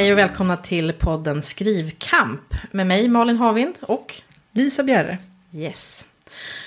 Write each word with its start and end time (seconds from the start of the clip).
Hej 0.00 0.12
och 0.12 0.18
välkomna 0.18 0.56
till 0.56 0.92
podden 0.92 1.42
Skrivkamp 1.42 2.54
med 2.70 2.86
mig 2.86 3.08
Malin 3.08 3.36
Havind 3.36 3.74
och 3.80 4.14
Lisa 4.52 4.82
Bjerre. 4.82 5.18
Yes. 5.54 6.04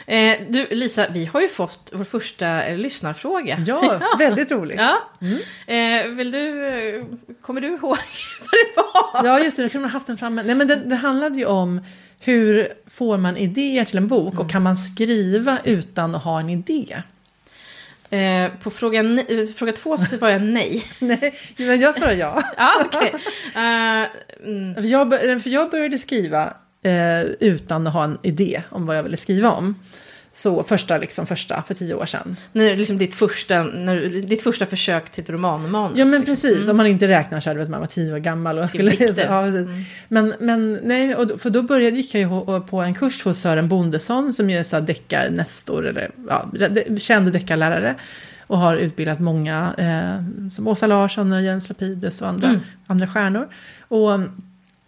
Eh, 0.07 0.35
du 0.49 0.67
Lisa, 0.71 1.05
vi 1.09 1.25
har 1.25 1.41
ju 1.41 1.47
fått 1.47 1.91
vår 1.93 2.03
första 2.03 2.63
eh, 2.65 2.77
lyssnarfråga. 2.77 3.59
Ja, 3.65 4.01
väldigt 4.19 4.51
roligt. 4.51 4.79
Ja. 4.79 4.97
Eh, 5.73 6.07
vill 6.07 6.31
du, 6.31 6.67
eh, 6.67 7.05
kommer 7.41 7.61
du 7.61 7.67
ihåg 7.67 7.81
vad 7.81 7.97
det 8.51 8.75
var? 8.75 9.25
Ja, 9.25 9.39
just 9.39 9.57
det, 9.57 9.63
jag 9.63 9.71
kunde 9.71 9.87
ha 9.87 9.93
haft 9.93 10.07
den 10.07 10.17
framme. 10.17 10.43
Nej, 10.43 10.55
men 10.55 10.67
det, 10.67 10.75
det 10.75 10.95
handlade 10.95 11.37
ju 11.37 11.45
om 11.45 11.81
hur 12.19 12.67
får 12.87 13.17
man 13.17 13.37
idéer 13.37 13.85
till 13.85 13.97
en 13.97 14.07
bok 14.07 14.39
och 14.39 14.49
kan 14.49 14.63
man 14.63 14.77
skriva 14.77 15.59
utan 15.63 16.15
att 16.15 16.23
ha 16.23 16.39
en 16.39 16.49
idé? 16.49 17.01
Eh, 18.13 18.51
på 18.59 18.69
fråga, 18.69 18.99
eh, 18.99 19.45
fråga 19.55 19.71
två 19.71 19.97
så 19.97 20.17
var 20.17 20.29
jag 20.29 20.41
nej. 20.41 20.83
Nej, 20.99 21.33
men 21.57 21.79
jag 21.79 21.95
svarar 21.95 22.13
ja. 22.13 22.43
ja, 22.57 22.85
okej. 22.85 23.13
Eh, 23.55 24.05
mm, 24.47 24.89
jag, 24.89 25.11
för 25.43 25.49
jag 25.49 25.71
började 25.71 25.97
skriva 25.97 26.53
eh, 26.83 27.21
utan 27.21 27.87
att 27.87 27.93
ha 27.93 28.03
en 28.03 28.17
idé 28.23 28.63
om 28.69 28.85
vad 28.85 28.97
jag 28.97 29.03
ville 29.03 29.17
skriva 29.17 29.51
om. 29.51 29.75
Så 30.35 30.63
första, 30.63 30.97
liksom 30.97 31.27
första, 31.27 31.63
för 31.67 31.73
tio 31.73 31.93
år 31.93 32.05
sedan. 32.05 32.35
nu 32.51 32.65
är 32.65 32.69
det 32.69 32.75
liksom 32.75 32.97
ditt 32.97 33.15
första, 33.15 33.63
när, 33.63 34.21
ditt 34.21 34.43
första 34.43 34.65
försök 34.65 35.11
till 35.11 35.23
ett 35.23 35.29
romanmanus. 35.29 35.97
Ja 35.97 36.05
men 36.05 36.19
liksom. 36.19 36.35
precis, 36.35 36.67
om 36.67 36.77
man 36.77 36.87
inte 36.87 37.07
räknar 37.07 37.39
så 37.39 37.53
du 37.53 37.59
vet, 37.59 37.69
man 37.69 37.79
var 37.79 37.87
tio 37.87 38.13
år 38.13 38.17
gammal. 38.17 38.59
Och 38.59 38.69
skulle, 38.69 38.91
dikter. 38.91 39.25
ja, 39.29 39.43
precis. 39.43 39.67
Men, 40.07 40.33
men 40.39 40.79
nej, 40.83 41.15
och, 41.15 41.27
då- 41.27 41.37
för 41.37 41.49
då 41.49 41.61
började, 41.61 41.97
gick 41.97 42.15
jag 42.15 42.21
ju 42.21 42.61
på 42.61 42.81
en 42.81 42.93
kurs 42.93 43.23
hos 43.23 43.39
Sören 43.39 43.67
Bondesson 43.67 44.33
som 44.33 44.49
ju 44.49 44.57
är 44.57 44.63
så 44.63 44.79
deckarnestor, 44.79 45.87
eller 45.87 46.11
ja, 46.29 46.51
känd 46.97 47.31
deckarlärare. 47.31 47.95
Och 48.47 48.57
har 48.57 48.77
utbildat 48.77 49.19
många, 49.19 49.73
eh, 49.77 50.49
som 50.51 50.67
Åsa 50.67 50.87
Larsson 50.87 51.31
och 51.33 51.41
Jens 51.41 51.69
Lapidus 51.69 52.21
och 52.21 52.27
andra, 52.27 52.59
andra 52.87 53.07
stjärnor. 53.07 53.47
Och 53.87 54.19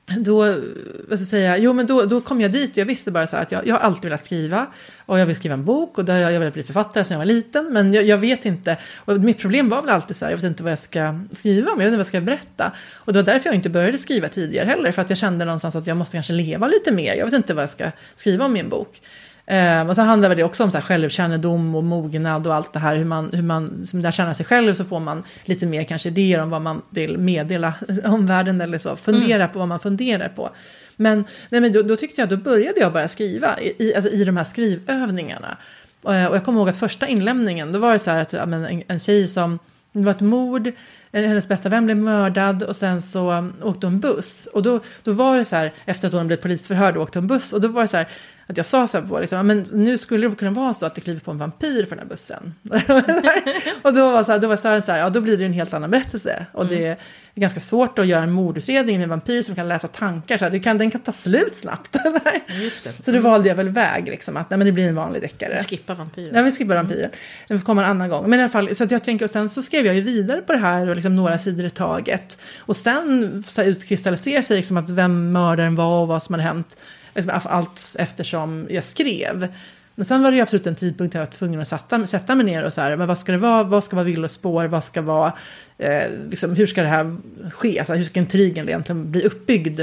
då, 0.06 0.38
vad 0.38 0.56
ska 0.56 1.11
jag 1.11 1.20
säga, 1.20 1.58
jo 1.58 1.73
men 1.73 1.88
då, 1.88 2.06
då 2.06 2.22
kom 2.22 2.42
jag 2.42 2.52
dit 2.52 2.72
och 2.72 2.78
jag 2.78 2.86
visste 2.86 3.11
bara 3.11 3.28
så 3.28 3.36
här 3.36 3.44
att 3.44 3.52
jag, 3.52 3.67
jag 3.67 3.75
har 3.75 3.80
alltid 3.80 4.03
velat 4.03 4.25
skriva. 4.25 4.67
Och 5.06 5.20
jag 5.20 5.25
vill 5.25 5.36
skriva 5.36 5.53
en 5.53 5.66
bok 5.66 5.97
och 5.97 6.06
där 6.06 6.17
jag, 6.17 6.31
jag 6.31 6.39
velat 6.39 6.53
bli 6.53 6.64
författare 6.64 7.03
sedan 7.03 7.14
jag 7.14 7.20
var 7.20 7.25
liten. 7.25 7.73
Men 7.73 7.94
jag, 7.94 8.03
jag 8.03 8.17
vet 8.17 8.45
inte, 8.45 8.78
och 8.97 9.17
mitt 9.17 9.38
problem 9.38 9.70
var 9.70 9.81
väl 9.81 9.89
alltid 9.89 10.16
så 10.16 10.25
här, 10.25 10.31
jag 10.31 10.38
vet 10.38 10.44
inte 10.44 10.64
vad 10.64 10.72
jag 10.72 10.80
ska 10.80 11.20
skriva 11.34 11.72
om, 11.72 11.81
jag 11.81 11.86
vet 11.86 11.88
inte 11.88 11.97
vad 11.97 12.00
jag 12.00 12.08
ska 12.08 12.22
berätta. 12.22 12.72
Och 12.94 13.14
det 13.14 13.20
var 13.20 13.25
därför 13.25 13.50
jag 13.50 13.56
inte 13.56 13.70
började 13.70 13.97
skriva 13.97 14.30
tidigare 14.30 14.67
heller, 14.67 14.92
för 14.92 15.02
att 15.02 15.09
jag 15.09 15.17
kände 15.17 15.45
någonstans 15.45 15.75
att 15.75 15.88
jag 15.88 15.97
måste 15.97 16.17
kanske 16.17 16.34
leva 16.34 16.67
lite 16.67 16.92
mer. 16.92 17.16
Jag 17.16 17.25
vet 17.25 17.34
inte 17.34 17.53
vad 17.53 17.64
jag 17.64 17.69
ska 17.69 17.92
skriva 18.16 18.45
om 18.45 18.58
i 18.58 18.59
en 18.59 18.69
bok. 18.69 19.02
Eh, 19.48 19.88
och 19.88 19.96
sen 19.96 20.06
handlar 20.06 20.36
det 20.36 20.44
också 20.44 20.64
om 20.64 20.72
så 20.72 20.78
här 20.78 20.86
självkännedom 20.86 21.76
och 21.76 21.84
mognad 21.84 22.48
och 22.48 22.54
allt 22.56 22.74
det 22.74 22.80
här. 22.80 22.96
Hur 22.96 23.06
man, 23.06 23.30
hur 23.34 23.42
man 23.42 23.86
som 23.86 24.00
lär 24.00 24.12
känna 24.12 24.34
sig 24.34 24.46
själv 24.46 24.74
så 24.74 24.86
får 24.86 25.00
man 25.00 25.24
lite 25.46 25.66
mer 25.66 25.84
kanske 25.84 26.10
idéer 26.10 26.42
om 26.42 26.50
vad 26.50 26.62
man 26.62 26.82
vill 26.90 27.18
meddela 27.18 27.74
omvärlden 28.04 28.62
eller 28.62 28.78
så. 28.78 28.96
Fundera 28.96 29.48
på 29.48 29.60
vad 29.60 29.68
man 29.68 29.80
funderar 29.80 30.30
på. 30.30 30.50
Men, 30.96 31.26
nej, 31.50 31.62
men 31.62 31.74
då, 31.74 31.82
då 31.82 31.96
tyckte 31.96 32.22
jag, 32.22 32.30
då 32.30 32.38
började 32.38 32.80
jag 32.80 32.94
bara 32.94 33.08
skriva 33.08 33.60
i, 33.60 33.94
alltså 33.96 34.12
i 34.12 34.24
de 34.24 34.38
här 34.38 34.44
skrivövningarna. 34.44 35.58
Och, 36.02 36.14
jag- 36.16 36.30
och 36.30 36.36
jag 36.36 36.46
kommer 36.46 36.59
ihåg 36.59 36.70
att 36.70 36.78
första 36.80 37.08
inlämningen, 37.08 37.72
då 37.72 37.80
var 37.80 37.94
det 37.94 38.00
så 38.00 38.12
här 38.12 38.22
att 38.22 38.34
en, 38.34 38.84
en 38.88 39.00
tjej 39.00 39.28
som, 39.28 39.59
det 39.92 40.04
var 40.04 40.12
ett 40.12 40.20
mord, 40.22 40.72
hennes 41.14 41.48
bästa 41.48 41.70
vän 41.70 41.86
blev 41.86 41.98
mördad 41.98 42.64
och 42.64 42.76
sen 42.76 43.02
så 43.02 43.50
åkte 43.64 43.88
hon 43.88 44.00
buss. 44.00 44.48
Och 44.54 44.64
då, 44.64 44.80
då 45.04 45.12
var 45.14 45.38
det 45.38 45.46
så 45.46 45.56
här, 45.56 45.74
efter 45.86 46.08
att 46.08 46.14
hon 46.14 46.28
blivit 46.28 46.42
polisförhörd, 46.44 46.98
åkte 46.98 47.20
hon 47.20 47.28
buss. 47.28 47.54
Och 47.54 47.62
då 47.62 47.68
var 47.68 47.82
det 47.82 47.88
så 47.88 47.98
här, 47.98 48.08
att 48.48 48.58
jag 48.58 48.66
sa 48.66 48.88
så 48.88 49.00
här 49.00 49.08
på, 49.08 49.20
liksom, 49.20 49.38
"Ja, 49.38 49.44
men 49.44 49.66
nu 49.74 49.98
skulle 49.98 50.28
det 50.30 50.36
kunna 50.36 50.52
vara 50.52 50.74
så 50.74 50.86
att 50.86 50.96
det 50.96 51.02
kliver 51.02 51.20
på 51.20 51.32
en 51.32 51.38
vampyr 51.38 51.84
på 51.86 51.90
den 51.90 52.00
här 52.00 52.06
bussen. 52.06 52.54
och 53.81 53.94
då 53.94 54.12
var, 54.12 54.24
så 54.24 54.31
här, 54.31 54.40
då 54.40 54.47
var 54.47 54.56
Sören 54.56 54.81
så 54.81 54.92
här, 54.92 55.00
ja 55.00 55.09
då 55.09 55.22
blir 55.22 55.38
det 55.38 55.46
en 55.46 55.53
helt 55.53 55.74
annan 55.74 55.92
berättelse. 55.92 56.46
Och 56.52 56.68
det 56.68 56.86
är 56.88 56.97
ganska 57.36 57.59
svårt 57.59 58.00
att 58.00 58.08
göra 58.08 58.24
en 58.24 58.31
mordutredning 58.31 58.97
med 58.97 59.03
en 59.03 59.09
vampyr 59.09 59.42
som 59.42 59.56
kan 59.56 59.68
läsa 59.68 59.88
tankar. 59.88 60.38
Så 60.38 60.44
här, 60.44 60.52
det 60.52 60.59
kan, 60.59 60.78
den 60.78 60.92
kan 60.92 61.02
ta 61.02 61.12
slut 61.12 61.56
snabbt. 61.56 61.96
Just 62.62 62.84
det. 62.84 63.06
så 63.06 63.12
då 63.12 63.19
valde 63.19 63.50
jag 63.50 63.56
väl 63.56 63.69
väg, 63.69 64.06
liksom, 64.08 64.38
att 64.38 64.50
nej, 64.50 64.58
men 64.58 64.66
det 64.68 64.72
blir 64.72 64.88
en 64.88 64.96
vanlig 64.96 65.22
deckare. 65.22 65.64
Skippa 65.64 65.94
vampyren. 65.94 66.36
Ja, 66.36 66.42
vi 66.42 66.52
skippar 66.52 66.75
vampyren. 66.75 67.09
Den 67.48 67.59
får 67.59 67.66
komma 67.66 67.84
en 67.84 67.90
annan 67.90 68.09
gång. 68.09 68.30
Men 68.30 68.40
i 68.40 68.42
alla 68.42 68.50
fall, 68.50 68.75
så 68.75 68.84
att 68.84 68.92
jag 68.92 69.03
tänker, 69.03 69.25
och 69.25 69.31
sen 69.31 69.50
så 69.50 69.62
skrev 69.62 69.86
jag 69.86 69.96
ju 69.96 70.02
vidare 70.02 70.42
på 70.42 70.53
det 70.53 70.59
här 70.59 70.88
och 70.90 70.96
liksom 70.96 71.16
några 71.16 71.38
sidor 71.38 71.66
i 71.66 71.69
taget. 71.69 72.40
Och 72.58 72.75
sen 72.75 73.44
så 73.48 73.62
här, 73.62 73.69
utkristalliserar 73.69 74.42
sig 74.42 74.58
liksom 74.58 74.78
att 74.78 74.90
vem 74.90 75.31
mördaren 75.31 75.75
var 75.75 76.02
och 76.02 76.08
vad 76.08 76.24
som 76.24 76.34
hade 76.34 76.44
hänt. 76.44 76.78
Liksom, 77.16 77.40
allt 77.44 77.96
eftersom 78.00 78.68
jag 78.70 78.84
skrev. 78.84 79.48
Men 79.96 80.06
sen 80.06 80.24
var 80.24 80.31
det 80.31 80.42
absolut 80.42 80.68
en 80.68 80.76
tidpunkt 80.76 81.14
där 81.14 81.20
jag 81.20 81.26
var 81.26 81.31
tvungen 81.31 81.62
att 81.62 81.68
sätta, 81.68 82.08
sätta 82.08 82.36
mig 82.36 82.46
ner 82.46 82.64
och 82.64 82.74
så 82.74 82.81
här, 82.81 82.96
men 82.96 83.08
vad 83.08 83.18
ska 83.18 83.31
det 83.31 83.38
vara, 83.38 83.64
vad 83.64 83.84
ska 83.84 83.96
vara 83.96 84.03
villospår, 84.03 84.66
vad 84.66 84.84
ska 84.84 85.02
vara, 85.02 85.34
eh, 85.78 86.04
liksom, 86.30 86.56
hur 86.56 86.66
ska 86.66 86.81
det 86.81 86.88
här 86.88 87.18
ske, 87.52 87.80
alltså, 87.80 87.94
hur 87.94 88.04
ska 88.04 88.20
intrigen 88.20 88.70
egentligen 88.70 89.12
bli 89.12 89.22
uppbyggd? 89.22 89.81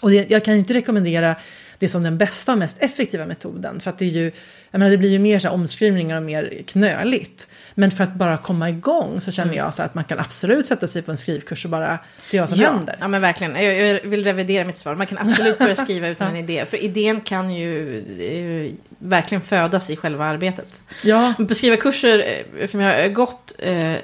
Och 0.00 0.10
det, 0.10 0.30
jag 0.30 0.44
kan 0.44 0.54
inte 0.54 0.74
rekommendera 0.74 1.36
det 1.78 1.88
som 1.88 2.02
den 2.02 2.18
bästa 2.18 2.52
och 2.52 2.58
mest 2.58 2.76
effektiva 2.80 3.26
metoden. 3.26 3.80
För 3.80 3.90
att 3.90 3.98
det, 3.98 4.04
är 4.04 4.08
ju, 4.08 4.32
jag 4.70 4.78
menar, 4.78 4.90
det 4.90 4.98
blir 4.98 5.10
ju 5.10 5.18
mer 5.18 5.38
så 5.38 5.50
omskrivningar 5.50 6.16
och 6.16 6.22
mer 6.22 6.62
knöligt. 6.66 7.48
Men 7.74 7.90
för 7.90 8.04
att 8.04 8.14
bara 8.14 8.36
komma 8.36 8.70
igång 8.70 9.20
så 9.20 9.30
känner 9.30 9.54
jag 9.54 9.74
så 9.74 9.82
att 9.82 9.94
man 9.94 10.04
kan 10.04 10.18
absolut 10.18 10.66
sätta 10.66 10.86
sig 10.86 11.02
på 11.02 11.10
en 11.10 11.16
skrivkurs 11.16 11.64
och 11.64 11.70
bara 11.70 11.98
se 12.26 12.40
vad 12.40 12.48
som 12.48 12.60
ja, 12.60 12.70
händer. 12.72 12.96
Ja, 13.00 13.08
men 13.08 13.20
verkligen. 13.20 13.64
Jag, 13.64 13.74
jag 13.74 14.00
vill 14.00 14.24
revidera 14.24 14.64
mitt 14.64 14.76
svar. 14.76 14.94
Man 14.94 15.06
kan 15.06 15.18
absolut 15.18 15.58
börja 15.58 15.76
skriva 15.84 16.08
utan 16.08 16.28
en 16.28 16.36
idé. 16.36 16.64
För 16.66 16.76
idén 16.76 17.20
kan 17.20 17.54
ju 17.54 17.98
eh, 17.98 18.72
verkligen 18.98 19.42
födas 19.42 19.90
i 19.90 19.96
själva 19.96 20.24
arbetet. 20.24 20.74
Ja, 21.04 21.34
Men 21.38 21.46
På 21.46 21.54
skrivarkurser, 21.54 22.44
eh, 22.58 22.66
för 22.66 22.80
jag 22.80 23.02
har 23.02 23.08
gått 23.08 23.54
eh, 23.58 23.94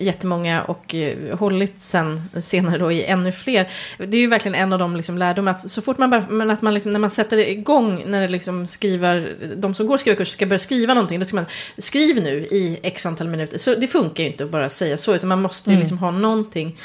jättemånga 0.00 0.62
och 0.62 0.94
eh, 0.94 1.38
hållit 1.38 1.80
sen 1.80 2.22
senare 2.40 2.78
då 2.78 2.92
i 2.92 3.04
ännu 3.04 3.32
fler. 3.32 3.70
Det 3.98 4.16
är 4.16 4.20
ju 4.20 4.26
verkligen 4.26 4.54
en 4.54 4.72
av 4.72 4.78
de 4.78 4.96
liksom 4.96 5.18
lärdomar 5.18 5.50
att 5.50 5.70
så 5.70 5.82
fort 5.82 5.98
man 5.98 6.10
bara, 6.10 6.26
men 6.28 6.50
att 6.50 6.62
man 6.62 6.74
liksom, 6.74 6.92
när 6.92 7.00
man 7.00 7.10
sätter 7.10 7.38
igång, 7.38 8.02
när 8.06 8.20
det 8.20 8.28
liksom 8.28 8.66
skriver, 8.66 9.36
de 9.56 9.74
som 9.74 9.86
går 9.86 9.98
skrivarkurser 9.98 10.32
ska 10.32 10.46
börja 10.46 10.58
skriva 10.58 10.94
någonting, 10.94 11.18
då 11.18 11.24
ska 11.24 11.36
man 11.36 11.46
skriv 11.78 12.22
nu 12.22 12.46
i 12.50 12.78
x 12.82 13.06
antal 13.06 13.28
minuter. 13.28 13.58
Så 13.58 13.74
det 13.74 13.86
funkar 13.86 14.22
ju 14.22 14.30
inte 14.30 14.44
att 14.44 14.50
bara 14.50 14.68
säga 14.68 14.98
så, 14.98 15.14
utan 15.14 15.28
man 15.28 15.42
måste 15.42 15.72
ju 15.72 15.78
liksom 15.78 15.98
ha 15.98 16.10
någonting, 16.10 16.76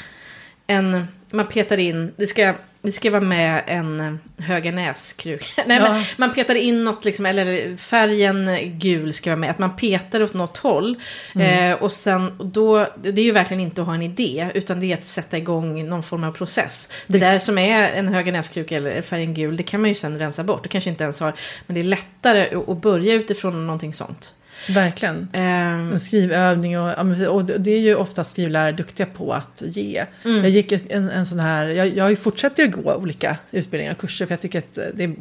en, 0.66 1.06
man 1.30 1.46
petar 1.46 1.78
in, 1.78 2.12
det 2.16 2.26
ska, 2.26 2.54
det 2.86 2.92
ska 2.92 3.10
vara 3.10 3.20
med 3.20 3.62
en 3.66 4.00
eh, 4.00 4.44
Höganäskruka. 4.44 5.44
Nej, 5.66 5.78
Ja. 5.82 5.92
men 5.92 6.04
man 6.16 6.34
petar 6.34 6.54
in 6.54 6.84
något, 6.84 7.04
liksom, 7.04 7.26
eller 7.26 7.76
färgen 7.76 8.50
gul 8.78 9.12
ska 9.14 9.30
vara 9.30 9.36
med, 9.40 9.50
att 9.50 9.58
man 9.58 9.76
petar 9.76 10.22
åt 10.22 10.34
något 10.34 10.56
håll. 10.56 10.96
Mm. 11.34 11.70
Eh, 11.72 11.82
och 11.82 11.92
sen, 11.92 12.32
då, 12.40 12.88
det 13.02 13.20
är 13.20 13.24
ju 13.24 13.32
verkligen 13.32 13.60
inte 13.60 13.80
att 13.80 13.86
ha 13.86 13.94
en 13.94 14.02
idé, 14.02 14.50
utan 14.54 14.80
det 14.80 14.92
är 14.92 14.96
att 14.96 15.04
sätta 15.04 15.36
igång 15.38 15.88
någon 15.88 16.02
form 16.02 16.24
av 16.24 16.32
process. 16.32 16.90
Det 17.06 17.18
där 17.18 17.38
som 17.38 17.58
är 17.58 17.88
en 17.90 18.08
Höganäskruka 18.08 18.76
eller 18.76 19.02
färgen 19.02 19.34
gul, 19.34 19.56
det 19.56 19.62
kan 19.62 19.80
man 19.80 19.88
ju 19.88 19.94
sen 19.94 20.18
rensa 20.18 20.44
bort. 20.44 20.62
Det 20.62 20.68
kanske 20.68 20.90
inte 20.90 21.04
ens 21.04 21.20
har, 21.20 21.32
men 21.66 21.74
det 21.74 21.80
är 21.80 21.84
lättare 21.84 22.56
att 22.68 22.82
börja 22.82 23.14
utifrån 23.14 23.66
någonting 23.66 23.94
sånt. 23.94 24.34
Verkligen. 24.68 25.28
Eh, 25.32 25.98
skrivövning 25.98 26.78
och, 26.78 26.90
och 27.28 27.44
det 27.44 27.70
är 27.70 27.80
ju 27.80 27.94
ofta 27.94 28.24
skrivlärare 28.24 28.72
duktiga 28.72 29.06
på 29.06 29.32
att 29.32 29.62
ge. 29.66 30.04
Mm. 30.24 30.42
Jag 30.42 30.50
gick 30.50 30.72
en, 30.72 31.10
en 31.10 31.26
sån 31.26 31.38
här, 31.38 31.68
jag, 31.68 31.96
jag 31.96 32.18
fortsätter 32.18 32.64
att 32.64 32.72
gå 32.72 32.94
olika 32.94 33.36
utbildningar 33.50 33.92
och 33.92 33.98
kurser 33.98 34.26
för 34.26 34.32
jag 34.32 34.40
tycker 34.40 34.58
att 34.58 34.78
det 34.94 35.04
är 35.04 35.14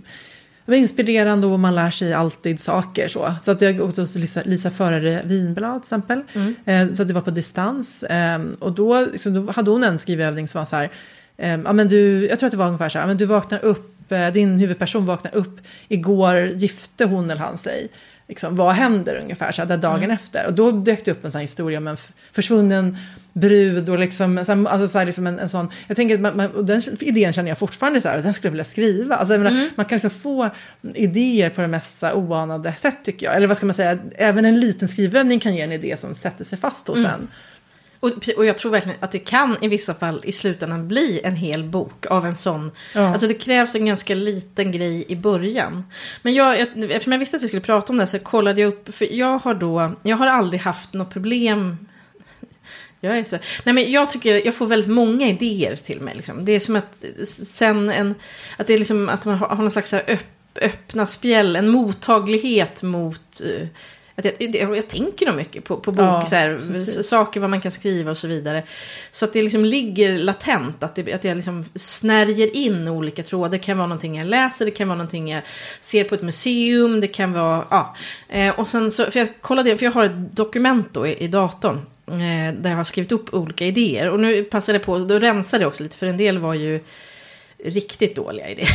inspirerande 0.74 1.48
och 1.48 1.60
man 1.60 1.76
lär 1.76 1.90
sig 1.90 2.14
alltid 2.14 2.60
saker. 2.60 3.08
Så, 3.08 3.34
så 3.42 3.52
att 3.52 3.62
jag 3.62 3.82
åkte 3.82 4.02
hos 4.02 4.16
Lisa, 4.16 4.42
Lisa 4.46 4.72
Förare 4.72 5.22
Vinblad 5.26 5.82
till 5.82 5.88
exempel. 5.88 6.22
Mm. 6.34 6.56
Eh, 6.66 6.94
så 6.94 7.02
att 7.02 7.08
det 7.08 7.14
var 7.14 7.22
på 7.22 7.32
distans. 7.32 8.04
Eh, 8.04 8.42
och 8.60 8.72
då, 8.72 9.06
liksom, 9.06 9.34
då 9.34 9.52
hade 9.52 9.72
hon 9.72 9.84
en 9.84 10.00
skrivövning 10.00 10.48
som 10.48 10.60
var 10.60 10.66
så 10.66 10.76
här. 10.76 10.92
Eh, 11.38 11.50
ja, 11.50 11.74
men 11.74 11.88
du, 11.88 12.28
jag 12.28 12.40
tror 12.40 12.48
att 12.48 12.52
det 12.52 12.58
var 12.58 12.66
ungefär 12.66 12.90
så 12.90 13.00
här. 13.00 13.08
Men 13.08 13.18
du 13.18 13.26
vaknar 13.26 13.66
upp, 13.66 14.12
eh, 14.12 14.28
din 14.28 14.60
huvudperson 14.60 15.06
vaknar 15.06 15.36
upp. 15.36 15.60
Igår 15.88 16.46
gifte 16.48 17.06
hon 17.06 17.30
eller 17.30 17.42
han 17.42 17.58
sig. 17.58 17.88
Liksom, 18.28 18.56
vad 18.56 18.74
händer 18.74 19.20
ungefär 19.24 19.52
så 19.52 19.62
här, 19.62 19.70
där 19.70 19.78
dagen 19.78 20.12
efter? 20.12 20.48
Och 20.48 20.54
då 20.54 20.72
dök 20.72 21.06
det 21.06 21.12
upp 21.12 21.26
en 21.26 21.32
sån 21.32 21.42
historia 21.42 21.78
om 21.78 21.88
en 21.88 21.98
försvunnen 22.32 22.98
brud 23.34 23.90
och 23.90 24.00
liksom, 24.00 24.38
alltså 24.38 24.88
så 24.88 25.00
här, 25.00 25.06
liksom 25.06 25.28
en, 25.28 25.40
en 25.40 25.50
sån, 25.50 25.70
jag 25.88 25.96
tänker 25.96 26.18
man, 26.18 26.38
man, 26.38 26.66
den 26.66 26.82
idén 27.00 27.34
känner 27.34 27.50
jag 27.50 27.58
fortfarande 27.58 28.02
så 28.02 28.10
här, 28.10 28.22
den 28.22 28.34
skulle 28.34 28.48
jag 28.48 28.52
vilja 28.52 28.64
skriva. 28.64 29.16
Alltså, 29.16 29.34
jag 29.34 29.42
menar, 29.42 29.70
Man 29.76 29.86
kan 29.86 29.96
liksom 29.96 30.10
få 30.12 30.50
idéer 30.94 31.50
på 31.50 31.62
det 31.62 31.68
mest 31.68 31.98
så 31.98 32.06
här, 32.06 32.14
oanade 32.14 32.74
sätt 32.74 32.98
tycker 33.04 33.26
jag. 33.26 33.36
Eller 33.36 33.48
vad 33.48 33.58
ska 33.58 33.66
man 33.66 33.74
säga, 33.74 33.98
även 34.16 34.46
en 34.46 34.60
liten 34.60 34.88
skrivövning 34.88 35.40
kan 35.40 35.56
ge 35.56 35.62
en 35.62 35.72
idé 35.72 35.98
som 35.98 36.16
sätter 36.16 36.44
sig 36.44 36.58
fast 36.58 36.88
hos 36.88 37.00
en. 37.00 37.28
Och, 38.00 38.12
och 38.38 38.46
jag 38.46 38.58
tror 38.58 38.72
verkligen 38.72 38.98
att 39.02 39.12
det 39.12 39.20
kan 39.20 39.58
i 39.62 39.68
vissa 39.68 39.94
fall 39.94 40.22
i 40.24 40.32
slutändan 40.32 40.88
bli 40.88 41.22
en 41.24 41.36
hel 41.36 41.64
bok 41.64 42.06
av 42.06 42.26
en 42.26 42.36
sån. 42.36 42.72
Ja. 42.94 43.02
Alltså 43.02 43.28
det 43.28 43.34
krävs 43.34 43.76
en 43.76 43.86
ganska 43.86 44.16
liten 44.16 44.72
grej 44.72 45.06
i 45.08 45.16
början. 45.16 45.84
Men 46.22 46.34
jag, 46.34 46.60
eftersom 46.60 47.12
jag 47.12 47.20
visste 47.20 47.38
att 47.38 47.44
vi 47.44 47.48
skulle 47.48 47.62
prata 47.62 47.94
om 47.94 47.98
det 47.98 48.08
så 48.08 48.20
kollade 48.20 48.62
jag 48.62 48.68
upp. 48.68 48.96
För 48.96 49.14
jag 49.14 49.38
har 49.38 49.54
då, 49.54 49.96
jag 50.04 50.18
har 50.18 50.28
aldrig 50.28 50.62
haft 50.62 50.94
något 50.94 51.14
problem. 51.14 51.78
Jag 53.00 53.18
är 53.18 53.24
så. 53.24 53.38
Nej 53.64 53.74
men 53.74 53.92
jag 53.92 54.12
tycker, 54.12 54.46
jag 54.46 54.56
får 54.56 54.68
väldigt 54.68 54.90
många 54.90 55.30
idéer 55.30 55.76
till 55.76 56.02
mig. 56.02 56.16
Liksom. 56.16 56.46
Det 56.46 56.52
är 56.52 56.60
som 56.60 56.76
att 56.76 57.06
sen 57.28 57.90
en, 57.90 58.16
att 58.58 58.68
det 58.68 58.74
är 58.74 58.78
liksom 58.78 59.10
att 59.10 59.26
man 59.26 59.36
har, 59.36 59.48
har 59.48 59.56
någon 59.56 59.72
slags 59.72 59.94
öpp, 59.94 60.58
öppna 60.62 61.08
spjäll, 61.08 61.56
en 61.56 61.70
mottaglighet 61.70 62.84
mot 62.84 63.42
eh, 63.42 63.68
Att 64.16 64.26
jag, 64.26 64.56
jag, 64.56 64.78
jag 64.78 64.88
tänker 64.88 65.26
nog 65.26 65.36
mycket 65.36 65.64
på, 65.64 65.78
på 65.78 65.92
bok, 65.92 66.06
Ja, 66.06 66.26
så 66.26 66.36
här, 66.36 67.02
saker 67.02 67.40
vad 67.40 67.50
man 67.50 67.62
kan 67.62 67.72
skriva 67.72 68.12
och 68.12 68.18
så 68.18 68.28
vidare. 68.28 68.64
Så 69.12 69.26
att 69.26 69.34
det 69.34 69.42
liksom 69.42 69.66
ligger 69.66 70.16
latent, 70.16 70.84
att, 70.84 70.96
det, 70.96 71.14
att 71.14 71.24
jag 71.24 71.36
liksom 71.36 71.66
snärjer 71.76 72.56
in 72.56 72.88
olika 72.88 73.24
trådar. 73.24 73.50
Det 73.50 73.60
kan 73.60 73.78
vara 73.78 73.88
någonting 73.88 74.18
jag 74.18 74.28
läser, 74.28 74.66
det 74.66 74.72
kan 74.72 74.88
vara 74.88 74.98
någonting 74.98 75.32
jag 75.32 75.42
ser 75.80 76.04
på 76.04 76.16
ett 76.16 76.22
museum, 76.22 77.00
det 77.02 77.08
kan 77.08 77.34
vara, 77.34 77.66
ja. 77.70 77.96
Eh, 78.30 78.60
och 78.60 78.70
sen 78.70 78.92
så, 78.92 79.12
för 79.12 79.20
jag 79.20 79.28
kollade, 79.42 79.78
för 79.78 79.86
jag 79.86 79.92
har 79.92 80.06
ett 80.06 80.36
dokument 80.36 80.90
då 80.94 81.08
i, 81.08 81.24
i 81.24 81.28
datorn. 81.28 81.82
Eh, 82.08 82.54
där 82.54 82.70
jag 82.70 82.78
har 82.78 82.84
skrivit 82.84 83.12
upp 83.12 83.34
olika 83.34 83.66
idéer. 83.66 84.10
Och 84.10 84.20
nu 84.20 84.44
passade 84.44 84.78
jag 84.78 84.86
på, 84.86 84.98
då 84.98 85.20
rensade 85.20 85.64
jag 85.64 85.68
också 85.68 85.84
lite, 85.84 85.98
för 85.98 86.08
en 86.08 86.18
del 86.18 86.38
var 86.38 86.54
ju 86.54 86.80
riktigt 87.70 88.16
dåliga 88.16 88.50
idéer. 88.50 88.70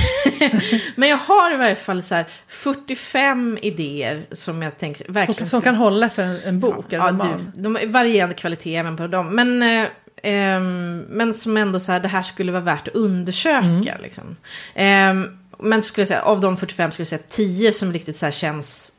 Men 0.96 1.08
jag 1.08 1.16
har 1.16 1.54
i 1.54 1.56
varje 1.56 1.76
fall 1.76 2.02
så 2.02 2.14
här 2.14 2.24
45 2.48 3.58
idéer 3.62 4.26
som 4.32 4.62
jag 4.62 4.78
tänker 4.78 5.12
verkligen... 5.12 5.36
Som, 5.36 5.46
som 5.46 5.62
kan 5.62 5.74
hålla 5.74 6.08
för 6.08 6.22
en, 6.22 6.40
en 6.44 6.60
bok, 6.60 6.92
eller 6.92 7.04
Ja, 7.04 7.12
du, 7.12 7.62
de 7.62 7.76
är 7.76 7.86
varierande 7.86 8.34
kvalitet 8.34 8.76
även 8.76 8.96
på 8.96 9.06
dem. 9.06 9.34
Men, 9.34 9.62
eh, 9.62 9.88
ehm, 10.22 10.98
men 11.08 11.34
som 11.34 11.56
ändå 11.56 11.80
så 11.80 11.92
här, 11.92 12.00
det 12.00 12.08
här 12.08 12.22
skulle 12.22 12.52
vara 12.52 12.62
värt 12.62 12.88
att 12.88 12.94
undersöka. 12.94 13.96
Liksom. 14.02 14.36
Ehm, 14.74 15.38
men 15.58 15.82
skulle 15.82 16.02
jag 16.02 16.08
säga, 16.08 16.22
av 16.22 16.40
de 16.40 16.56
45 16.56 16.90
skulle 16.90 17.02
jag 17.02 17.08
säga 17.08 17.22
10 17.28 17.72
som 17.72 17.92
riktigt 17.92 18.16
så 18.16 18.26
här 18.26 18.32
känns 18.32 18.92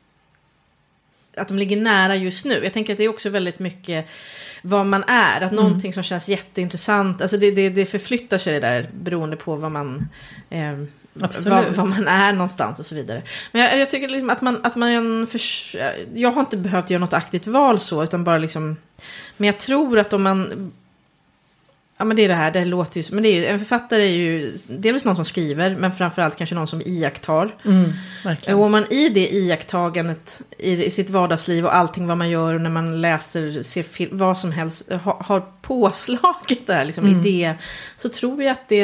att 1.36 1.48
de 1.48 1.58
ligger 1.58 1.76
nära 1.76 2.16
just 2.16 2.44
nu. 2.44 2.64
Jag 2.64 2.72
tänker 2.72 2.92
att 2.92 2.96
det 2.96 3.04
är 3.04 3.08
också 3.08 3.30
väldigt 3.30 3.58
mycket 3.58 4.06
vad 4.62 4.86
man 4.86 5.04
är. 5.06 5.40
Att 5.40 5.52
någonting 5.52 5.92
som 5.92 6.02
känns 6.02 6.28
jätteintressant, 6.28 7.22
alltså 7.22 7.36
det, 7.36 7.50
det, 7.50 7.68
det 7.68 7.86
förflyttar 7.86 8.38
sig 8.38 8.52
det 8.52 8.60
där 8.60 8.90
beroende 8.94 9.36
på 9.36 9.56
vad 9.56 9.70
man, 9.70 10.08
eh, 10.50 10.78
vad, 11.12 11.74
vad 11.74 11.88
man 11.88 12.08
är 12.08 12.32
någonstans 12.32 12.78
och 12.78 12.86
så 12.86 12.94
vidare. 12.94 13.22
Men 13.52 13.62
jag, 13.62 13.78
jag 13.78 13.90
tycker 13.90 14.08
liksom 14.08 14.30
att 14.30 14.42
man, 14.42 14.60
att 14.62 14.76
man 14.76 15.26
jag 16.14 16.30
har 16.30 16.40
inte 16.40 16.56
behövt 16.56 16.90
göra 16.90 17.00
något 17.00 17.12
aktivt 17.12 17.46
val 17.46 17.80
så, 17.80 18.02
utan 18.02 18.24
bara 18.24 18.38
liksom, 18.38 18.76
men 19.36 19.46
jag 19.46 19.58
tror 19.58 19.98
att 19.98 20.12
om 20.12 20.22
man 20.22 20.72
Ja 22.02 22.06
men 22.06 22.16
det 22.16 22.24
är 22.24 22.28
det 22.28 22.34
här, 22.34 22.50
det 22.50 22.64
låter 22.64 23.00
ju, 23.00 23.14
men 23.14 23.22
det 23.22 23.28
är 23.28 23.34
ju, 23.34 23.46
en 23.46 23.58
författare 23.58 24.02
är 24.02 24.10
ju 24.16 24.56
delvis 24.68 25.04
någon 25.04 25.14
som 25.16 25.24
skriver, 25.24 25.76
men 25.76 25.92
framförallt 25.92 26.36
kanske 26.36 26.54
någon 26.54 26.66
som 26.66 26.82
iakttar. 26.82 27.54
Mm, 27.64 27.92
verkligen. 28.24 28.58
Och 28.58 28.64
om 28.64 28.72
man 28.72 28.92
i 28.92 29.08
det 29.08 29.32
iakttagandet 29.34 30.42
i, 30.58 30.84
i 30.84 30.90
sitt 30.90 31.10
vardagsliv 31.10 31.64
och 31.66 31.74
allting 31.76 32.06
vad 32.06 32.16
man 32.16 32.30
gör 32.30 32.54
och 32.54 32.60
när 32.60 32.70
man 32.70 33.00
läser, 33.00 33.62
ser 33.62 33.82
film, 33.82 34.18
vad 34.18 34.38
som 34.38 34.52
helst, 34.52 34.92
ha, 34.92 35.22
har 35.24 35.40
påslagit 35.62 36.66
det 36.66 36.74
här 36.74 36.84
liksom, 36.84 37.06
Mm. 37.06 37.20
idé, 37.20 37.54
så 37.96 38.08
tror 38.08 38.42
jag 38.42 38.52
att 38.52 38.68
det 38.68 38.78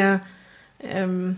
Ja, 0.81 0.89
kan 0.89 1.37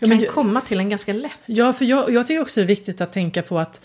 men 0.00 0.18
jag- 0.20 0.28
komma 0.28 0.60
till 0.60 0.80
en 0.80 0.88
ganska 0.88 1.12
lätt. 1.12 1.32
Ja, 1.46 1.72
för 1.72 1.84
jag, 1.84 2.10
jag 2.10 2.26
tycker 2.26 2.42
också 2.42 2.60
det 2.60 2.64
är 2.64 2.68
viktigt 2.68 3.00
att 3.00 3.12
tänka 3.12 3.42
på 3.42 3.58
att 3.58 3.80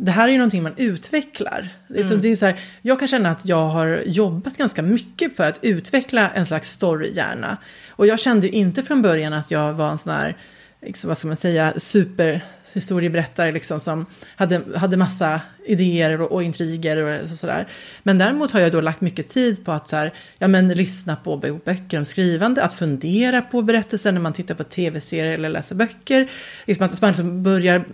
det 0.00 0.10
här 0.10 0.28
är 0.28 0.32
ju 0.32 0.38
någonting 0.38 0.62
man 0.62 0.74
utvecklar. 0.76 1.68
Är 1.94 2.02
så, 2.02 2.14
det 2.14 2.28
är 2.28 2.36
så 2.36 2.46
här, 2.46 2.60
jag 2.82 2.98
kan 2.98 3.08
känna 3.08 3.30
att 3.30 3.46
jag 3.46 3.68
har 3.68 4.02
jobbat 4.06 4.56
ganska 4.56 4.82
mycket 4.82 5.36
för 5.36 5.48
att 5.48 5.58
utveckla 5.62 6.30
en 6.30 6.46
slags 6.46 6.70
storyhjärna. 6.70 7.56
Och 7.90 8.06
jag 8.06 8.18
kände 8.18 8.46
ju 8.46 8.52
inte 8.52 8.82
från 8.82 9.02
början 9.02 9.32
att 9.32 9.50
jag 9.50 9.72
var 9.72 9.90
en 9.90 9.98
sån 9.98 10.12
här, 10.12 10.36
liksom, 10.82 11.08
vad 11.08 11.18
ska 11.18 11.26
man 11.26 11.36
säga, 11.36 11.72
historieberättare 12.72 13.52
liksom, 13.52 13.80
som 13.80 14.06
hade, 14.36 14.62
hade 14.76 14.96
massa 14.96 15.40
idéer 15.66 16.20
och, 16.20 16.32
och 16.32 16.42
intriger 16.42 17.22
och 17.22 17.28
sådär. 17.28 17.68
Men 18.02 18.18
däremot 18.18 18.52
har 18.52 18.60
jag 18.60 18.72
då 18.72 18.80
lagt 18.80 19.00
mycket 19.00 19.28
tid 19.28 19.64
på 19.64 19.72
att 19.72 19.86
så 19.86 19.96
här, 19.96 20.14
ja, 20.38 20.48
men, 20.48 20.68
lyssna 20.68 21.16
på 21.16 21.36
böcker 21.36 21.98
om 21.98 22.04
skrivande, 22.04 22.62
att 22.62 22.74
fundera 22.74 23.42
på 23.42 23.62
berättelser 23.62 24.12
när 24.12 24.20
man 24.20 24.32
tittar 24.32 24.54
på 24.54 24.64
tv-serier 24.64 25.32
eller 25.32 25.48
läser 25.48 25.74
böcker. 25.74 26.30
Liksom 26.66 26.84
att 26.86 27.00
man 27.00 27.10
liksom 27.10 27.42
börjar 27.42 27.84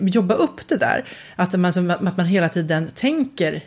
jobba 0.00 0.34
upp 0.34 0.68
det 0.68 0.76
där. 0.76 1.04
Att 1.36 1.60
man, 1.60 1.72
som, 1.72 1.90
att 1.90 2.16
man 2.16 2.26
hela 2.26 2.48
tiden 2.48 2.88
tänker 2.94 3.62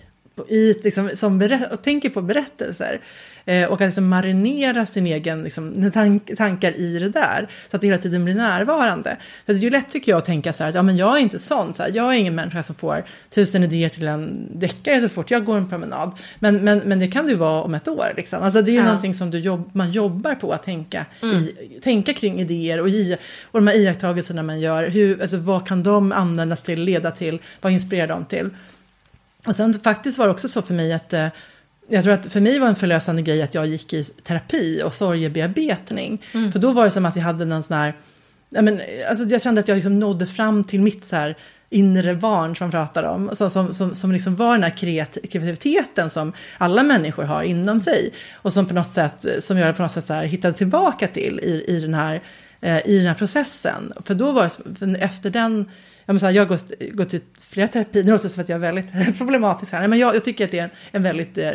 i, 0.50 0.74
liksom, 0.84 1.10
som 1.16 1.42
berä- 1.42 1.70
och 1.72 1.82
tänker 1.82 2.10
på 2.10 2.22
berättelser. 2.22 3.02
Eh, 3.46 3.66
och 3.68 3.74
att 3.74 3.88
liksom 3.88 4.08
marinera 4.08 4.86
sin 4.86 5.08
egen 5.08 5.44
liksom, 5.44 5.92
tank, 5.92 6.32
tankar 6.38 6.72
i 6.78 7.00
det 7.00 7.10
där. 7.10 7.48
Så 7.72 7.76
att 7.76 7.82
det 7.82 7.88
hela 7.88 7.98
tiden 7.98 8.26
blir 8.26 8.36
närvarande. 8.36 9.18
För 9.46 9.54
det 9.54 9.60
är 9.60 9.64
ju 9.64 9.70
lätt 9.70 9.90
tycker 9.90 10.12
jag 10.12 10.18
att 10.18 10.26
tänka 10.26 10.54
så 10.54 10.64
här 10.64 10.70
att 10.70 10.76
ja, 10.76 10.82
men 10.82 10.98
jag 10.98 11.18
är 11.18 11.22
inte 11.22 11.40
sån. 11.40 11.74
Så 11.74 11.84
här, 11.84 11.92
jag 11.96 12.14
är 12.16 12.18
ingen 12.20 12.36
människa 12.36 12.64
som 12.64 12.76
får 12.76 13.04
tusen 13.30 13.64
idéer 13.64 13.90
till 13.90 14.08
en 14.08 14.48
deckare 14.60 15.02
så 15.02 15.10
fort 15.10 15.32
jag 15.32 15.46
går 15.46 15.58
en 15.58 15.70
promenad. 15.70 16.20
Men, 16.40 16.56
men, 16.64 16.78
men 16.86 17.00
det 17.00 17.08
kan 17.08 17.26
du 17.28 17.36
vara 17.36 17.62
om 17.62 17.74
ett 17.74 17.88
år. 17.88 18.14
Liksom. 18.18 18.44
Alltså, 18.44 18.62
det 18.62 18.72
är 18.72 18.74
ju 18.74 18.80
Ja. 18.80 18.86
någonting 18.86 19.14
som 19.14 19.32
du 19.32 19.40
jobb, 19.40 19.70
man 19.74 19.92
jobbar 19.92 20.36
på 20.36 20.52
att 20.52 20.64
tänka, 20.64 21.06
i, 21.22 21.54
tänka 21.84 22.14
kring 22.14 22.40
idéer 22.40 22.82
och, 22.82 22.90
i, 22.90 23.18
och 23.52 23.60
de 23.60 23.68
här 23.68 23.76
iakttagelserna 23.76 24.44
man 24.44 24.60
gör. 24.60 24.88
Hur, 24.88 25.22
alltså, 25.22 25.38
vad 25.38 25.68
kan 25.68 25.84
de 25.84 26.12
användas 26.12 26.64
till, 26.64 26.82
leda 26.84 27.12
till, 27.12 27.40
vad 27.62 27.72
inspirerar 27.72 28.08
de 28.08 28.26
till? 28.26 28.50
Och 29.48 29.56
sen 29.56 29.80
faktiskt 29.80 30.18
var 30.18 30.26
det 30.26 30.32
också 30.32 30.48
så 30.48 30.62
för 30.62 30.74
mig 30.74 30.94
att 30.94 31.14
eh, 31.14 31.28
jag 31.90 32.04
tror 32.04 32.14
att 32.14 32.32
för 32.32 32.40
mig 32.40 32.60
var 32.60 32.68
en 32.68 32.76
förlösande 32.76 33.22
grej 33.22 33.42
att 33.42 33.56
jag 33.56 33.68
gick 33.68 33.94
i 33.94 34.04
terapi 34.04 34.82
och 34.86 34.94
sorgebearbetning. 34.94 36.22
För 36.32 36.60
då 36.60 36.72
var 36.72 36.84
det 36.86 36.92
som 36.92 37.06
att 37.06 37.16
jag 37.16 37.24
hade 37.24 37.46
någon 37.46 37.64
sån 37.64 37.78
här, 37.78 37.94
ja, 38.50 38.62
men, 38.62 38.82
alltså 39.10 39.26
jag 39.26 39.42
kände 39.42 39.62
att 39.62 39.68
jag 39.68 39.76
liksom 39.76 40.00
nådde 40.00 40.28
fram 40.28 40.64
till 40.64 40.82
mitt 40.82 41.06
så 41.06 41.16
här 41.16 41.38
inre 41.70 42.16
barn 42.16 42.56
som 42.56 42.72
pratar 42.72 43.04
om, 43.04 43.30
så, 43.34 43.50
som, 43.50 43.74
som, 43.74 43.96
som 43.96 44.12
liksom 44.12 44.36
var 44.36 44.54
den 44.54 44.64
här 44.64 44.70
kreat- 44.70 45.28
kreativiteten 45.32 46.10
som 46.10 46.34
alla 46.58 46.84
människor 46.84 47.24
har 47.24 47.44
inom 47.44 47.80
sig. 47.80 48.14
Och 48.34 48.54
som 48.54 48.66
på 48.66 48.74
något 48.74 48.90
sätt, 48.90 49.26
som 49.40 49.58
jag 49.58 49.76
på 49.76 49.82
något 49.82 49.92
sätt 49.92 50.06
så 50.06 50.14
här 50.14 50.24
hittade 50.24 50.54
tillbaka 50.54 51.08
till 51.08 51.40
i, 51.40 51.64
i 51.68 51.80
den 51.80 51.94
här 51.94 52.22
eh, 52.64 52.88
i 52.88 52.98
den 52.98 53.08
här 53.08 53.14
processen. 53.14 53.94
För 54.06 54.14
då 54.14 54.32
var 54.32 54.52
det, 54.86 55.00
efter 55.00 55.30
den, 55.30 55.70
jag, 56.06 56.22
här, 56.22 56.32
jag 56.32 56.42
har 56.42 56.50
gått, 56.50 56.72
gått 56.92 57.14
i 57.14 57.22
flera 57.50 57.68
terapier, 57.68 58.04
nu 58.04 58.12
låter 58.12 58.24
det 58.24 58.30
som 58.30 58.42
att 58.42 58.50
jag 58.50 58.56
är 58.56 58.60
väldigt 58.60 59.18
problematisk 59.18 59.72
här, 59.72 59.88
men 59.88 60.00
jag, 60.00 60.16
jag 60.16 60.24
tycker 60.24 60.46
att 60.46 60.52
det 60.52 60.60
är 60.60 60.64
en, 60.64 60.70
en 60.92 61.04
väldigt 61.04 61.38
eh, 61.38 61.52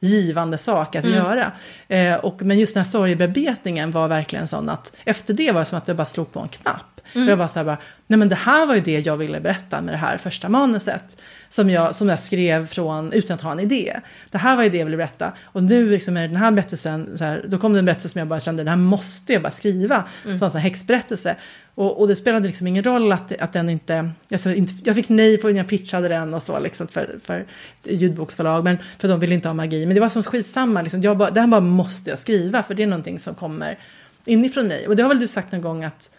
givande 0.00 0.58
sak 0.58 0.96
att 0.96 1.04
göra. 1.04 1.52
Eh, 1.88 2.14
och, 2.14 2.42
men 2.42 2.58
just 2.58 2.74
den 2.74 2.80
här 2.80 2.90
sorgebearbetningen 2.90 3.90
var 3.90 4.08
verkligen 4.08 4.48
sån 4.48 4.68
att 4.68 4.96
efter 5.04 5.34
det 5.34 5.52
var 5.52 5.60
det 5.60 5.66
som 5.66 5.78
att 5.78 5.88
jag 5.88 5.96
bara 5.96 6.04
slog 6.04 6.32
på 6.32 6.40
en 6.40 6.48
knapp. 6.48 6.91
Och 7.14 7.30
jag 7.30 7.36
var 7.36 7.48
så 7.48 7.58
här 7.58 7.64
bara, 7.64 7.78
nej 8.06 8.18
men 8.18 8.28
det 8.28 8.34
här 8.34 8.66
var 8.66 8.74
ju 8.74 8.80
det 8.80 9.06
jag 9.06 9.16
ville 9.16 9.40
berätta 9.40 9.80
med 9.80 9.94
det 9.94 9.98
här 9.98 10.18
första 10.18 10.48
manuset. 10.48 11.22
Som 11.48 11.70
jag, 11.70 11.94
som 11.94 12.08
jag 12.08 12.18
skrev 12.18 12.66
från, 12.66 13.12
utan 13.12 13.34
att 13.34 13.40
ha 13.40 13.52
en 13.52 13.60
idé. 13.60 14.00
Det 14.30 14.38
här 14.38 14.56
var 14.56 14.62
ju 14.62 14.68
det 14.68 14.78
jag 14.78 14.84
ville 14.84 14.96
berätta. 14.96 15.32
Och 15.44 15.62
nu 15.62 15.90
liksom 15.90 16.16
är 16.16 16.28
den 16.28 16.36
här 16.36 16.50
berättelsen, 16.50 17.18
så 17.18 17.24
här, 17.24 17.44
då 17.48 17.58
kom 17.58 17.72
det 17.72 17.78
en 17.78 17.84
berättelse 17.84 18.08
som 18.08 18.18
jag 18.18 18.28
bara 18.28 18.40
kände, 18.40 18.62
den 18.62 18.68
här 18.68 18.76
måste 18.76 19.32
jag 19.32 19.42
bara 19.42 19.50
skriva. 19.50 20.04
Som 20.22 20.38
var 20.38 20.46
en 20.46 20.50
sån 20.50 20.60
här 20.60 20.68
häxberättelse. 20.68 21.36
Och, 21.74 22.00
och 22.00 22.08
det 22.08 22.16
spelade 22.16 22.46
liksom 22.46 22.66
ingen 22.66 22.84
roll 22.84 23.12
att, 23.12 23.32
att 23.40 23.52
den 23.52 23.68
inte, 23.68 24.10
alltså 24.32 24.52
inte, 24.52 24.74
jag 24.84 24.94
fick 24.94 25.08
nej 25.08 25.36
på 25.36 25.48
när 25.48 25.54
jag 25.54 25.68
pitchade 25.68 26.08
den 26.08 26.34
och 26.34 26.42
så 26.42 26.58
liksom 26.58 26.88
för, 26.88 27.18
för 27.24 27.46
ljudboksförlag. 27.82 28.64
Men 28.64 28.78
för 28.98 29.08
de 29.08 29.20
ville 29.20 29.34
inte 29.34 29.48
ha 29.48 29.54
magi. 29.54 29.86
Men 29.86 29.94
det 29.94 30.00
var 30.00 30.08
som 30.08 30.22
skitsamma, 30.22 30.82
liksom, 30.82 31.02
jag 31.02 31.16
bara, 31.18 31.30
det 31.30 31.40
här 31.40 31.46
bara 31.46 31.60
måste 31.60 32.10
jag 32.10 32.18
skriva. 32.18 32.62
För 32.62 32.74
det 32.74 32.82
är 32.82 32.86
någonting 32.86 33.18
som 33.18 33.34
kommer 33.34 33.78
inifrån 34.24 34.68
mig. 34.68 34.88
Och 34.88 34.96
det 34.96 35.02
har 35.02 35.08
väl 35.08 35.20
du 35.20 35.28
sagt 35.28 35.52
någon 35.52 35.62
gång 35.62 35.84
att 35.84 36.10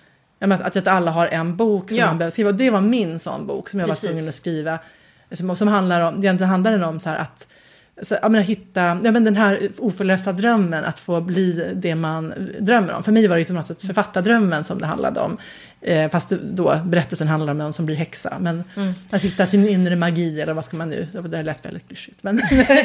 Att, 0.52 0.78
att 0.78 0.88
alla 0.88 1.12
har 1.12 1.28
en 1.28 1.56
bok 1.56 1.90
som 1.90 1.98
Ja. 1.98 2.06
man 2.08 2.18
behöver 2.18 2.32
skriva. 2.32 2.50
Och 2.50 2.56
det 2.56 2.70
var 2.70 2.82
min 2.82 3.20
sån 3.20 3.48
bok 3.48 3.70
som 3.70 3.80
jag 3.80 3.90
Precis. 3.90 4.04
var 4.04 4.10
tvungen 4.10 4.30
att 4.30 4.36
skriva. 4.36 4.80
Som, 5.32 5.56
som 5.56 5.68
handlar 5.68 6.02
om, 6.02 6.16
egentligen 6.16 6.50
handlar 6.50 6.72
den 6.72 6.84
om 6.84 7.00
så 7.00 7.10
här 7.10 7.18
att 7.18 7.48
så, 8.02 8.16
jag 8.22 8.32
menar, 8.32 8.44
hitta 8.46 8.82
ja, 9.04 9.12
men 9.12 9.24
den 9.24 9.36
här 9.36 9.70
oförlösta 9.78 10.32
drömmen 10.32 10.86
att 10.86 11.00
få 11.00 11.22
bli 11.22 11.72
det 11.76 11.96
man 11.96 12.34
drömmer 12.60 12.94
om. 12.94 13.04
För 13.04 13.12
mig 13.12 13.28
var 13.28 13.36
det 13.36 13.40
liksom 13.40 13.64
sätt 13.64 13.82
författardrömmen 13.82 14.64
som 14.64 14.80
det 14.80 14.86
handlade 14.86 15.20
om. 15.20 15.38
Eh, 15.82 16.10
fast 16.12 16.30
då 16.30 16.80
berättelsen 16.86 17.28
handlar 17.28 17.52
om 17.52 17.58
någon 17.58 17.74
som 17.74 17.86
blir 17.86 17.96
häxa. 17.96 18.38
Men 18.40 18.64
att 19.10 19.22
hitta 19.22 19.46
sin 19.46 19.68
inre 19.70 19.96
magi, 19.96 20.42
eller 20.42 20.54
vad 20.54 20.66
ska 20.66 20.78
man 20.78 20.90
nu, 20.90 21.08
det 21.30 21.44
lät 21.44 21.66
väldigt 21.66 21.88
klyschigt. 21.88 22.24
Men 22.24 22.36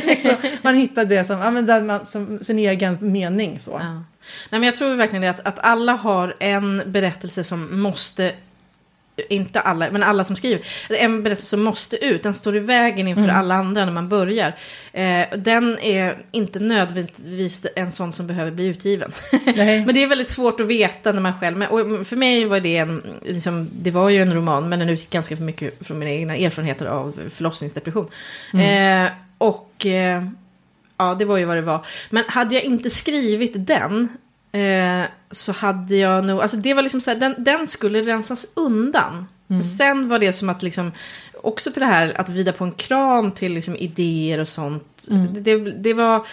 liksom, 0.07 0.35
man 0.63 0.75
hittar 0.75 1.05
det 1.05 1.25
som, 1.25 1.39
ja, 1.39 1.51
men 1.51 1.67
där 1.67 1.83
man, 1.83 2.07
som 2.07 2.39
sin 2.43 2.59
egen 2.59 2.99
mening. 3.01 3.61
Så. 3.61 3.81
Ja. 3.83 4.03
Nej, 4.51 4.61
men 4.61 4.63
jag 4.63 4.77
tror 4.77 4.95
verkligen 4.95 5.23
det 5.23 5.31
att, 5.31 5.47
att 5.47 5.59
alla 5.59 5.93
har 5.93 6.35
en 6.41 6.83
berättelse 6.87 7.45
som 7.45 7.81
måste 7.81 8.33
inte 9.29 9.61
alla, 9.61 9.91
men 9.91 10.03
alla 10.03 10.25
som 10.25 10.37
skriver. 10.37 10.63
En 10.89 11.23
berättelse 11.23 11.49
som 11.49 11.63
måste 11.63 12.05
ut, 12.05 12.23
den 12.23 12.35
står 12.35 12.57
i 12.57 12.59
vägen 12.59 13.09
inför 13.09 13.29
alla 13.29 13.55
andra 13.55 13.85
när 13.85 13.93
man 13.93 14.09
börjar. 14.09 14.57
Eh, 14.93 15.27
den 15.37 15.79
är 15.79 16.17
inte 16.31 16.61
nödvändigtvis 16.61 17.67
en 17.77 17.93
sån 17.93 18.13
som 18.13 18.27
behöver 18.27 18.51
bli 18.51 18.67
utgiven. 18.67 19.13
Men 19.57 19.95
det 19.95 20.03
är 20.03 20.07
väldigt 20.07 20.29
svårt 20.29 20.61
att 20.61 20.67
veta 20.67 21.13
när 21.13 21.21
man 21.21 21.41
själv, 21.41 21.63
och 21.63 22.07
för 22.07 22.17
mig 22.17 22.45
var 22.45 22.61
det 22.61 22.77
en, 22.77 23.03
liksom, 23.23 23.69
det 23.73 23.91
var 23.91 24.09
ju 24.09 24.23
en 24.23 24.35
roman, 24.35 24.69
men 24.69 24.79
den 24.79 24.89
utgick 24.89 25.11
ganska 25.11 25.37
för 25.37 25.45
mycket 25.45 25.87
från 25.87 25.99
mina 25.99 26.11
egna 26.11 26.37
erfarenheter 26.37 26.87
av 26.87 27.21
förlossningsdepression. 27.31 28.09
Eh, 28.55 29.11
och 29.39 29.87
eh, 29.87 30.23
ja, 30.99 31.15
det 31.15 31.25
var 31.25 31.37
ju 31.37 31.45
vad 31.45 31.57
det 31.57 31.63
var. 31.63 31.87
Men 32.11 32.25
hade 32.29 32.55
jag 32.55 32.65
inte 32.65 32.91
skrivit 32.91 33.53
den 33.67 34.09
eh, 34.53 35.03
så 35.31 35.53
hade 35.53 35.97
jag 35.97 36.25
nog, 36.25 36.41
alltså 36.41 36.57
det 36.57 36.75
var 36.75 36.83
liksom 36.83 37.01
så 37.01 37.11
här, 37.11 37.19
den, 37.19 37.35
den 37.45 37.67
skulle 37.67 38.01
rensas 38.01 38.47
undan. 38.55 39.27
Sen 39.63 40.09
var 40.09 40.19
det 40.19 40.33
som 40.33 40.49
att 40.49 40.63
liksom, 40.63 40.93
också 41.43 41.71
till 41.71 41.81
det 41.81 41.87
här 41.87 42.21
att 42.21 42.29
vida 42.29 42.53
på 42.53 42.65
en 42.65 42.73
kran 42.73 43.33
till 43.33 43.53
liksom 43.53 43.77
idéer 43.77 44.39
och 44.39 44.49
sånt. 44.49 45.07
Det, 45.09 45.41
det, 45.41 45.71
det 45.71 45.95
var, 45.95 46.27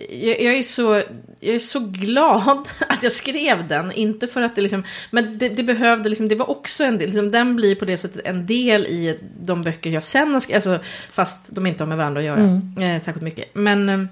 jag, 0.00 0.40
jag, 0.40 0.54
är 0.58 0.62
så, 0.62 1.02
jag 1.40 1.54
är 1.54 1.58
så 1.58 1.80
glad 1.80 2.68
att 2.88 3.02
jag 3.02 3.12
skrev 3.12 3.68
den. 3.68 3.92
Inte 3.92 4.26
för 4.26 4.42
att 4.42 4.56
det 4.56 4.62
liksom, 4.62 4.84
men 5.10 5.38
det, 5.38 5.48
det 5.48 5.62
behövde 5.62 6.08
liksom, 6.08 6.28
det 6.28 6.34
var 6.34 6.50
också 6.50 6.84
en 6.84 6.98
del, 6.98 7.08
liksom, 7.08 7.30
den 7.30 7.56
blir 7.56 7.74
på 7.74 7.84
det 7.84 7.96
sättet 7.96 8.26
en 8.26 8.46
del 8.46 8.86
i 8.86 9.18
de 9.40 9.62
böcker 9.62 9.90
jag 9.90 10.04
sen 10.04 10.32
har 10.32 10.40
skrivit, 10.40 10.66
alltså, 10.66 10.84
fast 11.10 11.54
de 11.54 11.66
inte 11.66 11.82
har 11.82 11.88
med 11.88 11.98
varandra 11.98 12.20
att 12.20 12.26
göra 12.26 12.40
mm. 12.40 12.78
eh, 12.78 13.00
särskilt 13.00 13.24
mycket. 13.24 13.54
Men 13.54 13.88
eh, 13.88 14.04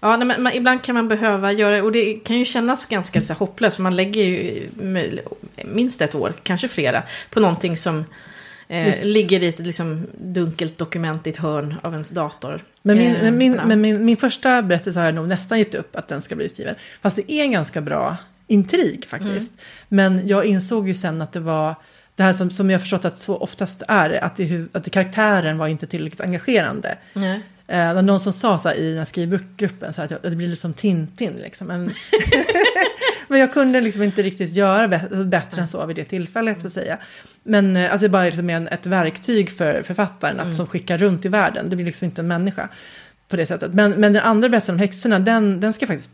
Ja, 0.00 0.16
nej, 0.16 0.26
men, 0.26 0.42
man, 0.42 0.52
ibland 0.52 0.82
kan 0.82 0.94
man 0.94 1.08
behöva 1.08 1.52
göra 1.52 1.82
och 1.82 1.92
det 1.92 2.14
kan 2.14 2.38
ju 2.38 2.44
kännas 2.44 2.86
ganska 2.86 3.22
så 3.22 3.34
hopplöst. 3.34 3.76
För 3.76 3.82
man 3.82 3.96
lägger 3.96 4.22
ju 4.22 4.68
minst 5.64 6.00
ett 6.00 6.14
år, 6.14 6.34
kanske 6.42 6.68
flera, 6.68 7.02
på 7.30 7.40
någonting 7.40 7.76
som 7.76 8.04
eh, 8.68 9.04
ligger 9.04 9.42
i 9.42 9.48
ett 9.48 9.58
liksom, 9.58 10.06
dunkelt 10.18 10.78
dokument 10.78 11.26
i 11.26 11.30
ett 11.30 11.36
hörn 11.36 11.74
av 11.82 11.92
ens 11.92 12.10
dator. 12.10 12.64
Men 12.82 12.98
min, 12.98 13.16
eh, 13.16 13.30
min, 13.30 13.52
men 13.52 13.80
min, 13.80 14.04
min 14.04 14.16
första 14.16 14.62
berättelse 14.62 15.00
har 15.00 15.06
jag 15.06 15.14
nog 15.14 15.28
nästan 15.28 15.58
gett 15.58 15.74
upp 15.74 15.96
att 15.96 16.08
den 16.08 16.22
ska 16.22 16.36
bli 16.36 16.44
utgiven. 16.44 16.74
Fast 17.02 17.16
det 17.16 17.32
är 17.32 17.42
en 17.42 17.50
ganska 17.50 17.80
bra 17.80 18.16
intrig 18.46 19.04
faktiskt. 19.06 19.52
Mm. 19.52 19.60
Men 19.88 20.28
jag 20.28 20.44
insåg 20.44 20.88
ju 20.88 20.94
sen 20.94 21.22
att 21.22 21.32
det 21.32 21.40
var 21.40 21.74
det 22.14 22.22
här 22.22 22.32
som, 22.32 22.50
som 22.50 22.70
jag 22.70 22.80
förstått 22.80 23.04
att 23.04 23.18
så 23.18 23.36
oftast 23.36 23.82
är, 23.88 24.24
att, 24.24 24.36
det, 24.36 24.66
att 24.72 24.90
karaktären 24.90 25.58
var 25.58 25.68
inte 25.68 25.86
tillräckligt 25.86 26.20
engagerande. 26.20 26.98
Mm. 27.14 27.40
Eh, 27.68 28.02
någon 28.02 28.20
som 28.20 28.32
sa 28.32 28.58
så 28.58 28.72
i 28.72 28.88
den 28.88 28.98
här 28.98 29.04
skrivgruppen 29.04 29.92
så 29.92 30.02
här, 30.02 30.12
att 30.12 30.22
det 30.22 30.36
blir 30.36 30.48
lite 30.48 30.60
som 30.60 30.72
Tintin. 30.74 31.32
Liksom. 31.32 31.66
Men, 31.66 31.84
men 33.28 33.40
jag 33.40 33.52
kunde 33.52 33.80
liksom 33.80 34.02
inte 34.02 34.22
riktigt 34.22 34.56
göra 34.56 34.88
bättre, 35.24 35.60
än 35.60 35.68
så 35.68 35.86
vid 35.86 35.96
det 35.96 36.04
tillfället. 36.04 36.60
Så 36.60 36.66
att 36.66 36.72
säga. 36.72 36.98
Men 37.42 37.76
eh, 37.76 37.92
alltså, 37.92 37.98
det 37.98 38.06
är 38.06 38.12
bara 38.12 38.24
liksom 38.24 38.50
en, 38.50 38.68
ett 38.68 38.86
verktyg 38.86 39.50
för 39.50 39.82
författaren 39.82 40.36
att, 40.36 40.42
mm. 40.42 40.52
som 40.52 40.66
skickar 40.66 40.98
runt 40.98 41.24
i 41.24 41.28
världen. 41.28 41.70
Det 41.70 41.76
blir 41.76 41.86
liksom 41.86 42.04
inte 42.04 42.20
en 42.20 42.28
människa 42.28 42.68
på 43.28 43.36
det 43.36 43.46
sättet. 43.46 43.74
Men, 43.74 43.90
men 43.90 44.12
den 44.12 44.22
andra 44.22 44.48
berättelsen 44.48 44.74
om 44.74 44.78
häxorna, 44.78 45.18
den, 45.18 45.60
den 45.60 45.72
ska 45.72 45.86
faktiskt 45.86 46.10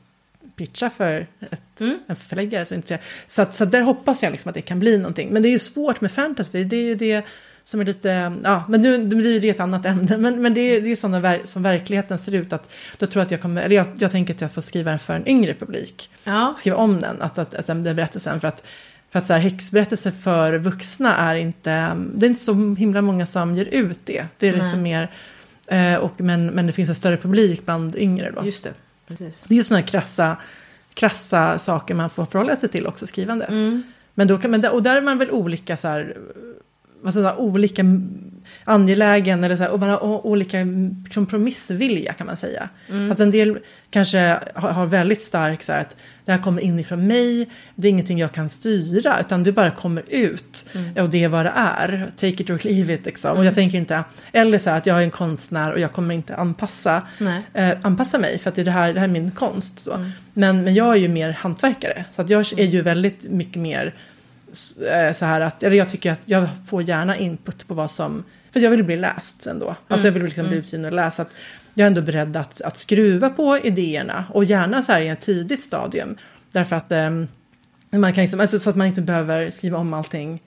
pitcha 0.57 0.91
för 0.91 1.27
ett, 1.51 1.81
mm. 1.81 1.99
en 2.07 2.17
förläggare. 2.17 2.65
Så, 2.65 2.83
så, 3.27 3.43
att, 3.43 3.55
så 3.55 3.65
där 3.65 3.81
hoppas 3.81 4.23
jag 4.23 4.31
liksom 4.33 4.49
att 4.49 4.55
det 4.55 4.63
kan 4.63 4.79
bli 4.79 4.99
någonting. 4.99 5.29
Men 5.33 5.43
det 5.43 5.49
är 5.49 5.53
ju 5.53 5.59
svårt 5.59 6.01
med 6.01 6.13
fantasy. 6.13 6.65
Det 6.65 6.77
är 6.77 6.83
ju 6.83 6.95
det 6.95 7.25
som 7.65 7.81
är 7.81 7.85
lite, 7.85 8.33
ja, 8.45 8.65
men 8.69 8.83
nu 8.83 8.99
blir 8.99 9.41
det 9.41 9.49
ett 9.49 9.61
annat 9.61 9.87
ämne. 9.87 10.19
Men, 10.19 10.43
men 10.43 10.55
det 10.55 10.61
är, 10.61 10.81
det 10.81 10.93
är 10.93 10.97
sådana 10.97 11.39
som 11.45 11.63
verkligheten 11.63 12.19
ser 12.19 12.35
ut. 12.35 12.53
Att 12.53 12.75
då 12.99 13.07
tror 13.07 13.21
jag 13.21 13.25
att 13.25 13.31
jag 13.31 13.41
kommer, 13.41 13.63
eller 13.63 13.77
jag, 13.77 13.87
jag 13.99 14.11
tänker 14.11 14.35
att 14.35 14.41
jag 14.41 14.53
får 14.53 14.63
skriva 14.63 14.91
den 14.91 14.99
för 14.99 15.15
en 15.15 15.29
yngre 15.29 15.55
publik. 15.55 16.11
Ja. 16.25 16.55
Skriva 16.59 16.77
om 16.77 17.01
den, 17.01 17.23
alltså, 17.23 17.41
att, 17.41 17.55
alltså 17.55 17.75
den 17.75 17.97
berättelsen. 17.97 18.41
För 18.41 18.49
att, 18.49 18.65
för 19.11 19.19
att 19.19 19.27
så 19.27 19.33
här, 19.33 19.41
häxberättelser 19.41 20.11
för 20.11 20.59
vuxna 20.59 21.17
är 21.17 21.35
inte, 21.35 21.97
det 22.15 22.27
är 22.27 22.31
inte 22.31 22.41
så 22.41 22.75
himla 22.75 23.03
många 23.03 23.27
som 23.27 23.57
ger 23.57 23.67
ut 23.67 24.01
det. 24.05 24.27
Det 24.39 24.49
är 24.49 24.53
Nej. 24.53 24.61
liksom 24.61 24.83
mer, 24.83 25.11
eh, 25.69 25.95
och, 25.95 26.21
men, 26.21 26.47
men 26.47 26.67
det 26.67 26.73
finns 26.73 26.89
en 26.89 26.95
större 26.95 27.17
publik 27.17 27.65
bland 27.65 27.97
yngre 27.97 28.31
då. 28.31 28.45
Just 28.45 28.65
det, 28.65 28.73
precis. 29.07 29.45
Det 29.49 29.55
är 29.55 29.57
ju 29.57 29.65
sådana 29.65 29.81
här 29.81 29.89
krassa, 29.89 30.37
krassa 30.95 31.59
saker 31.59 31.95
man 31.95 32.11
får 32.11 32.27
förhålla 32.27 32.57
sig 32.57 32.69
till 32.69 32.87
också, 32.87 33.07
skrivandet. 33.07 33.51
Mm. 33.51 33.83
Men 34.15 34.29
då 34.29 34.39
kan, 34.39 34.51
men, 34.51 34.65
och 34.65 34.83
där 34.83 34.97
är 34.97 35.03
man 35.03 35.19
väl 35.19 35.31
olika 35.31 35.77
så 35.77 35.89
här, 35.89 36.17
alltså, 37.05 37.35
olika 37.39 37.85
angelägen 38.65 39.45
eller 39.45 39.57
så 39.57 39.63
här, 39.63 39.71
och 39.71 39.81
man 39.81 39.89
har 39.89 40.27
olika 40.27 40.59
kompromissvilja 41.15 42.13
kan 42.13 42.27
man 42.27 42.37
säga. 42.37 42.69
Mm. 42.91 43.09
Alltså 43.09 43.25
en 43.25 43.31
del 43.31 43.59
kanske 43.91 44.39
har, 44.55 44.71
har 44.71 44.87
väldigt 44.87 45.21
stark 45.21 45.63
så 45.63 45.73
här, 45.73 45.81
att 45.81 45.97
det 46.25 46.33
här 46.33 46.39
kommer 46.39 46.63
inifrån 46.63 47.07
mig, 47.07 47.49
det 47.75 47.89
är 47.89 47.91
ingenting 47.91 48.19
jag 48.19 48.33
kan 48.33 48.49
styra 48.49 49.21
utan 49.21 49.43
det 49.43 49.53
bara 49.53 49.71
kommer 49.71 50.03
ut 50.09 50.67
mm. 50.75 51.05
och 51.05 51.11
det 51.11 51.25
är 51.25 51.29
vad 51.29 51.47
det 51.47 51.53
är. 51.57 52.11
Take 52.17 52.43
it 52.43 52.51
or 52.51 52.61
leave 52.65 52.95
it 52.95 53.07
liksom. 53.07 53.31
Mm. 53.31 53.39
Och 53.39 53.47
jag 53.47 53.55
tänker 53.55 53.79
inte, 53.79 54.05
eller 54.33 54.59
så 54.59 54.71
här 54.71 54.77
att 54.77 54.87
jag 54.87 54.99
är 54.99 55.03
en 55.03 55.11
konstnär 55.11 55.73
och 55.73 55.81
jag 55.81 55.93
kommer 55.93 56.15
inte 56.15 56.37
anpassa, 56.37 57.03
eh, 57.55 57.71
anpassa 57.83 58.19
mig 58.19 58.39
för 58.39 58.51
att 58.51 58.57
det, 58.57 58.63
är 58.63 58.65
det, 58.65 58.71
här, 58.71 58.93
det 58.93 59.01
här 59.01 59.09
är 59.09 59.13
min 59.13 59.31
konst. 59.31 59.79
Så. 59.79 59.93
Mm. 59.93 60.11
Men, 60.33 60.65
men 60.65 60.75
jag 60.75 60.95
är 60.95 60.99
ju 60.99 61.09
mer 61.09 61.31
hantverkare 61.31 62.05
så 62.11 62.23
att 62.23 62.31
jag 62.31 62.41
är 62.41 62.65
ju 62.65 62.83
väldigt 62.83 63.31
mycket 63.31 63.57
mer 63.57 63.95
så 65.13 65.25
här 65.25 65.41
att, 65.41 65.63
eller 65.63 65.77
jag 65.77 65.89
tycker 65.89 66.13
att 66.13 66.21
jag 66.25 66.49
får 66.67 66.83
gärna 66.83 67.17
input 67.17 67.69
på 67.69 67.75
vad 67.75 67.91
som, 67.91 68.25
för 68.53 68.61
jag 68.61 68.71
vill 68.71 68.85
bli 68.85 68.97
läst 68.97 69.47
ändå. 69.47 69.67
Mm. 69.67 69.77
Alltså 69.89 70.07
jag 70.07 70.13
vill 70.13 70.23
liksom 70.25 70.43
bli 70.43 70.53
mm. 70.53 70.65
utgiven 70.65 70.85
och 70.85 70.93
läsa. 70.93 71.23
Att 71.23 71.31
jag 71.75 71.85
är 71.85 71.87
ändå 71.87 72.03
beredd 72.03 72.37
att, 72.37 72.61
att 72.61 72.77
skruva 72.77 73.31
på 73.31 73.59
idéerna 73.59 74.25
och 74.31 74.45
gärna 74.45 74.83
så 74.83 74.93
här 74.93 75.01
i 75.01 75.09
ett 75.09 75.21
tidigt 75.21 75.63
stadium. 75.63 76.17
Därför 76.53 76.77
att 76.77 76.93
um, 76.93 77.29
man 77.91 78.13
kan 78.13 78.23
liksom, 78.23 78.41
alltså 78.41 78.59
så 78.59 78.71
att 78.71 78.77
man 78.77 78.87
inte 78.87 79.03
behöver 79.03 79.51
skriva 79.51 79.79
om 79.79 79.95
allting 79.95 80.43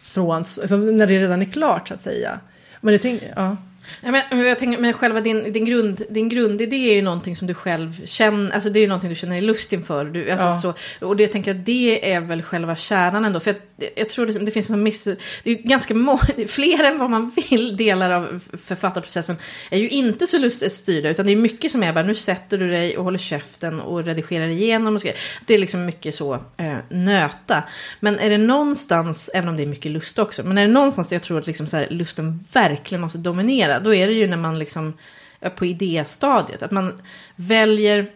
från, 0.00 0.36
alltså 0.36 0.76
när 0.76 1.06
det 1.06 1.18
redan 1.18 1.42
är 1.42 1.46
klart 1.46 1.88
så 1.88 1.94
att 1.94 2.00
säga. 2.00 2.40
Men 2.80 2.92
det 2.92 2.98
tänk, 2.98 3.22
ja. 3.36 3.56
Ja, 4.00 4.10
men, 4.10 4.46
jag 4.46 4.58
tänker, 4.58 4.78
men 4.78 4.92
själva 4.92 5.20
din, 5.20 5.52
din, 5.52 5.64
grund, 5.64 6.02
din 6.10 6.28
grundidé 6.28 6.90
är 6.90 6.94
ju 6.94 7.02
någonting 7.02 7.36
som 7.36 7.46
du 7.46 7.54
själv 7.54 8.06
känner, 8.06 8.50
alltså 8.50 8.70
det 8.70 8.78
är 8.78 8.80
ju 8.80 8.88
någonting 8.88 9.10
du 9.10 9.16
känner 9.16 9.36
dig 9.36 9.42
lust 9.42 9.72
inför. 9.72 10.04
Du, 10.04 10.30
alltså, 10.30 10.46
ja. 10.68 10.74
så, 11.00 11.06
och 11.06 11.16
det 11.16 11.22
jag 11.22 11.32
tänker 11.32 11.50
att 11.50 11.66
det 11.66 12.12
är 12.12 12.20
väl 12.20 12.42
själva 12.42 12.76
kärnan 12.76 13.24
ändå. 13.24 13.40
För 13.40 13.50
jag, 13.76 13.90
jag 13.96 14.08
tror 14.08 14.26
det, 14.26 14.38
det 14.38 14.50
finns 14.50 14.70
en 14.70 14.82
miss, 14.82 15.04
det 15.04 15.10
är 15.44 15.50
ju 15.50 15.54
ganska 15.54 15.94
många, 15.94 16.20
fler 16.46 16.84
än 16.84 16.98
vad 16.98 17.10
man 17.10 17.32
vill 17.50 17.76
delar 17.76 18.10
av 18.10 18.40
författarprocessen 18.66 19.36
är 19.70 19.78
ju 19.78 19.88
inte 19.88 20.26
så 20.26 20.38
luststyrda. 20.38 21.08
Utan 21.08 21.26
det 21.26 21.32
är 21.32 21.36
mycket 21.36 21.70
som 21.70 21.82
är 21.82 21.92
bara, 21.92 22.04
nu 22.04 22.14
sätter 22.14 22.58
du 22.58 22.70
dig 22.70 22.98
och 22.98 23.04
håller 23.04 23.18
käften 23.18 23.80
och 23.80 24.04
redigerar 24.04 24.48
igenom. 24.48 24.94
Och 24.94 25.00
så, 25.00 25.08
det 25.46 25.54
är 25.54 25.58
liksom 25.58 25.86
mycket 25.86 26.14
så 26.14 26.34
eh, 26.56 26.76
nöta. 26.88 27.62
Men 28.00 28.18
är 28.18 28.30
det 28.30 28.38
någonstans, 28.38 29.30
även 29.34 29.48
om 29.48 29.56
det 29.56 29.62
är 29.62 29.66
mycket 29.66 29.92
lust 29.92 30.18
också, 30.18 30.42
men 30.42 30.58
är 30.58 30.66
det 30.66 30.72
någonstans 30.72 31.12
jag 31.12 31.22
tror 31.22 31.38
att 31.38 31.46
liksom 31.46 31.66
så 31.66 31.76
här, 31.76 31.86
lusten 31.90 32.44
verkligen 32.52 33.00
måste 33.00 33.18
dominera 33.18 33.79
då 33.80 33.94
är 33.94 34.06
det 34.06 34.12
ju 34.12 34.26
när 34.26 34.36
man 34.36 34.58
liksom 34.58 34.98
är 35.40 35.50
på 35.50 35.66
idéstadiet. 35.66 36.62
Att 36.62 36.70
man 36.70 37.00
väljer 37.36 38.10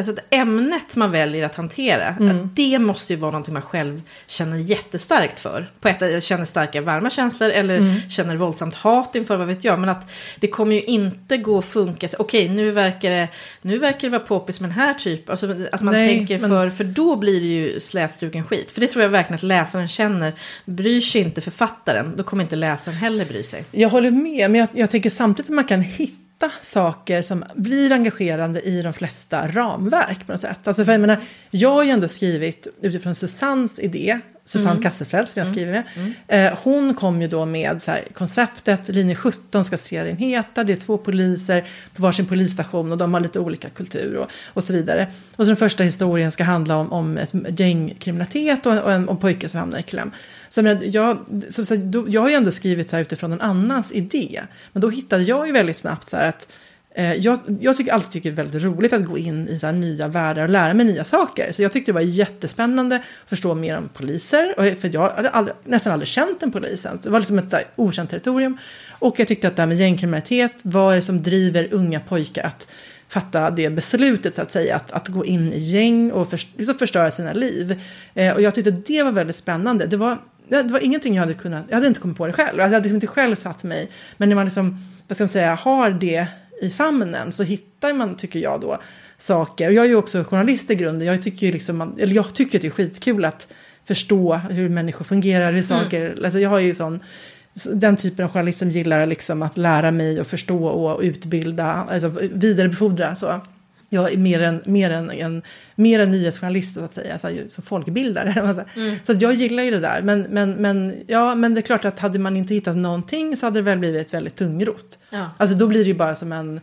alltså 0.00 0.12
att 0.12 0.34
ämnet 0.34 0.96
man 0.96 1.10
väljer 1.10 1.46
att 1.46 1.54
hantera, 1.54 2.06
mm. 2.06 2.30
att 2.30 2.56
det 2.56 2.78
måste 2.78 3.12
ju 3.12 3.18
vara 3.18 3.30
någonting 3.30 3.54
man 3.54 3.62
själv 3.62 4.02
känner 4.26 4.56
jättestarkt 4.56 5.40
för. 5.40 5.70
På 5.80 5.88
ett 5.88 6.24
känner 6.24 6.44
starka 6.44 6.80
varma 6.80 7.10
känslor 7.10 7.50
eller 7.50 7.76
mm. 7.76 8.10
känner 8.10 8.36
våldsamt 8.36 8.74
hat 8.74 9.14
inför, 9.14 9.36
vad 9.36 9.46
vet 9.46 9.64
jag. 9.64 9.78
Men 9.78 9.88
att 9.88 10.10
det 10.40 10.48
kommer 10.48 10.74
ju 10.74 10.82
inte 10.82 11.36
gå 11.36 11.58
att 11.58 11.64
funka, 11.64 12.08
okej 12.18 12.44
okay, 12.44 12.56
nu 12.56 12.70
verkar 12.70 13.10
det, 13.10 13.28
nu 13.62 13.78
verkar 13.78 14.00
det 14.00 14.08
vara 14.08 14.26
poppis 14.26 14.60
med 14.60 14.70
den 14.70 14.78
här 14.78 14.94
typen. 14.94 15.30
Alltså 15.30 15.54
att 15.72 15.80
man 15.80 15.94
Nej, 15.94 16.16
tänker 16.16 16.38
men... 16.38 16.50
för, 16.50 16.70
för 16.70 16.84
då 16.84 17.16
blir 17.16 17.40
det 17.40 17.46
ju 17.46 17.80
slätstruken 17.80 18.44
skit. 18.44 18.70
För 18.70 18.80
det 18.80 18.86
tror 18.86 19.02
jag 19.02 19.10
verkligen 19.10 19.34
att 19.34 19.42
läsaren 19.42 19.88
känner, 19.88 20.32
bryr 20.64 21.00
sig 21.00 21.20
inte 21.20 21.40
författaren, 21.40 22.16
då 22.16 22.22
kommer 22.22 22.42
inte 22.42 22.56
läsaren 22.56 22.96
heller 22.96 23.24
bry 23.24 23.42
sig. 23.42 23.64
Jag 23.70 23.88
håller 23.88 24.10
med, 24.10 24.50
men 24.50 24.60
jag, 24.60 24.68
jag 24.72 24.90
tänker 24.90 25.10
samtidigt 25.10 25.50
att 25.50 25.54
man 25.54 25.64
kan 25.64 25.80
hitta 25.80 26.29
hitta 26.40 26.52
saker 26.60 27.22
som 27.22 27.44
blir 27.54 27.92
engagerande 27.92 28.60
i 28.60 28.82
de 28.82 28.92
flesta 28.92 29.48
ramverk 29.48 30.26
på 30.26 30.32
något 30.32 30.40
sätt. 30.40 30.68
Alltså 30.68 30.84
för 30.84 30.92
jag 30.92 31.00
menar, 31.00 31.16
jag 31.50 31.70
har 31.70 31.82
ju 31.82 31.90
ändå 31.90 32.08
skrivit 32.08 32.66
utifrån 32.82 33.14
Susannes 33.14 33.78
idé 33.78 34.20
Susanne 34.50 34.70
mm. 34.70 34.82
Kasselfeld 34.82 35.28
som 35.28 35.40
jag 35.40 35.46
mm. 35.46 35.54
skriver 35.54 35.72
med. 35.72 35.84
Mm. 35.96 36.52
Eh, 36.52 36.58
hon 36.62 36.94
kom 36.94 37.22
ju 37.22 37.28
då 37.28 37.44
med 37.46 37.82
så 37.82 37.90
här, 37.90 38.04
konceptet, 38.12 38.88
linje 38.88 39.14
17 39.14 39.64
ska 39.64 39.76
serien 39.76 40.16
heta, 40.16 40.64
det 40.64 40.72
är 40.72 40.76
två 40.76 40.98
poliser 40.98 41.68
på 41.94 42.02
varsin 42.02 42.26
polisstation 42.26 42.92
och 42.92 42.98
de 42.98 43.14
har 43.14 43.20
lite 43.20 43.40
olika 43.40 43.70
kultur 43.70 44.16
och, 44.16 44.30
och 44.46 44.64
så 44.64 44.72
vidare. 44.72 45.06
Och 45.36 45.44
så 45.44 45.50
den 45.50 45.56
första 45.56 45.84
historien 45.84 46.30
ska 46.30 46.44
handla 46.44 46.76
om, 46.76 46.92
om 46.92 47.16
ett 47.16 47.60
gängkriminalitet 47.60 48.66
och, 48.66 48.78
och 48.78 48.92
en 48.92 49.08
och 49.08 49.20
pojke 49.20 49.48
som 49.48 49.60
hamnar 49.60 49.78
i 49.78 49.82
kläm. 49.82 50.10
Så 50.48 50.60
jag, 50.60 50.84
jag, 50.86 51.18
så, 51.48 51.64
så, 51.64 51.76
jag 52.08 52.20
har 52.20 52.28
ju 52.28 52.34
ändå 52.34 52.50
skrivit 52.50 52.90
så 52.90 52.96
här 52.96 53.02
utifrån 53.02 53.32
en 53.32 53.40
annans 53.40 53.92
idé. 53.92 54.42
Men 54.72 54.80
då 54.80 54.88
hittade 54.88 55.22
jag 55.22 55.46
ju 55.46 55.52
väldigt 55.52 55.78
snabbt 55.78 56.08
så 56.08 56.16
här 56.16 56.28
att 56.28 56.48
Eh, 56.94 57.14
jag, 57.14 57.38
jag 57.60 57.76
tycker 57.76 57.92
alltid 57.92 58.10
tycker 58.10 58.30
det 58.30 58.34
är 58.34 58.44
väldigt 58.44 58.62
roligt 58.62 58.92
att 58.92 59.04
gå 59.04 59.18
in 59.18 59.48
i 59.48 59.58
så 59.58 59.70
nya 59.70 60.08
världar 60.08 60.42
och 60.42 60.48
lära 60.48 60.74
mig 60.74 60.86
nya 60.86 61.04
saker. 61.04 61.52
Så 61.52 61.62
jag 61.62 61.72
tyckte 61.72 61.92
det 61.92 61.94
var 61.94 62.00
jättespännande 62.00 62.96
att 62.96 63.28
förstå 63.28 63.54
mer 63.54 63.78
om 63.78 63.88
poliser. 63.88 64.74
För 64.74 64.90
jag 64.94 65.10
hade 65.10 65.30
aldrig, 65.30 65.56
nästan 65.64 65.92
aldrig 65.92 66.08
känt 66.08 66.42
en 66.42 66.52
polis 66.52 66.86
ens. 66.86 67.00
Det 67.00 67.10
var 67.10 67.18
liksom 67.18 67.38
ett 67.38 67.50
så 67.50 67.56
här, 67.56 67.66
okänt 67.76 68.10
territorium. 68.10 68.58
Och 68.88 69.20
jag 69.20 69.28
tyckte 69.28 69.48
att 69.48 69.56
det 69.56 69.62
här 69.62 69.66
med 69.66 69.76
gängkriminalitet, 69.76 70.54
vad 70.62 70.92
är 70.92 70.96
det 70.96 71.02
som 71.02 71.22
driver 71.22 71.68
unga 71.70 72.00
pojkar 72.00 72.42
att 72.42 72.68
fatta 73.08 73.50
det 73.50 73.70
beslutet 73.70 74.34
så 74.34 74.42
att 74.42 74.52
säga, 74.52 74.76
att, 74.76 74.92
att 74.92 75.08
gå 75.08 75.24
in 75.24 75.52
i 75.52 75.58
gäng 75.58 76.12
och 76.12 76.30
för, 76.30 76.40
liksom 76.56 76.74
förstöra 76.74 77.10
sina 77.10 77.32
liv. 77.32 77.82
Eh, 78.14 78.34
och 78.34 78.42
jag 78.42 78.54
tyckte 78.54 78.70
det 78.70 79.02
var 79.02 79.12
väldigt 79.12 79.36
spännande. 79.36 79.86
Det 79.86 79.96
var, 79.96 80.18
det 80.48 80.62
var 80.62 80.84
ingenting 80.84 81.14
jag 81.14 81.22
hade 81.22 81.34
kunnat, 81.34 81.64
jag 81.68 81.76
hade 81.76 81.86
inte 81.86 82.00
kommit 82.00 82.16
på 82.16 82.26
det 82.26 82.32
själv. 82.32 82.48
Alltså, 82.48 82.60
jag 82.60 82.64
hade 82.64 82.80
liksom 82.80 82.94
inte 82.94 83.06
själv 83.06 83.36
satt 83.36 83.62
mig. 83.62 83.90
Men 84.16 84.28
när 84.28 84.36
man 84.36 84.44
liksom, 84.44 84.86
vad 85.08 85.16
ska 85.16 85.24
man 85.24 85.28
säga, 85.28 85.54
har 85.54 85.90
det 85.90 86.26
i 86.60 86.70
famnen 86.70 87.32
så 87.32 87.42
hittar 87.42 87.94
man, 87.94 88.16
tycker 88.16 88.38
jag 88.38 88.60
då, 88.60 88.78
saker. 89.18 89.68
Och 89.68 89.74
jag 89.74 89.84
är 89.84 89.88
ju 89.88 89.96
också 89.96 90.24
journalist 90.24 90.70
i 90.70 90.74
grunden. 90.74 91.08
Jag 91.08 91.22
tycker, 91.22 91.46
ju 91.46 91.52
liksom, 91.52 91.94
eller 91.98 92.14
jag 92.14 92.34
tycker 92.34 92.58
att 92.58 92.62
det 92.62 92.68
är 92.68 92.70
skitkul 92.70 93.24
att 93.24 93.52
förstå 93.84 94.34
hur 94.34 94.68
människor 94.68 95.04
fungerar, 95.04 95.52
hur 95.52 95.52
mm. 95.52 95.62
saker... 95.62 96.10
Mm. 96.10 96.24
Alltså 96.24 96.38
jag 96.38 96.50
har 96.50 96.58
ju 96.58 96.74
sån, 96.74 97.00
den 97.72 97.96
typen 97.96 98.24
av 98.24 98.32
journalist 98.32 98.58
som 98.58 98.70
gillar 98.70 99.06
liksom 99.06 99.42
att 99.42 99.56
lära 99.56 99.90
mig 99.90 100.20
och 100.20 100.26
förstå 100.26 100.66
och 100.66 101.00
utbilda, 101.00 101.64
alltså 101.64 102.08
vidarebefordra. 102.32 103.14
Så 103.14 103.40
jag 103.92 104.12
är 104.12 104.16
mer 104.16 104.42
en, 104.42 104.62
mer 104.64 104.90
en, 104.90 105.10
en, 105.10 105.42
mer 105.74 106.00
en 106.00 106.10
nyhetsjournalist 106.10 106.74
så 106.74 106.80
att 106.84 106.94
säga, 106.94 107.12
alltså, 107.12 107.28
som 107.48 107.64
folkbildare. 107.64 108.64
Mm. 108.76 108.96
Så 109.04 109.14
jag 109.20 109.34
gillar 109.34 109.62
ju 109.62 109.70
det 109.70 109.80
där. 109.80 110.02
Men, 110.02 110.20
men, 110.22 110.52
men, 110.52 110.94
ja, 111.06 111.34
men 111.34 111.54
det 111.54 111.60
är 111.60 111.62
klart 111.62 111.84
att 111.84 111.98
hade 111.98 112.18
man 112.18 112.36
inte 112.36 112.54
hittat 112.54 112.76
någonting 112.76 113.36
så 113.36 113.46
hade 113.46 113.58
det 113.58 113.62
väl 113.62 113.78
blivit 113.78 114.14
väldigt 114.14 114.36
tungrot. 114.36 114.98
Ja. 115.10 115.30
Alltså 115.38 115.56
då 115.56 115.66
blir 115.66 115.80
det 115.80 115.88
ju 115.88 115.94
bara 115.94 116.14
som 116.14 116.32
en, 116.32 116.60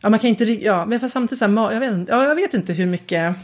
Ja, 0.00 0.08
man 0.08 0.18
kan 0.18 0.28
inte, 0.30 0.44
ja, 0.44 0.86
men 0.86 1.00
fast 1.00 1.12
samtidigt 1.12 1.38
så 1.38 1.44
här, 1.44 1.72
jag 1.72 1.80
vet, 1.80 1.92
inte- 1.92 2.12
ja, 2.12 2.24
jag 2.24 2.34
vet 2.34 2.54
inte 2.54 2.72
hur 2.72 2.86
mycket. 2.86 3.34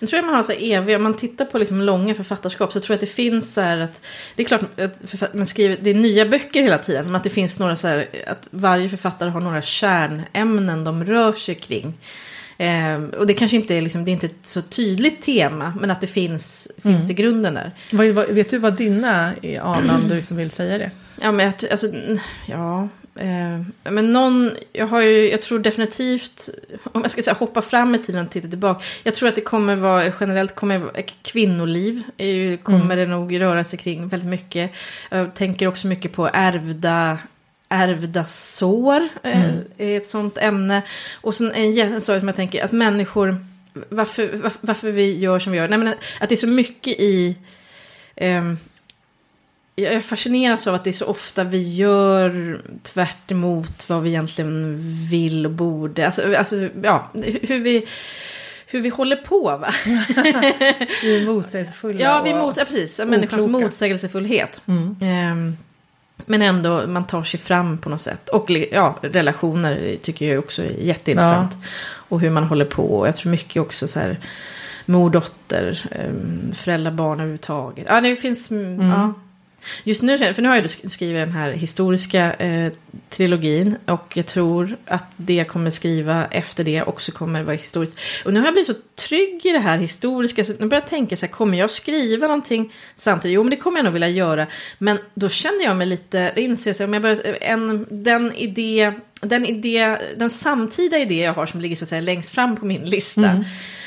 Jag 0.00 0.08
tror 0.08 0.18
att 0.18 0.26
man 0.26 0.34
har 0.34 0.42
så 0.42 0.52
här 0.52 0.72
eviga, 0.72 0.96
om 0.96 1.02
man 1.02 1.16
tittar 1.16 1.44
på 1.44 1.58
liksom 1.58 1.80
långa 1.80 2.14
författarskap 2.14 2.72
så 2.72 2.80
tror 2.80 2.94
jag 2.94 2.96
att 2.96 3.00
det 3.00 3.06
finns 3.14 3.54
så 3.54 3.60
här 3.60 3.78
att, 3.78 4.02
det 4.36 4.42
är 4.42 4.46
klart 4.46 4.80
att 4.80 5.34
man 5.34 5.46
skriver, 5.46 5.78
det 5.80 5.90
är 5.90 5.94
nya 5.94 6.26
böcker 6.26 6.62
hela 6.62 6.78
tiden, 6.78 7.06
men 7.06 7.14
att 7.14 7.24
det 7.24 7.30
finns 7.30 7.58
några 7.58 7.76
så 7.76 7.88
här, 7.88 8.08
att 8.26 8.48
varje 8.50 8.88
författare 8.88 9.30
har 9.30 9.40
några 9.40 9.62
kärnämnen 9.62 10.84
de 10.84 11.04
rör 11.04 11.32
sig 11.32 11.54
kring. 11.54 11.94
Eh, 12.58 13.02
och 13.02 13.26
det 13.26 13.34
kanske 13.34 13.56
inte 13.56 13.74
är, 13.74 13.80
liksom, 13.80 14.04
det 14.04 14.10
är 14.10 14.12
inte 14.12 14.26
ett 14.26 14.46
så 14.46 14.62
tydligt 14.62 15.22
tema, 15.22 15.74
men 15.80 15.90
att 15.90 16.00
det 16.00 16.06
finns, 16.06 16.68
finns 16.82 17.10
i 17.10 17.14
grunden 17.14 17.54
där. 17.54 17.72
Vad, 17.92 18.06
vad, 18.08 18.26
vet 18.26 18.50
du 18.50 18.58
vad 18.58 18.76
dina 18.76 19.32
är, 19.42 19.60
Anna, 19.60 19.94
om 19.94 20.08
du 20.08 20.14
liksom 20.14 20.36
vill 20.36 20.50
säga 20.50 20.78
det? 20.78 20.90
Ja, 21.20 21.32
men 21.32 21.46
jag, 21.46 21.70
alltså, 21.70 21.88
mm, 21.88 22.18
ja. 22.46 22.88
Eh, 23.14 23.60
men 23.92 24.12
någon, 24.12 24.50
jag 24.72 24.86
har 24.86 25.00
ju, 25.00 25.30
jag 25.30 25.42
tror 25.42 25.58
definitivt, 25.58 26.48
om 26.92 27.02
jag 27.02 27.10
ska 27.10 27.22
säga 27.22 27.34
hoppa 27.34 27.62
fram 27.62 27.94
i 27.94 27.98
tiden 27.98 28.24
och 28.24 28.30
titta 28.30 28.48
tillbaka. 28.48 28.84
Jag 29.02 29.14
tror 29.14 29.28
att 29.28 29.34
det 29.34 29.40
kommer 29.40 29.76
vara, 29.76 30.12
generellt 30.20 30.54
kommer 30.54 31.02
kvinnoliv, 31.22 32.02
är 32.16 32.26
ju, 32.26 32.56
kommer 32.56 32.96
det 32.96 33.06
nog 33.06 33.40
röra 33.40 33.64
sig 33.64 33.78
kring 33.78 34.08
väldigt 34.08 34.28
mycket. 34.28 34.72
Jag 35.10 35.34
tänker 35.34 35.66
också 35.66 35.86
mycket 35.86 36.12
på 36.12 36.30
ärvda, 36.32 37.18
ärvda 37.72 38.24
sår, 38.24 39.08
eh, 39.22 39.54
är 39.78 39.96
ett 39.96 40.06
sånt 40.06 40.38
ämne. 40.38 40.82
Och 41.12 41.34
sen 41.34 41.52
en, 41.52 42.00
sak 42.00 42.18
som 42.18 42.28
jag 42.28 42.36
tänker, 42.36 42.64
att 42.64 42.72
människor, 42.72 43.46
varför, 43.88 44.30
varför, 44.34 44.58
varför 44.60 44.90
vi 44.90 45.18
gör 45.18 45.38
som 45.38 45.52
vi 45.52 45.58
gör, 45.58 45.68
nej 45.68 45.78
men 45.78 45.94
att 46.20 46.28
det 46.28 46.34
är 46.34 46.36
så 46.36 46.46
mycket 46.46 47.00
i, 47.00 47.36
ehm, 48.16 48.56
jag 49.74 50.04
fascineras 50.04 50.66
av 50.66 50.74
att 50.74 50.84
det 50.84 50.90
är 50.90 50.92
så 50.92 51.06
ofta 51.06 51.44
vi 51.44 51.74
gör 51.74 52.60
tvärt 52.82 53.30
emot 53.30 53.88
vad 53.88 54.02
vi 54.02 54.10
egentligen 54.10 54.78
vill 55.10 55.46
och 55.46 55.52
borde. 55.52 56.06
Alltså, 56.06 56.36
alltså 56.36 56.68
ja, 56.82 57.10
hur 57.42 57.58
vi, 57.58 57.86
hur 58.66 58.80
vi 58.80 58.88
håller 58.88 59.16
på 59.16 59.42
va? 59.42 59.74
Vi 61.02 61.22
är 61.22 61.26
motsägelsefulla. 61.34 62.00
Ja, 62.00 62.22
vi 62.22 62.34
mot, 62.34 62.56
ja 62.56 62.64
precis. 62.64 62.98
Människans 62.98 63.44
okloka. 63.44 63.64
motsägelsefullhet. 63.64 64.62
Mm. 64.66 64.96
Ehm, 65.00 65.56
men 66.26 66.42
ändå, 66.42 66.86
man 66.86 67.06
tar 67.06 67.22
sig 67.22 67.40
fram 67.40 67.78
på 67.78 67.88
något 67.88 68.00
sätt. 68.00 68.28
Och 68.28 68.50
ja, 68.50 68.98
relationer 69.00 69.96
tycker 70.02 70.28
jag 70.28 70.38
också 70.38 70.62
är 70.62 70.70
jätteintressant. 70.80 71.56
Och 71.84 72.20
hur 72.20 72.30
man 72.30 72.44
håller 72.44 72.64
på. 72.64 72.82
Och 72.82 73.06
jag 73.06 73.16
tror 73.16 73.30
mycket 73.30 73.62
också 73.62 73.88
så 73.88 74.00
här, 74.00 74.18
mor, 74.86 75.10
dotter, 75.10 75.90
um, 76.08 76.52
föräldrar, 76.54 76.92
barn 76.92 77.20
överhuvudtaget. 77.20 77.86
Ja, 77.88 78.00
det 78.00 78.16
finns, 78.16 78.50
mm. 78.50 78.90
ja. 78.90 79.14
Just 79.84 80.02
nu, 80.02 80.18
för 80.18 80.42
nu 80.42 80.48
har 80.48 80.56
jag 80.56 80.70
skrivit 80.70 81.22
den 81.22 81.32
här 81.32 81.50
historiska 81.50 82.32
eh, 82.32 82.72
trilogin. 83.10 83.76
Och 83.86 84.16
jag 84.16 84.26
tror 84.26 84.76
att 84.84 85.04
det 85.16 85.34
jag 85.34 85.48
kommer 85.48 85.70
skriva 85.70 86.26
efter 86.30 86.64
det 86.64 86.82
också 86.82 87.12
kommer 87.12 87.42
vara 87.42 87.56
historiskt. 87.56 87.98
Och 88.24 88.32
nu 88.32 88.40
har 88.40 88.46
jag 88.46 88.54
blivit 88.54 88.66
så 88.66 88.74
trygg 89.08 89.46
i 89.46 89.52
det 89.52 89.58
här 89.58 89.78
historiska. 89.78 90.44
Så 90.44 90.52
nu 90.52 90.66
börjar 90.66 90.82
jag 90.82 90.90
tänka 90.90 91.16
så 91.16 91.26
här, 91.26 91.32
kommer 91.32 91.58
jag 91.58 91.70
skriva 91.70 92.26
någonting 92.26 92.72
samtidigt? 92.96 93.34
Jo, 93.34 93.42
men 93.42 93.50
det 93.50 93.56
kommer 93.56 93.78
jag 93.78 93.84
nog 93.84 93.92
vilja 93.92 94.08
göra. 94.08 94.46
Men 94.78 94.98
då 95.14 95.28
känner 95.28 95.64
jag 95.64 95.76
mig 95.76 95.86
lite, 95.86 96.32
det 96.34 96.42
inser 96.42 96.70
jag, 96.70 96.76
så 96.76 96.82
här, 96.82 96.88
om 96.88 96.94
jag 96.94 97.02
börjar, 97.02 97.16
eh, 97.24 97.50
en, 97.52 97.86
den 97.90 98.34
idé, 98.34 98.92
den 99.20 99.46
idé, 99.46 99.98
den 100.16 100.30
samtida 100.30 100.98
idé 100.98 101.20
jag 101.20 101.34
har 101.34 101.46
som 101.46 101.60
ligger 101.60 101.76
så 101.76 101.84
att 101.84 101.88
säga 101.88 102.00
längst 102.00 102.34
fram 102.34 102.56
på 102.56 102.66
min 102.66 102.84
lista. 102.84 103.28
Mm. 103.28 103.44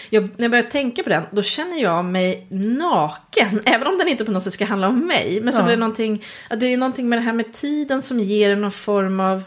Jag, 0.10 0.24
när 0.24 0.32
jag 0.44 0.52
börjar 0.52 0.64
tänka 0.64 1.04
på 1.04 1.10
den, 1.10 1.24
då 1.32 1.42
känner 1.42 1.82
jag 1.82 2.06
mig 2.06 2.48
naken. 2.50 3.60
Även 3.66 3.88
om 3.88 3.98
den 3.98 4.08
inte 4.08 4.26
på 4.26 4.32
något 4.32 4.44
sätt 4.44 4.54
ska 4.54 4.66
handla 4.66 4.88
om 4.88 5.08
mig. 5.08 5.40
Men 5.42 5.54
så 5.54 5.60
Ja. 5.62 5.64
blir 5.66 5.76
det 5.76 5.80
någonting, 5.80 6.24
det 6.60 6.66
är 6.66 6.78
någonting 6.78 7.10
med 7.10 7.18
det 7.20 7.24
här 7.24 7.34
med 7.34 7.54
tiden 7.54 8.02
som 8.02 8.20
ger 8.20 8.56
någon 8.56 8.72
form 8.72 9.20
av, 9.20 9.44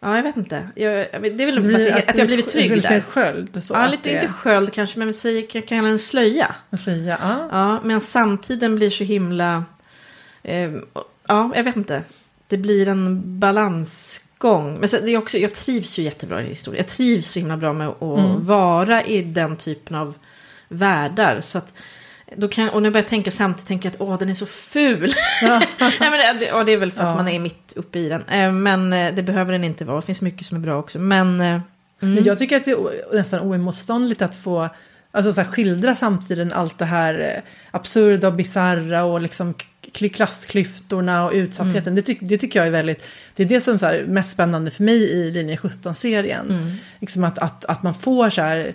ja 0.00 0.16
jag 0.16 0.22
vet 0.22 0.36
inte. 0.36 0.68
Jag, 0.76 0.92
jag 1.12 1.22
det 1.22 1.42
är 1.42 1.46
väl 1.46 1.54
Det 1.54 1.60
att, 1.60 1.66
blir- 1.66 1.92
att, 1.92 2.08
att 2.08 2.16
jag 2.18 2.22
har 2.22 2.26
blivit 2.26 2.48
trygg 2.48 2.76
lite 2.76 2.88
där. 2.94 3.00
sköld. 3.00 3.62
Så 3.64 3.74
Ja, 3.74 3.86
lite, 3.86 4.08
det- 4.08 4.14
inte 4.14 4.28
sköld 4.32 4.72
kanske, 4.72 4.98
men 4.98 5.08
vi 5.08 5.14
säger, 5.14 5.42
kan 5.46 5.62
kalla 5.62 5.82
den 5.82 5.90
en 5.92 5.98
slöja. 5.98 6.54
En 6.70 6.78
slöja, 6.78 7.18
ja. 7.22 7.48
Ja, 7.52 7.80
men 7.84 8.00
samtiden 8.00 8.76
blir 8.76 8.90
så 8.90 9.04
himla... 9.04 9.64
Eh, 10.42 10.70
ja, 11.26 11.52
jag 11.54 11.64
vet 11.64 11.76
inte. 11.76 12.02
Det 12.48 12.56
blir 12.56 12.88
en 12.88 13.40
balansgång. 14.42 14.80
Men 14.80 14.88
sen, 14.88 15.04
det 15.04 15.10
är 15.10 15.18
också, 15.18 15.38
jag 15.38 15.54
trivs 15.54 15.98
ju 15.98 16.02
jättebra 16.02 16.42
i 16.42 16.48
historia. 16.48 16.78
Jag 16.80 16.88
trivs 16.88 17.30
så 17.30 17.38
himla 17.38 17.56
bra 17.56 17.72
med 17.72 17.88
att 17.88 18.02
Mm. 18.02 18.44
vara 18.44 19.04
i 19.04 19.22
den 19.22 19.56
typen 19.56 19.96
av 19.96 20.14
världar. 20.68 21.40
Så 21.40 21.58
att, 21.58 21.74
då 22.36 22.48
kan, 22.48 22.68
och 22.68 22.82
när 22.82 22.86
jag 22.86 22.92
börjar 22.92 23.06
tänka 23.08 23.30
samtidigt 23.30 23.68
tänker 23.68 23.86
jag 23.88 23.94
att 23.94 24.00
åh, 24.00 24.18
den 24.18 24.28
är 24.28 24.34
så 24.34 24.46
ful. 24.46 25.12
Nej, 25.42 25.60
men 26.00 26.38
det, 26.38 26.46
ja, 26.46 26.64
det 26.64 26.72
är 26.72 26.76
väl 26.76 26.92
för 26.92 27.02
att 27.02 27.08
Ja. 27.10 27.16
man 27.16 27.28
är 27.28 27.38
mitt 27.40 27.72
uppe 27.76 27.98
i 27.98 28.08
den. 28.08 28.22
Eh, 28.28 28.52
men 28.52 28.92
eh, 28.92 29.14
det 29.14 29.22
behöver 29.22 29.52
den 29.52 29.64
inte 29.64 29.84
vara. 29.84 30.00
Det 30.00 30.06
finns 30.06 30.20
mycket 30.20 30.46
som 30.46 30.56
är 30.56 30.60
bra 30.60 30.78
också. 30.78 30.98
Men... 30.98 31.40
Eh, 31.40 31.60
Men 32.00 32.24
jag 32.24 32.38
tycker 32.38 32.56
att 32.56 32.64
det 32.64 32.70
är 32.70 33.16
nästan 33.16 33.40
oemotståndligt 33.40 34.22
att 34.22 34.34
få 34.36 34.68
alltså, 35.12 35.32
så 35.32 35.40
här, 35.40 35.48
skildra 35.48 35.94
samtiden 35.94 36.52
allt 36.52 36.78
det 36.78 36.84
här 36.84 37.42
absurda 37.70 38.26
och 38.28 38.34
bisarra 38.34 39.04
och 39.04 39.20
liksom 39.20 39.54
klassklyftorna 39.92 41.24
och 41.24 41.32
utsattheten. 41.32 41.94
Det, 41.94 42.02
tyck, 42.02 42.18
det 42.20 42.38
tycker 42.38 42.58
jag 42.58 42.66
är 42.66 42.70
väldigt, 42.70 43.04
det 43.36 43.42
är 43.42 43.46
det 43.46 43.60
som 43.60 43.74
är 43.74 44.04
mest 44.06 44.30
spännande 44.30 44.70
för 44.70 44.84
mig 44.84 45.02
i 45.02 45.30
linje 45.30 45.56
17-serien. 45.56 46.76
Liksom 47.00 47.24
att, 47.24 47.38
att, 47.38 47.64
att 47.64 47.82
man 47.82 47.94
får 47.94 48.30
så 48.30 48.42
här, 48.42 48.74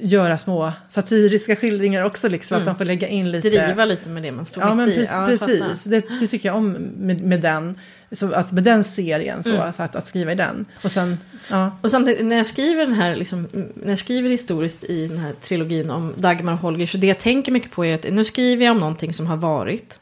göra 0.00 0.38
små 0.38 0.72
satiriska 0.88 1.56
skildringar 1.56 2.02
också, 2.02 2.28
liksom, 2.28 2.56
att 2.56 2.64
man 2.64 2.76
får 2.76 2.84
lägga 2.84 3.08
in 3.08 3.30
lite... 3.30 3.48
driva 3.50 3.84
lite 3.84 4.10
med 4.10 4.22
det 4.22 4.32
man 4.32 4.46
står 4.46 4.62
Ja, 4.62 4.74
mitt 4.74 4.76
men 4.76 4.88
i. 4.88 5.06
Ja, 5.10 5.26
precis. 5.26 5.84
Det, 5.84 6.04
det 6.20 6.26
tycker 6.26 6.48
jag 6.48 6.56
om 6.56 6.72
med, 6.98 7.20
med 7.20 7.40
den. 7.40 7.78
Så, 8.12 8.34
alltså 8.34 8.54
med 8.54 8.64
den 8.64 8.84
serien, 8.84 9.42
så, 9.42 9.52
Mm. 9.54 9.72
så 9.72 9.82
att, 9.82 9.96
att 9.96 10.08
skriva 10.08 10.32
i 10.32 10.34
den. 10.34 10.66
Och 10.84 10.90
sen, 10.90 11.18
ja. 11.50 11.78
Och 11.82 11.90
samtidigt 11.90 12.26
när 12.26 12.36
jag 12.36 12.46
skriver 12.46 12.86
den 12.86 12.94
här, 12.94 13.16
liksom, 13.16 13.48
när 13.74 13.88
jag 13.88 13.98
skriver 13.98 14.30
historiskt 14.30 14.84
i 14.84 15.06
den 15.06 15.18
här 15.18 15.32
trilogin 15.32 15.90
om 15.90 16.12
Dagmar 16.16 16.52
och 16.52 16.58
Holger, 16.58 16.86
så 16.86 16.98
det 16.98 17.06
jag 17.06 17.18
tänker 17.18 17.52
mycket 17.52 17.70
på 17.70 17.84
är 17.84 17.94
att 17.94 18.12
nu 18.12 18.24
skriver 18.24 18.64
jag 18.64 18.72
om 18.72 18.78
någonting 18.78 19.14
som 19.14 19.26
har 19.26 19.36
varit. 19.36 19.98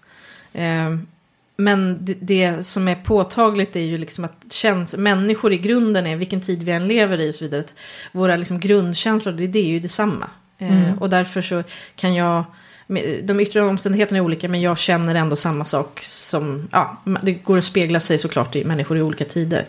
Eh, 0.54 0.96
men 1.56 2.04
det, 2.04 2.14
det 2.20 2.66
som 2.66 2.88
är 2.88 2.94
påtagligt 2.94 3.76
är 3.76 3.80
ju 3.80 3.98
liksom 3.98 4.24
att 4.24 4.52
känns, 4.52 4.96
människor 4.96 5.52
i 5.52 5.58
grunden 5.58 6.06
är, 6.06 6.16
vilken 6.16 6.40
tid 6.40 6.62
vi 6.62 6.72
än 6.72 6.88
lever 6.88 7.20
i 7.20 7.30
och 7.30 7.34
så 7.34 7.44
vidare, 7.44 7.60
att 7.60 7.74
våra 8.12 8.36
liksom 8.36 8.60
grundkänslor, 8.60 9.32
det, 9.32 9.46
det 9.46 9.58
är 9.58 9.66
ju 9.66 9.80
detsamma. 9.80 10.30
Eh, 10.58 10.98
Och 11.00 11.10
därför 11.10 11.42
så 11.42 11.62
kan 11.96 12.14
jag, 12.14 12.44
de 13.22 13.40
yttre 13.40 13.62
omständigheterna 13.62 14.18
är 14.18 14.22
olika 14.22 14.48
men 14.48 14.60
jag 14.60 14.78
känner 14.78 15.14
ändå 15.14 15.36
samma 15.36 15.64
sak 15.64 16.00
som, 16.02 16.68
ja, 16.72 17.02
det 17.22 17.32
går 17.32 17.58
att 17.58 17.64
spegla 17.64 18.00
sig 18.00 18.18
såklart 18.18 18.56
i 18.56 18.64
människor 18.64 18.98
i 18.98 19.02
olika 19.02 19.24
tider. 19.24 19.64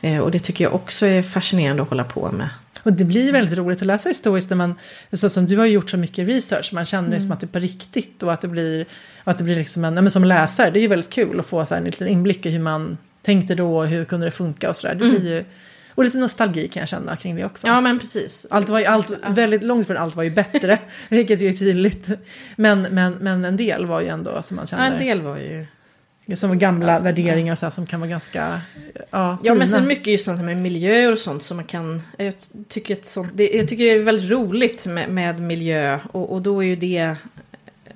Eh, 0.00 0.18
och 0.18 0.30
det 0.30 0.38
tycker 0.38 0.64
jag 0.64 0.74
också 0.74 1.06
är 1.06 1.22
fascinerande 1.22 1.82
att 1.82 1.88
hålla 1.88 2.04
på 2.04 2.32
med. 2.32 2.48
Och 2.84 2.92
det 2.92 3.04
blir 3.04 3.24
ju 3.24 3.30
väldigt 3.32 3.58
roligt 3.58 3.80
att 3.82 3.86
läsa 3.86 4.08
historiskt 4.08 4.50
när 4.50 4.56
man, 4.56 4.74
så 5.12 5.28
som 5.30 5.46
du 5.46 5.56
har 5.56 5.66
gjort 5.66 5.90
så 5.90 5.96
mycket 5.96 6.28
research, 6.28 6.70
man 6.72 6.84
känner 6.86 7.08
Mm. 7.08 7.20
som 7.20 7.32
att 7.32 7.40
det 7.40 7.44
är 7.46 7.48
på 7.48 7.58
riktigt 7.58 8.22
och 8.22 8.32
att 8.32 8.40
det 8.40 8.48
blir, 8.48 8.86
att 9.24 9.38
det 9.38 9.44
blir 9.44 9.56
liksom 9.56 9.84
en, 9.84 9.94
ja, 9.94 10.02
men 10.02 10.10
som 10.10 10.24
läsare, 10.24 10.70
det 10.70 10.78
är 10.78 10.82
ju 10.82 10.88
väldigt 10.88 11.10
kul 11.10 11.40
att 11.40 11.46
få 11.46 11.66
så 11.66 11.74
här 11.74 11.80
en 11.80 11.84
liten 11.86 12.08
inblick 12.08 12.46
i 12.46 12.50
hur 12.50 12.60
man 12.60 12.96
tänkte 13.22 13.54
då 13.54 13.76
och 13.78 13.86
hur 13.86 14.04
kunde 14.04 14.26
det 14.26 14.30
funka 14.30 14.68
och 14.68 14.76
sådär. 14.76 14.94
Det 14.94 15.04
blir 15.10 15.34
ju, 15.36 15.44
och 15.88 16.04
lite 16.04 16.18
nostalgi 16.18 16.68
kan 16.68 16.80
jag 16.80 16.88
känna 16.88 17.16
kring 17.16 17.36
det 17.36 17.44
också. 17.44 17.66
Mm. 17.66 17.74
Ja 17.74 17.80
men 17.80 17.98
precis. 17.98 18.46
Allt 18.50 18.68
var 18.68 18.78
ju, 18.78 18.84
allt, 18.86 19.10
väldigt 19.28 19.62
långt 19.64 19.86
från 19.86 19.96
allt 19.96 20.16
var 20.16 20.22
ju 20.22 20.30
bättre, 20.30 20.78
vilket 21.08 21.40
ju 21.42 21.48
är 21.48 21.52
tydligt. 21.52 22.08
Men, 22.56 22.82
men, 22.82 23.12
men 23.12 23.44
en 23.44 23.56
del 23.56 23.86
var 23.86 24.00
ju 24.00 24.08
ändå 24.08 24.42
som 24.42 24.56
man 24.56 24.62
Ja, 24.62 24.66
känner, 24.66 24.92
en 24.92 24.98
del 24.98 25.22
var 25.22 25.36
ju... 25.36 25.66
som 26.34 26.58
gamla 26.58 26.98
värderingar 27.00 27.54
så 27.54 27.66
här, 27.66 27.70
som 27.70 27.86
kan 27.86 28.00
vara 28.00 28.10
ganska, 28.10 28.60
ja, 29.10 29.38
Ja 29.42 29.54
men 29.54 29.68
fina. 29.68 29.80
så 29.80 29.84
mycket 29.84 30.06
just 30.06 30.24
sånt 30.24 30.38
här 30.38 30.44
med 30.46 30.56
miljöer 30.56 31.12
och 31.12 31.18
sånt 31.18 31.42
som 31.42 31.56
man 31.56 31.66
kan... 31.66 32.02
Jag 32.18 32.34
tycker, 32.68 32.94
ett 32.94 33.06
sånt, 33.06 33.30
det, 33.34 33.48
jag 33.50 33.68
tycker 33.68 33.84
det 33.84 33.90
är 33.90 33.98
väldigt 34.02 34.30
roligt 34.30 34.86
med, 34.86 35.08
med 35.10 35.40
miljö 35.40 36.00
och, 36.12 36.32
och 36.32 36.42
då 36.42 36.62
är 36.62 36.66
ju 36.66 36.76
det... 36.76 37.16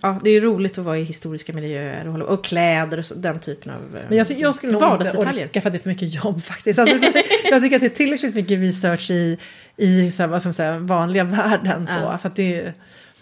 Ja, 0.00 0.20
det 0.24 0.30
är 0.30 0.34
ju 0.34 0.40
roligt 0.40 0.78
att 0.78 0.84
vara 0.84 0.98
i 0.98 1.04
historiska 1.04 1.52
miljöer 1.52 2.08
och, 2.08 2.28
och 2.28 2.44
kläder 2.44 2.98
och 2.98 3.06
så, 3.06 3.14
den 3.14 3.40
typen 3.40 3.72
av 3.72 3.96
eh, 3.96 4.02
Men 4.08 4.18
jag, 4.18 4.26
jag 4.30 4.54
skulle 4.54 4.72
nog 4.72 4.82
inte 4.82 5.18
orka 5.18 5.60
för 5.60 5.68
att 5.68 5.72
det 5.72 5.78
är 5.78 5.82
för 5.82 5.88
mycket 5.90 6.24
jobb 6.24 6.42
faktiskt. 6.42 6.78
Alltså, 6.78 6.98
så, 6.98 7.12
jag 7.50 7.62
tycker 7.62 7.76
att 7.76 7.80
det 7.80 7.86
är 7.86 7.90
tillräckligt 7.90 8.34
mycket 8.34 8.58
research 8.58 9.10
i, 9.10 9.38
i 9.76 10.10
så 10.10 10.22
här, 10.22 10.28
vad 10.28 10.44
man 10.44 10.52
säga, 10.52 10.78
vanliga 10.78 11.24
världen. 11.24 11.86
Så, 11.86 11.98
Ja. 12.02 12.18
för 12.18 12.30
det 12.34 12.72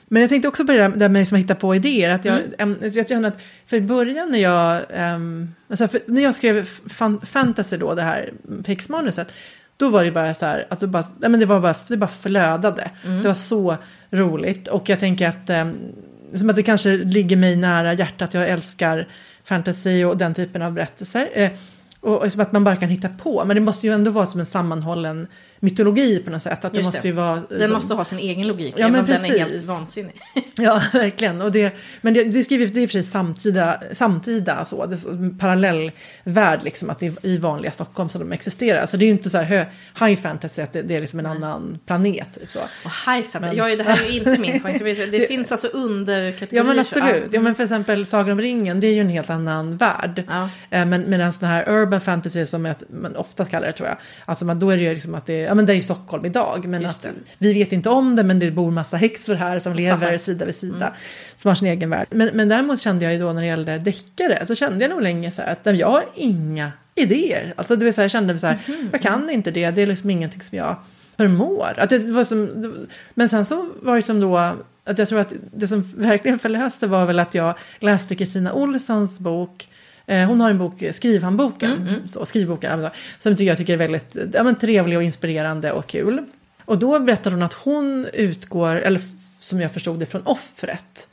men 0.09 0.23
jag 0.23 0.29
tänkte 0.29 0.49
också 0.49 0.67
på 0.67 0.73
det 0.73 0.79
där 0.79 0.89
där 0.89 1.09
med 1.09 1.21
liksom 1.21 1.37
att 1.37 1.43
hitta 1.45 1.55
på 1.55 1.75
idéer. 1.75 2.11
Att 2.11 2.25
jag, 2.25 2.39
Mm. 2.39 2.53
em, 2.83 2.91
jag 2.93 3.09
känner 3.09 3.29
att 3.29 3.39
för 3.67 3.77
i 3.77 3.81
början 3.81 4.31
när 4.31 4.39
jag, 4.39 4.83
um, 5.15 5.55
alltså 5.71 5.89
när 6.07 6.23
jag 6.23 6.35
skrev 6.35 6.65
fan, 6.89 7.21
fantasy 7.21 7.77
då, 7.77 7.95
det 7.95 8.03
här 8.03 8.33
pixmanuset, 8.65 9.33
då 9.77 9.89
var 9.89 10.05
det 10.05 10.11
bara 10.11 10.35
så 10.35 10.47
här, 10.47 10.67
att 10.71 10.81
det, 10.81 10.87
bara, 10.87 11.05
nej, 11.19 11.31
men 11.31 11.41
det, 11.41 11.47
var 11.47 11.61
bara, 11.61 11.75
det 11.89 11.97
bara 11.97 12.09
flödade. 12.11 12.91
Mm. 13.05 13.23
Det 13.23 13.29
var 13.29 13.35
så 13.35 13.77
roligt. 14.11 14.69
Och 14.69 14.89
jag 14.89 15.01
tänker 15.01 15.29
att, 15.29 15.51
um, 15.51 15.75
som 16.35 16.51
att 16.51 16.57
det 16.57 16.63
kanske 16.63 16.97
ligger 16.97 17.37
mig 17.37 17.57
nära 17.57 17.93
hjärtat, 17.93 18.35
jag 18.35 18.49
älskar 18.49 19.09
fantasy 19.45 20.05
och 20.05 20.17
den 20.17 20.35
typen 20.35 20.63
av 20.63 20.73
berättelser. 20.73 21.29
Eh, 21.33 21.51
och, 22.01 22.23
och 22.23 22.33
som 22.33 22.41
att 22.41 22.53
man 22.53 22.65
bara 22.65 22.77
kan 22.77 22.89
hitta 22.89 23.09
på. 23.09 23.45
Men 23.45 23.55
det 23.55 23.61
måste 23.61 23.87
ju 23.87 23.93
ändå 23.93 24.11
vara 24.11 24.27
som 24.27 24.41
en 24.41 24.47
sammanhållen 24.47 25.27
mytologi 25.71 26.19
på 26.19 26.31
något 26.31 26.43
sätt. 26.43 26.65
Att 26.65 26.73
det 26.73 26.79
Just 26.79 26.89
måste 26.89 27.09
det. 27.09 27.13
vara... 27.13 27.43
Den 27.49 27.65
som- 27.65 27.75
måste 27.75 27.95
ha 27.95 28.05
sin 28.05 28.19
egen 28.19 28.47
logik, 28.49 28.75
Ja, 28.77 28.89
men 28.89 29.01
om 29.01 29.07
den 29.07 29.25
är 29.25 29.29
helt 29.39 29.43
precis. 29.53 29.69
vansinnig. 29.69 30.15
Ja, 30.59 30.83
verkligen. 30.93 31.43
Och 31.43 31.53
det, 31.53 31.77
men 32.01 32.15
det, 32.15 32.25
det 32.25 32.39
är 32.39 32.43
skrivet, 32.43 32.75
det 32.75 32.81
är 32.81 32.83
i 32.83 32.87
och 32.87 32.91
för 32.91 32.93
sig 32.93 33.03
samtida, 33.05 33.81
samtida 33.93 34.65
så, 34.65 34.87
det 34.87 34.95
är 34.95 34.97
så- 34.97 35.11
en 35.11 35.39
parallell 35.39 35.91
värld 36.25 36.61
liksom, 36.65 36.91
att 36.91 36.99
det 36.99 37.07
är 37.07 37.13
i 37.27 37.39
vanliga 37.39 37.73
Stockholm 37.73 38.09
som 38.09 38.21
de 38.21 38.33
existerar. 38.33 38.87
Så 38.87 38.97
det 38.97 39.05
är 39.05 39.07
ju 39.07 39.13
inte 39.13 39.31
så 39.31 39.39
här 39.39 39.67
high 40.07 40.21
fantasy 40.21 40.63
att 40.63 40.73
det, 40.73 40.83
det 40.83 40.95
är 40.95 41.01
liksom 41.01 41.19
en 41.19 41.27
annan 41.27 41.79
planet. 41.87 42.33
Typ 42.41 42.51
så. 42.51 42.59
Och 42.61 42.91
high 43.13 43.23
fantasy, 43.29 43.57
ja, 43.57 43.77
det 43.77 43.83
här 43.83 44.05
är 44.07 44.11
ju 44.11 44.19
inte 44.19 44.39
min 44.39 44.61
poäng. 44.63 44.79
så 44.79 44.85
Det, 44.85 45.29
finns 45.29 45.53
alltså 45.53 45.67
underkategorier. 45.69 46.65
Ja 46.65 46.75
men 46.75 46.85
så- 46.85 46.99
absolut. 46.99 47.33
Ja, 47.33 47.41
men 47.41 47.55
för 47.55 47.63
exempel 47.63 48.07
Sagan 48.07 48.31
om 48.33 48.41
ringen, 48.41 48.81
det 48.81 48.87
är 48.87 48.95
ju 48.95 49.01
en 49.01 49.09
helt 49.09 49.31
annan 49.31 49.77
värld. 49.77 50.25
Ja. 50.29 50.49
Eh, 50.71 50.87
Men 50.87 51.11
medan 51.11 51.33
den 51.41 51.49
här 51.49 51.69
urban 51.69 52.01
fantasy 52.01 52.47
som 52.47 52.67
ett, 52.67 52.83
man 53.03 53.17
oftast 53.17 53.51
kallar 53.51 53.67
det 53.67 53.73
tror 53.73 53.89
jag. 53.89 53.97
Alltså 54.25 54.45
man, 54.45 54.59
då 54.59 54.71
är 54.71 54.77
det 54.77 54.83
ju 54.83 54.95
liksom 54.95 55.15
att 55.15 55.27
det, 55.27 55.37
ja 55.39 55.55
men 55.57 55.67
det 55.67 55.73
är 55.73 55.77
i 55.77 55.81
Stockholm 55.81 56.25
idag. 56.25 56.67
Men 56.69 56.87
att 56.87 57.09
vi 57.39 57.53
vet 57.53 57.73
inte 57.73 57.89
om 57.89 58.17
det 58.17 58.23
men 58.23 58.39
det 58.39 58.51
bor 58.51 58.71
massa 58.71 58.97
häxor 58.97 59.35
här 59.35 59.59
som 59.59 59.75
lever 59.75 59.97
fattar. 59.97 60.19
sida 60.19 60.45
vid 60.45 60.55
sida. 60.55 60.93
Som 61.37 61.49
har 61.49 61.55
sin 61.55 61.69
egen 61.69 61.91
värld. 61.91 62.07
Men, 62.11 62.31
men 62.35 62.49
däremot 62.49 62.81
kände 62.81 63.05
jag 63.05 63.15
ju 63.15 63.19
då 63.21 63.33
när 63.33 63.41
det 63.41 63.47
gällde 63.47 63.79
deckare 63.79 64.47
så 64.47 64.55
kände 64.55 64.85
jag 64.85 64.91
nog 64.91 65.03
länge 65.03 65.31
så 65.31 65.43
här 65.43 65.53
att 65.53 65.79
jag 65.79 65.91
har 65.91 66.05
inga 66.15 66.73
idéer. 66.95 67.55
Alltså 67.57 67.77
det 67.77 67.85
vill 67.85 67.95
säga 67.95 68.05
jag 68.05 68.11
kände 68.11 68.39
så 68.39 68.47
här, 68.47 68.59
jag 68.93 69.03
kan 69.03 69.31
inte 69.31 69.51
det, 69.51 69.71
det 69.71 69.83
är 69.83 69.87
liksom 69.87 70.11
ingenting 70.11 70.41
som 70.41 70.59
jag 70.59 70.77
förmår. 71.17 71.75
Att 71.77 71.91
det 71.91 71.99
var 71.99 72.25
som, 72.25 72.75
men 73.15 73.29
sen 73.29 73.45
så 73.45 73.69
var 73.83 73.97
det 73.97 74.03
som 74.03 74.21
då 74.21 74.37
att 74.87 74.99
jag 74.99 75.09
tror 75.09 75.21
att 75.21 75.33
det 75.53 75.69
som 75.69 75.83
verkligen 75.97 76.39
förlöste 76.39 76.87
var 76.87 77.07
väl 77.07 77.19
att 77.19 77.35
jag 77.35 77.55
läste 77.79 78.15
Kristina 78.15 78.53
Olssons 78.53 79.21
bok 79.21 79.69
Hon 80.07 80.41
har 80.41 80.51
en 80.51 80.59
bok, 80.59 80.83
Skrivhandboken, 80.93 82.03
Så, 82.07 82.27
skrivboken, 82.27 82.71
ja, 82.71 82.77
men 82.77 82.91
så, 83.19 83.37
som 83.37 83.47
jag 83.47 83.59
tycker 83.59 83.73
är 83.73 83.77
väldigt 83.77 84.17
ja, 84.33 84.43
men 84.43 84.55
trevlig 84.59 84.99
och 84.99 85.03
inspirerande 85.03 85.73
och 85.73 85.87
kul. 85.87 86.25
Och 86.65 86.79
då 86.79 86.99
berättar 87.01 87.31
hon 87.31 87.43
att 87.43 87.53
hon 87.53 88.07
utgår, 88.13 88.77
eller 88.77 89.01
som 89.41 89.61
jag 89.61 89.73
förstod 89.73 89.99
det, 89.99 90.07
från 90.07 90.23
offret. 90.23 91.09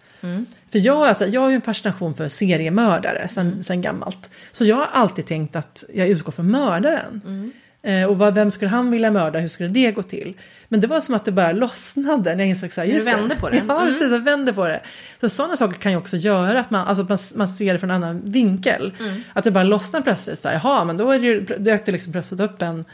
För 0.72 0.80
jag, 0.80 0.98
alltså, 1.08 1.28
jag 1.28 1.42
har 1.42 1.50
ju 1.50 1.56
en 1.56 1.62
fascination 1.62 2.16
för 2.16 2.28
seriemördare 2.28 3.28
sen, 3.28 3.64
sen 3.64 3.82
gammalt. 3.82 4.30
Så 4.52 4.66
jag 4.66 4.76
har 4.76 4.86
alltid 4.92 5.26
tänkt 5.26 5.56
att 5.56 5.84
jag 5.94 6.08
utgår 6.08 6.32
från 6.32 6.52
mördaren. 6.52 7.22
Eh, 7.26 7.62
och 8.10 8.18
vad, 8.18 8.34
vem 8.34 8.52
skulle 8.52 8.72
han 8.72 8.92
vilja 8.92 9.12
mörda? 9.12 9.40
Hur 9.40 9.48
skulle 9.48 9.70
det 9.70 9.92
gå 9.92 10.04
till? 10.04 10.34
Men 10.68 10.82
det 10.82 10.88
var 10.88 11.00
som 11.00 11.16
att 11.16 11.26
det 11.26 11.32
bara 11.32 11.52
lossnade 11.52 12.36
när 12.36 12.40
jag 12.44 12.48
insåg 12.50 12.72
så 12.74 12.82
här, 12.82 12.88
Du 12.88 12.94
just 12.94 13.08
vände 13.08 13.36
på 13.36 13.50
det. 13.50 13.64
Ja, 13.68 13.82
Mm. 13.82 13.88
precis. 13.94 14.12
Jag 14.12 14.20
vände 14.20 14.54
på 14.54 14.68
det. 14.68 14.82
Så 15.22 15.30
sådana 15.30 15.58
saker 15.58 15.80
kan 15.80 15.92
ju 15.92 15.98
också 15.98 16.18
göra 16.18 16.60
att 16.60 16.72
man, 16.72 16.88
alltså 16.88 17.04
att 17.04 17.10
man, 17.10 17.18
man 17.36 17.48
ser 17.48 17.74
det 17.74 17.80
från 17.80 17.90
en 17.92 17.96
annan 18.04 18.22
vinkel. 18.26 18.94
Mm. 19.00 19.22
Att 19.34 19.44
det 19.44 19.52
bara 19.52 19.64
lossnar 19.64 20.02
plötsligt. 20.02 20.40
Så 20.40 20.48
här, 20.48 20.56
jaha, 20.64 20.86
men 20.86 20.98
då 20.98 21.12
är 21.12 21.20
det 21.20 21.26
ju, 21.26 21.42
dök 21.46 21.86
det 21.86 21.92
liksom 21.92 22.12
plötsligt 22.12 22.42
upp 22.42 22.62
en 22.62 22.86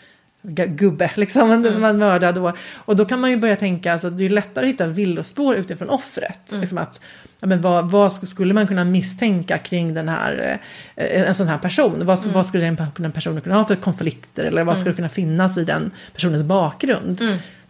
gubbe 0.42 1.12
liksom, 1.16 1.52
Mm. 1.52 1.72
som 1.74 1.82
man 1.82 1.98
mördar 1.98 2.34
då. 2.34 2.54
Och 2.76 2.96
då 2.96 3.06
kan 3.06 3.20
man 3.20 3.30
ju 3.30 3.38
börja 3.38 3.56
tänka, 3.56 3.94
alltså, 3.94 4.10
det 4.10 4.26
är 4.26 4.30
lättare 4.30 4.66
att 4.66 4.70
hitta 4.74 4.88
villospår 4.88 5.56
utifrån 5.56 5.90
offret. 5.90 6.50
Mm. 6.50 6.62
Liksom 6.62 6.78
att, 6.78 7.02
ja, 7.40 7.48
men 7.48 7.62
vad, 7.62 7.92
vad 7.92 8.12
sk- 8.12 8.26
skulle 8.26 8.54
man 8.54 8.68
kunna 8.68 8.86
misstänka 8.86 9.58
kring 9.58 9.94
den 9.94 10.10
här, 10.10 10.60
eh, 10.96 11.28
en 11.28 11.34
sån 11.34 11.48
här 11.48 11.58
person? 11.58 12.06
Vad, 12.06 12.20
Mm. 12.20 12.34
vad 12.34 12.46
skulle 12.46 12.64
den 12.64 12.78
pe- 12.78 12.88
den 13.02 13.12
personen 13.12 13.42
kunna 13.42 13.56
ha 13.56 13.66
för 13.66 13.76
konflikter? 13.76 14.46
Eller 14.46 14.64
vad 14.64 14.78
skulle 14.78 14.96
kunna 14.96 15.10
finnas 15.10 15.58
i 15.58 15.64
den 15.66 15.92
personens 16.14 16.44
bakgrund? 16.44 17.22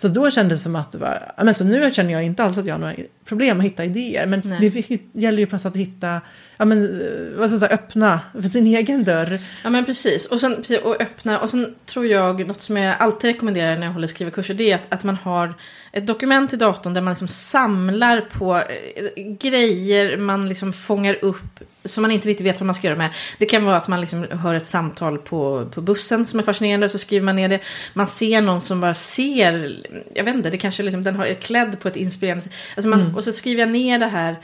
Så 0.01 0.07
då 0.07 0.31
kändes 0.31 0.59
det 0.59 0.63
som 0.63 0.75
att 0.75 0.91
det 0.91 0.97
var, 0.97 1.31
men 1.38 1.53
så 1.53 1.63
nu 1.63 1.91
känner 1.91 2.12
jag 2.12 2.23
inte 2.23 2.43
alls 2.43 2.57
att 2.57 2.65
jag 2.65 2.73
har 2.73 2.79
några 2.79 2.93
problem 3.25 3.59
att 3.59 3.65
hitta 3.65 3.85
idéer. 3.85 4.25
Men 4.25 4.41
Nej. 4.45 4.69
det 4.69 5.21
gäller 5.21 5.39
ju 5.39 5.45
på 5.45 5.55
något 5.55 5.62
sätt 5.62 5.73
att 5.73 5.79
hitta, 5.79 6.21
ja 6.57 6.65
men 6.65 7.01
eh, 7.01 7.38
vad 7.38 7.49
ska 7.49 7.53
jag 7.53 7.59
säga, 7.59 7.73
öppna 7.73 8.19
för 8.33 8.41
sin 8.41 8.67
egen 8.67 9.03
dörr. 9.03 9.39
Ja 9.63 9.69
men 9.69 9.85
precis. 9.85 10.25
Och 10.25 10.39
sen 10.39 10.63
och 10.83 11.01
öppna. 11.01 11.39
Och 11.39 11.49
sen 11.49 11.75
tror 11.85 12.05
jag, 12.05 12.47
något 12.47 12.62
som 12.62 12.77
jag 12.77 12.95
alltid 12.99 13.27
rekommenderar 13.31 13.77
när 13.77 13.88
jag 13.88 13.93
håller 13.93 14.07
skrivarkurser, 14.07 14.53
det 14.53 14.71
är 14.71 14.75
att, 14.75 14.93
att 14.93 15.03
man 15.03 15.15
har 15.15 15.53
ett 15.91 16.08
dokument 16.08 16.54
i 16.54 16.58
datorn 16.58 16.93
där 16.93 17.02
man 17.02 17.12
liksom 17.13 17.28
samlar 17.28 18.21
på 18.21 18.56
eh, 18.58 18.63
grejer 19.39 20.17
man 20.17 20.49
liksom 20.49 20.73
fångar 20.73 21.17
upp 21.21 21.60
som 21.86 22.02
man 22.02 22.12
inte 22.12 22.28
riktigt 22.28 22.45
vet 22.45 22.60
vad 22.60 22.65
man 22.65 22.75
ska 22.75 22.88
göra 22.88 22.97
med. 22.97 23.10
Det 23.38 23.45
kan 23.45 23.65
vara 23.65 23.78
att 23.78 23.88
man 23.88 24.02
liksom 24.02 24.28
hör 24.32 24.54
ett 24.56 24.67
samtal 24.67 25.17
på, 25.17 25.69
på 25.73 25.82
bussen 25.82 26.25
som 26.25 26.39
är 26.39 26.43
fascinerande, 26.43 26.89
så 26.89 26.97
skriver 26.97 27.25
man 27.25 27.36
ner 27.36 27.49
det. 27.49 27.60
Man 27.93 28.08
ser 28.08 28.41
någon 28.41 28.62
som 28.62 28.82
bara 28.82 28.93
ser, 28.93 29.84
jag 30.15 30.23
vet 30.23 30.36
inte, 30.36 30.49
det 30.49 30.58
kanske 30.58 30.84
liksom, 30.84 31.04
den 31.04 31.15
har 31.15 31.34
klädd 31.34 31.80
på 31.80 31.88
ett 31.88 31.95
inspirerande 31.95 32.43
sätt. 32.43 32.54
Alltså 32.75 32.89
man, 32.89 33.15
Och 33.15 33.23
så 33.23 33.32
skriver 33.32 33.62
jag 33.62 33.69
ner 33.69 33.99
det 33.99 34.06
här. 34.06 34.36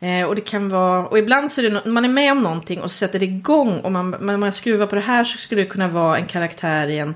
Eh, 0.00 0.26
och 0.26 0.34
det 0.34 0.40
kan 0.40 0.68
vara, 0.68 1.06
och 1.06 1.18
ibland 1.18 1.50
så 1.50 1.60
är 1.60 1.70
det, 1.70 1.76
no- 1.76 1.88
man 1.88 2.04
är 2.04 2.08
med 2.08 2.32
om 2.32 2.40
någonting 2.42 2.80
och 2.80 2.90
sätter 2.90 3.18
det 3.18 3.24
igång 3.24 3.80
och 3.80 3.92
man, 3.92 4.16
man, 4.20 4.40
man 4.40 4.52
skruvar 4.52 4.86
på 4.86 4.94
det 4.94 5.00
här 5.00 5.24
så 5.24 5.38
skulle 5.38 5.62
det 5.62 5.68
kunna 5.68 5.88
vara 5.88 6.18
en 6.18 6.26
karaktär 6.26 6.88
i 6.88 6.98
en 6.98 7.14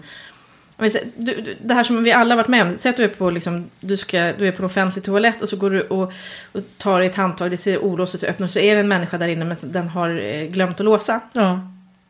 du, 0.76 1.40
du, 1.40 1.56
det 1.62 1.74
här 1.74 1.84
som 1.84 2.04
vi 2.04 2.12
alla 2.12 2.36
varit 2.36 2.48
med 2.48 2.62
om. 2.62 2.76
Säg 2.76 2.90
att 2.90 2.96
du 2.96 3.04
är 3.04 3.08
på, 3.08 3.30
liksom, 3.30 3.70
du 3.80 3.96
ska, 3.96 4.32
du 4.38 4.48
är 4.48 4.52
på 4.52 4.62
en 4.62 4.66
offentlig 4.66 5.04
toalett 5.04 5.42
och 5.42 5.48
så 5.48 5.56
går 5.56 5.70
du 5.70 5.80
och, 5.80 6.12
och 6.52 6.60
tar 6.76 7.00
i 7.00 7.06
ett 7.06 7.16
handtag. 7.16 7.50
Det 7.50 7.56
ser 7.56 7.78
olåst 7.78 8.14
ut 8.14 8.22
och 8.22 8.28
öppnar 8.28 8.48
så 8.48 8.58
är 8.58 8.74
det 8.74 8.80
en 8.80 8.88
människa 8.88 9.18
där 9.18 9.28
inne 9.28 9.44
men 9.44 9.56
den 9.64 9.88
har 9.88 10.10
eh, 10.20 10.44
glömt 10.44 10.80
att 10.80 10.84
låsa. 10.84 11.20
Ja, 11.32 11.60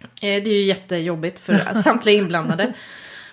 Eh, 0.04 0.42
det 0.42 0.50
är 0.50 0.54
ju 0.54 0.62
jättejobbigt 0.62 1.38
för 1.38 1.74
samtliga 1.82 2.16
inblandade. 2.16 2.72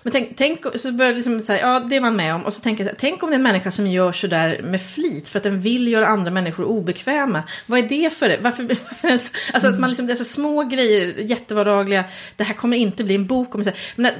Men 0.02 0.12
tänk, 0.12 0.36
tänk 0.36 0.60
så 0.74 0.92
börjar 0.92 1.12
liksom 1.12 1.40
så 1.40 1.52
här, 1.52 1.60
ja 1.60 1.80
det 1.80 1.96
är 1.96 2.00
man 2.00 2.16
med 2.16 2.34
om. 2.34 2.44
Och 2.44 2.54
så 2.54 2.60
tänker 2.60 2.84
jag, 2.84 2.94
tänk 2.98 3.22
om 3.22 3.30
det 3.30 3.34
är 3.34 3.36
en 3.36 3.42
människa 3.42 3.70
som 3.70 3.86
gör 3.86 4.12
så 4.12 4.26
där 4.26 4.62
med 4.62 4.82
flit 4.82 5.28
för 5.28 5.38
att 5.38 5.42
den 5.42 5.60
vill 5.60 5.88
göra 5.88 6.06
andra 6.06 6.30
människor 6.30 6.64
obekväma. 6.64 7.42
Vad 7.66 7.78
är 7.78 7.88
det 7.88 8.10
för 8.12 8.28
det? 8.28 8.38
Varför, 8.40 8.62
varför 8.68 9.18
så, 9.18 9.32
alltså 9.52 9.68
att 9.68 9.78
man 9.78 9.90
liksom, 9.90 10.06
dessa 10.06 10.24
små 10.24 10.62
grejer, 10.62 11.14
jättevardagliga, 11.18 12.04
det 12.36 12.44
här 12.44 12.54
kommer 12.54 12.76
inte 12.76 13.04
bli 13.04 13.14
en 13.14 13.26
bok. 13.26 13.54
Om, 13.54 13.64
men 13.96 14.12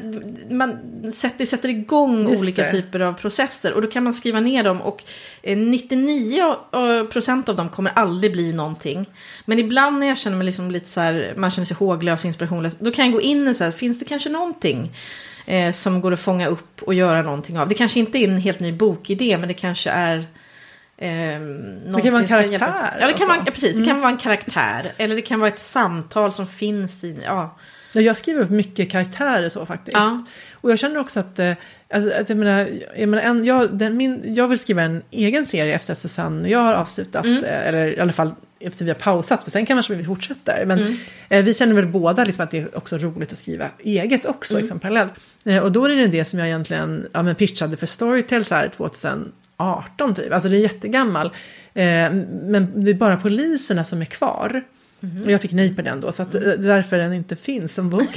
man 0.51 0.79
sätter, 1.13 1.47
sätter 1.47 1.69
igång 1.69 2.31
Just 2.31 2.43
olika 2.43 2.63
det. 2.65 2.71
typer 2.71 3.01
av 3.01 3.13
processer 3.13 3.73
och 3.73 3.83
då 3.83 3.89
kan 3.89 4.05
man 4.05 4.15
skriva 4.15 4.41
ner 4.41 4.65
dem 4.65 4.83
och 4.83 5.05
eh, 5.43 5.57
99 5.57 7.07
procent 7.11 7.49
av 7.49 7.57
dem 7.57 7.69
kommer 7.69 7.93
aldrig 7.95 8.33
bli 8.33 8.53
någonting. 8.53 9.07
Men 9.45 9.59
ibland 9.59 9.99
när 9.99 10.07
jag 10.07 10.19
känner 10.19 10.37
mig 10.37 10.47
liksom 10.47 10.71
lite 10.71 10.89
så 10.89 11.01
här, 11.01 11.35
man 11.37 11.51
känner 11.51 11.67
sig 11.67 11.77
håglös, 11.77 12.25
inspirationlös, 12.25 12.77
då 12.79 12.91
kan 12.91 13.05
jag 13.05 13.13
gå 13.13 13.21
in 13.21 13.49
och 13.49 13.57
så 13.57 13.65
här, 13.65 13.71
finns 13.71 13.99
det 13.99 14.05
kanske 14.05 14.29
någonting 14.29 14.91
eh, 15.47 15.73
som 15.73 16.01
går 16.01 16.13
att 16.13 16.21
fånga 16.21 16.47
upp 16.47 16.83
och 16.83 16.95
göra 16.95 17.23
någonting 17.23 17.59
av? 17.59 17.69
Det 17.69 17.75
kanske 17.75 18.01
inte 18.01 18.19
är 18.19 18.29
en 18.29 18.39
helt 18.39 18.61
ny 18.61 18.73
bokidé, 18.73 19.39
men 19.39 19.49
det 19.49 19.55
kanske 19.55 19.91
är 19.91 20.27
Eh, 20.97 21.09
Det 21.95 22.03
kan 22.03 22.13
vara 22.13 22.23
en 22.23 22.29
karaktär, 22.29 22.99
Ja, 23.01 23.07
det 23.07 23.13
kan 23.13 23.29
vara, 23.29 23.43
ja, 23.47 23.53
precis. 23.53 23.77
Det 23.77 23.85
kan 23.85 24.01
vara 24.01 24.11
en 24.11 24.17
karaktär. 24.19 24.93
Eller 24.97 25.17
det 25.17 25.23
kan 25.23 25.41
vara 25.41 25.51
ett 25.51 25.59
samtal 25.59 26.33
som 26.33 26.47
finns 26.47 27.05
i... 27.05 27.19
Ja. 27.25 27.57
Ja, 27.95 28.01
jag 28.01 28.17
skriver 28.17 28.43
upp 28.43 28.51
mycket 28.51 28.91
karaktärer 28.91 29.49
så 29.49 29.67
faktiskt. 29.67 29.97
Ja. 29.97 30.25
Och 30.55 30.71
jag 30.71 30.79
känner 30.79 31.01
också 31.01 31.21
att, 31.21 31.39
eh, 31.39 31.53
alltså, 31.95 32.11
att 32.21 32.29
jag, 32.29 32.39
menar, 32.39 32.69
jag, 32.97 33.09
menar, 33.09 33.23
en, 33.23 33.45
jag, 33.45 33.79
den, 33.79 33.97
min, 33.97 34.35
jag 34.35 34.49
vill 34.49 34.59
skriva 34.59 34.83
en 34.83 35.03
egen 35.11 35.47
serie 35.47 35.75
efter 35.75 35.93
att 35.93 35.99
Susanne 35.99 36.43
och 36.43 36.49
jag 36.49 36.59
har 36.59 36.75
avslutat. 36.75 37.25
Mm. 37.25 37.45
eh, 37.45 37.69
Eller 37.69 37.97
i 37.99 38.01
alla 38.01 38.13
fall 38.13 38.35
efter 38.67 38.85
vi 38.85 38.91
har 38.91 38.99
pausat, 38.99 39.43
för 39.43 39.51
sen 39.51 39.67
kanske 39.67 39.95
vi 39.95 40.05
fortsätter. 40.05 40.65
Men 40.67 40.79
Mm. 40.79 40.97
eh, 41.29 41.45
vi 41.45 41.55
känner 41.55 41.75
väl 41.75 41.87
båda 41.87 42.25
liksom, 42.25 42.45
att 42.45 42.51
det 42.51 42.59
är 42.59 42.77
också 42.79 42.99
roligt 42.99 43.33
att 43.33 43.39
skriva 43.39 43.69
eget 43.79 44.27
också, 44.27 44.53
Mm. 44.55 44.63
liksom, 44.63 44.79
parallellt. 44.81 45.13
Eh, 45.45 45.59
och 45.59 45.73
då 45.73 45.85
är 45.85 45.89
det 45.89 46.07
det 46.07 46.25
som 46.25 46.39
jag 46.39 46.49
egentligen 46.49 47.09
ja, 47.13 47.23
men 47.23 47.35
pitchade 47.35 47.77
för 47.77 47.87
Storytel 47.87 48.45
så 48.45 48.55
här 48.55 48.69
2018 48.69 50.15
typ. 50.15 50.33
Alltså 50.33 50.49
det 50.49 50.57
är 50.57 50.61
jättegammal. 50.61 51.27
Eh, 51.75 52.13
men 52.43 52.85
det 52.85 52.91
är 52.91 52.95
bara 52.95 53.17
poliserna 53.17 53.85
som 53.85 54.01
är 54.01 54.05
kvar. 54.05 54.63
Mhm. 55.01 55.23
Och 55.25 55.31
jag 55.31 55.41
fick 55.41 55.53
nej 55.53 55.75
på 55.77 55.83
den 55.83 56.01
då, 56.01 56.13
så 56.13 56.23
att, 56.23 56.35
är 56.35 56.57
därför 56.57 56.99
den 56.99 57.13
inte 57.13 57.37
finns 57.37 57.75
som 57.75 57.91
bok. 57.91 58.17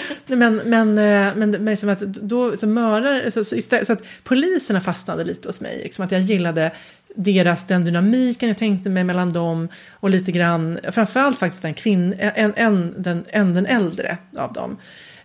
men, 0.26 0.56
men, 0.56 0.94
men, 0.94 1.50
men 1.50 1.76
som 1.76 1.88
att 1.88 2.00
då, 2.00 2.56
så 2.56 2.66
mördare, 2.66 3.30
så, 3.30 3.44
så, 3.44 3.56
istället, 3.56 3.86
så 3.86 3.92
att 3.92 4.02
poliserna 4.24 4.80
fastnade 4.80 5.24
lite 5.24 5.48
hos 5.48 5.60
mig. 5.60 5.80
Liksom 5.82 6.04
att 6.04 6.12
jag 6.12 6.20
gillade 6.20 6.70
deras, 7.16 7.66
den 7.66 7.84
dynamiken 7.84 8.48
jag 8.48 8.58
tänkte 8.58 8.90
mig 8.90 9.04
mellan 9.04 9.28
dem 9.28 9.68
och 9.92 10.10
lite 10.10 10.32
grann, 10.32 10.78
framförallt 10.90 11.38
faktiskt 11.38 11.62
den 11.62 11.74
kvinn, 11.74 12.14
en, 12.18 12.52
en, 12.56 12.94
den, 12.98 13.24
en 13.28 13.54
den 13.54 13.66
äldre 13.66 14.18
av 14.36 14.52
dem. 14.52 14.76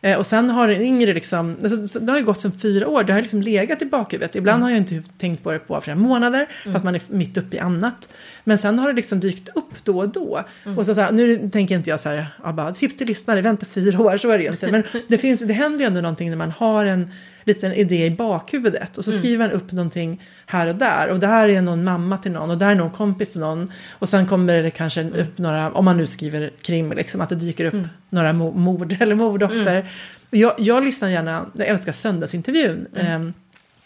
Eh, 0.02 0.18
och 0.18 0.26
sen 0.26 0.50
har 0.50 0.68
den 0.68 0.82
yngre 0.82 1.14
liksom, 1.14 1.58
alltså, 1.62 1.88
så 1.88 2.00
det 2.00 2.12
har 2.12 2.20
ju 2.20 2.26
gått 2.26 2.42
som 2.42 2.52
fyra 2.52 2.88
år, 2.88 3.04
det 3.04 3.14
har 3.14 3.22
liksom 3.22 3.42
legat 3.42 3.82
i 3.82 3.86
bakhuvudet. 3.86 4.36
Ibland 4.36 4.64
har 4.64 4.70
jag 4.70 4.78
inte 4.78 5.04
tänkt 5.18 5.44
på 5.44 5.52
det 5.52 5.60
på 5.60 5.82
flera 5.82 5.98
månader, 5.98 6.50
fast 6.74 6.86
man 6.86 6.96
är 6.96 7.02
mitt 7.08 7.38
uppe 7.38 7.56
i 7.56 7.60
annat. 7.60 8.10
Men 8.44 8.58
sen 8.58 8.80
har 8.80 8.88
det 8.88 8.94
liksom 8.94 9.20
dykt 9.20 9.50
upp 9.56 9.84
då 9.84 9.98
och 9.98 10.10
då. 10.10 10.44
Och 10.78 10.86
så, 10.86 10.96
så 10.96 11.02
här, 11.02 11.12
nu 11.12 11.50
tänker 11.50 11.76
inte 11.76 11.90
jag 11.90 12.00
så 12.00 12.10
här, 12.10 12.54
bara, 12.54 12.74
tips 12.74 12.98
till 12.98 13.08
lyssnare, 13.08 13.42
vänta 13.42 13.66
fyra 13.66 14.02
år, 14.02 14.18
så 14.18 14.30
är 14.30 14.38
det 14.38 14.44
ju 14.44 14.52
inte. 14.52 14.72
Men 14.72 14.84
det, 15.08 15.18
finns, 15.18 15.40
det 15.40 15.54
händer 15.54 15.80
ju 15.80 15.86
ändå 15.86 16.02
någonting 16.02 16.30
när 16.30 16.38
man 16.38 16.52
har 16.52 16.86
en 16.86 17.12
liten 17.44 17.74
idé 17.74 18.06
i 18.06 18.12
bakhuvudet. 18.12 18.98
Och 18.98 19.06
så 19.06 19.12
skriver 19.12 19.38
man 19.48 19.52
upp 19.52 19.72
någonting 19.72 20.22
här 20.46 20.68
och 20.68 20.76
där. 20.76 21.10
Och 21.10 21.20
det 21.20 21.28
här 21.28 21.50
är 21.50 21.62
någon 21.62 21.84
mamma 21.84 22.18
till 22.18 22.32
någon 22.32 22.50
och 22.50 22.58
där 22.58 22.72
är 22.72 22.76
någon 22.76 22.92
kompis 22.92 23.32
till 23.32 23.40
någon. 23.42 23.72
Och 23.92 24.10
sen 24.10 24.28
kommer 24.28 24.64
det 24.64 24.72
kanske 24.72 25.04
upp 25.04 25.38
några, 25.38 25.72
om 25.72 25.86
man 25.86 25.98
nu 25.98 26.08
skriver 26.08 26.52
krim, 26.62 26.92
liksom, 26.92 27.22
att 27.22 27.30
det 27.30 27.36
dyker 27.36 27.66
upp 27.66 27.88
några 28.10 28.34
mo- 28.34 28.56
mord 28.56 28.96
eller 29.00 29.16
mordoffer. 29.16 29.90
Och 30.30 30.38
Jag, 30.38 30.54
jag 30.58 30.84
lyssnar 30.84 31.10
gärna, 31.10 31.46
jag 31.54 31.68
älskar 31.68 31.92
söndagsintervjun. 31.94 32.88
Eh, 32.96 33.20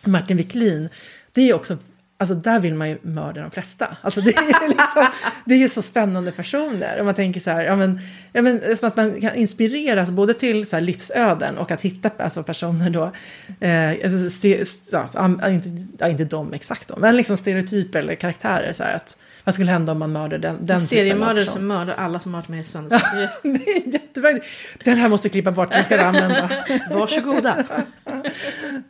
Martin 0.04 0.38
Wiklin, 0.38 0.90
det 1.32 1.50
är 1.50 1.54
också 1.54 1.78
Alltså 2.18 2.36
där 2.36 2.60
vill 2.60 2.74
man 2.74 2.90
ju 2.90 2.98
mörda 3.02 3.42
de 3.42 3.52
flesta. 3.52 3.98
Alltså 4.02 4.22
det 4.22 4.36
är 4.36 4.68
liksom, 4.68 5.08
det 5.46 5.64
är 5.64 5.68
så 5.68 5.82
spännande 5.82 6.32
personer. 6.32 7.00
Och 7.00 7.06
man 7.06 7.16
tänker 7.16 7.40
så 7.40 7.52
här, 7.52 7.64
ja 7.64 7.76
men, 7.76 8.00
ja 8.34 8.42
men 8.42 8.78
som 8.78 8.88
att 8.88 8.98
man 8.98 9.22
kan 9.22 9.36
inspireras 9.36 10.12
både 10.12 10.34
till 10.34 10.68
så 10.68 10.80
livsöden 10.80 11.58
och 11.58 11.72
att 11.72 11.82
hitta 11.82 12.12
alltså 12.18 12.44
personer 12.44 12.90
då, 12.90 13.12
eh, 13.60 13.90
alltså 13.90 14.30
ste, 14.30 14.64
ja, 14.92 15.50
inte, 15.50 15.70
ja, 15.98 16.08
inte 16.08 16.26
de 16.26 16.54
exakt 16.54 16.88
då, 16.88 16.96
men 16.98 17.18
liksom 17.18 17.38
stereotyper 17.38 18.00
eller 18.00 18.16
karaktärer 18.16 18.74
så 18.74 18.84
här 18.84 18.96
att 18.96 19.18
vad 19.44 19.56
skulle 19.56 19.72
hända 19.72 19.92
om 19.92 20.00
man 20.00 20.12
mördade 20.12 20.38
den, 20.38 20.66
den 20.66 20.80
Seriemördare 20.80 21.46
som 21.46 21.68
mördar 21.68 21.94
alla 21.94 22.20
som 22.20 22.34
har 22.34 22.42
varit 22.42 22.50
med 22.50 22.60
i 22.60 22.64
Söndags. 22.64 23.04
Det 23.44 23.50
är 23.50 23.94
jättebra. 23.94 24.40
Den 24.84 24.98
här 24.98 25.10
måste 25.10 25.30
klippa 25.30 25.52
bort, 25.52 25.72
den 25.72 25.84
ska 25.84 25.98
du 25.98 26.04
använda. 26.04 26.50
Varsågoda. 26.92 27.66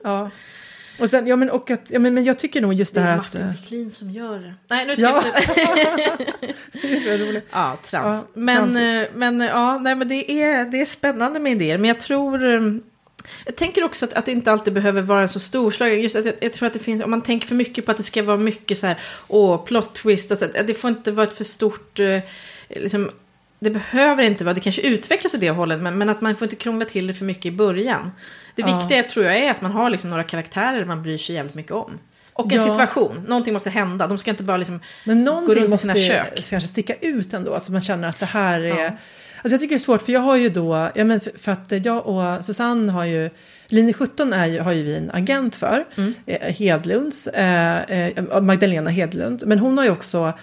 ja. 0.03 0.31
Och 0.99 1.09
sen, 1.09 1.27
ja 1.27 1.35
men 1.35 1.49
och 1.49 1.71
att, 1.71 1.81
ja 1.87 1.99
men, 1.99 2.13
men 2.13 2.23
jag 2.23 2.39
tycker 2.39 2.61
nog 2.61 2.73
just 2.73 2.95
det, 2.95 3.01
det 3.01 3.05
här 3.05 3.19
att... 3.19 3.31
Det 3.31 3.37
är 3.37 3.45
Martin 3.45 3.61
Wiklin 3.61 3.91
som 3.91 4.11
gör 4.11 4.39
det. 4.39 4.53
Nej, 4.67 4.85
nu 4.85 4.95
ska 4.95 5.05
ja. 5.05 5.23
jag 5.33 5.43
sluta. 5.43 7.41
ja, 7.51 7.77
trams. 7.83 8.15
Ja, 8.15 8.27
men, 8.33 8.71
trams. 8.71 9.09
men 9.15 9.39
ja, 9.39 9.79
nej 9.79 9.95
men 9.95 10.07
det 10.07 10.31
är, 10.31 10.65
det 10.65 10.81
är 10.81 10.85
spännande 10.85 11.39
med 11.39 11.51
idéer. 11.51 11.77
Men 11.77 11.87
jag 11.87 11.99
tror... 11.99 12.43
Jag 13.45 13.55
tänker 13.55 13.83
också 13.83 14.05
att, 14.05 14.13
att 14.13 14.25
det 14.25 14.31
inte 14.31 14.51
alltid 14.51 14.73
behöver 14.73 15.01
vara 15.01 15.21
en 15.21 15.29
så 15.29 15.39
storslagen. 15.39 16.01
Just 16.01 16.15
att 16.15 16.25
jag, 16.25 16.35
jag, 16.39 16.53
tror 16.53 16.67
att 16.67 16.73
det 16.73 16.79
finns, 16.79 17.03
om 17.03 17.11
man 17.11 17.21
tänker 17.21 17.47
för 17.47 17.55
mycket 17.55 17.85
på 17.85 17.91
att 17.91 17.97
det 17.97 18.03
ska 18.03 18.23
vara 18.23 18.37
mycket 18.37 18.77
så 18.77 18.87
här, 18.87 18.97
åh, 19.27 19.65
plot 19.65 19.93
twist. 19.93 20.31
Alltså, 20.31 20.47
det 20.67 20.73
får 20.73 20.89
inte 20.89 21.11
vara 21.11 21.27
ett 21.27 21.37
för 21.37 21.43
stort, 21.43 21.99
liksom, 22.69 23.11
det 23.59 23.69
behöver 23.69 24.23
inte 24.23 24.43
vara, 24.43 24.53
det 24.53 24.59
kanske 24.59 24.81
utvecklas 24.81 25.33
i 25.33 25.37
det 25.37 25.49
hållet, 25.49 25.81
men, 25.81 25.97
men 25.97 26.09
att 26.09 26.21
man 26.21 26.35
får 26.35 26.45
inte 26.45 26.55
krångla 26.55 26.85
till 26.85 27.07
det 27.07 27.13
för 27.13 27.25
mycket 27.25 27.45
i 27.45 27.51
början. 27.51 28.11
Det 28.55 28.61
ja. 28.61 28.79
viktiga 28.79 29.03
tror 29.03 29.25
jag 29.25 29.37
är 29.37 29.51
att 29.51 29.61
man 29.61 29.71
har 29.71 29.89
liksom 29.89 30.09
några 30.09 30.23
karaktärer 30.23 30.85
man 30.85 31.03
bryr 31.03 31.17
sig 31.17 31.35
jävligt 31.35 31.55
mycket 31.55 31.71
om. 31.71 31.99
Och 32.33 32.53
en 32.53 32.57
ja. 32.57 32.63
situation, 32.63 33.25
någonting 33.27 33.53
måste 33.53 33.69
hända. 33.69 34.07
De 34.07 34.17
ska 34.17 34.31
inte 34.31 34.43
bara 34.43 34.57
liksom 34.57 34.79
Men 35.03 35.25
gå 35.25 35.53
runt 35.53 35.73
i 35.73 35.77
sina 35.77 35.95
kök. 35.95 36.35
måste 36.35 36.49
kanske 36.49 36.67
sticka 36.67 36.95
ut 36.95 37.33
ändå, 37.33 37.51
så 37.51 37.55
alltså 37.55 37.71
man 37.71 37.81
känner 37.81 38.07
att 38.07 38.19
det 38.19 38.25
här 38.25 38.61
är... 38.61 38.83
Ja. 38.83 38.91
Alltså 39.41 39.53
jag 39.53 39.59
tycker 39.59 39.75
det 39.75 39.77
är 39.77 39.79
svårt, 39.79 40.01
för 40.01 40.11
jag 40.11 40.19
har 40.19 40.35
ju 40.35 40.49
då, 40.49 40.89
ja 40.95 41.03
men 41.03 41.19
för, 41.19 41.31
för 41.37 41.51
att 41.51 41.85
jag 41.85 42.07
och 42.07 42.45
Susanne 42.45 42.91
har 42.91 43.05
ju, 43.05 43.29
linje 43.67 43.93
17 43.93 44.33
är 44.33 44.45
ju, 44.45 44.59
har 44.59 44.71
ju 44.71 44.83
vi 44.83 44.97
en 44.97 45.11
agent 45.11 45.55
för, 45.55 45.85
mm. 45.95 46.13
eh, 46.25 46.53
Hedlunds, 46.53 47.27
eh, 47.27 47.81
eh, 47.81 48.41
Magdalena 48.41 48.89
Hedlund, 48.89 49.43
men 49.45 49.59
hon 49.59 49.77
har 49.77 49.85
ju 49.85 49.91
också 49.91 50.33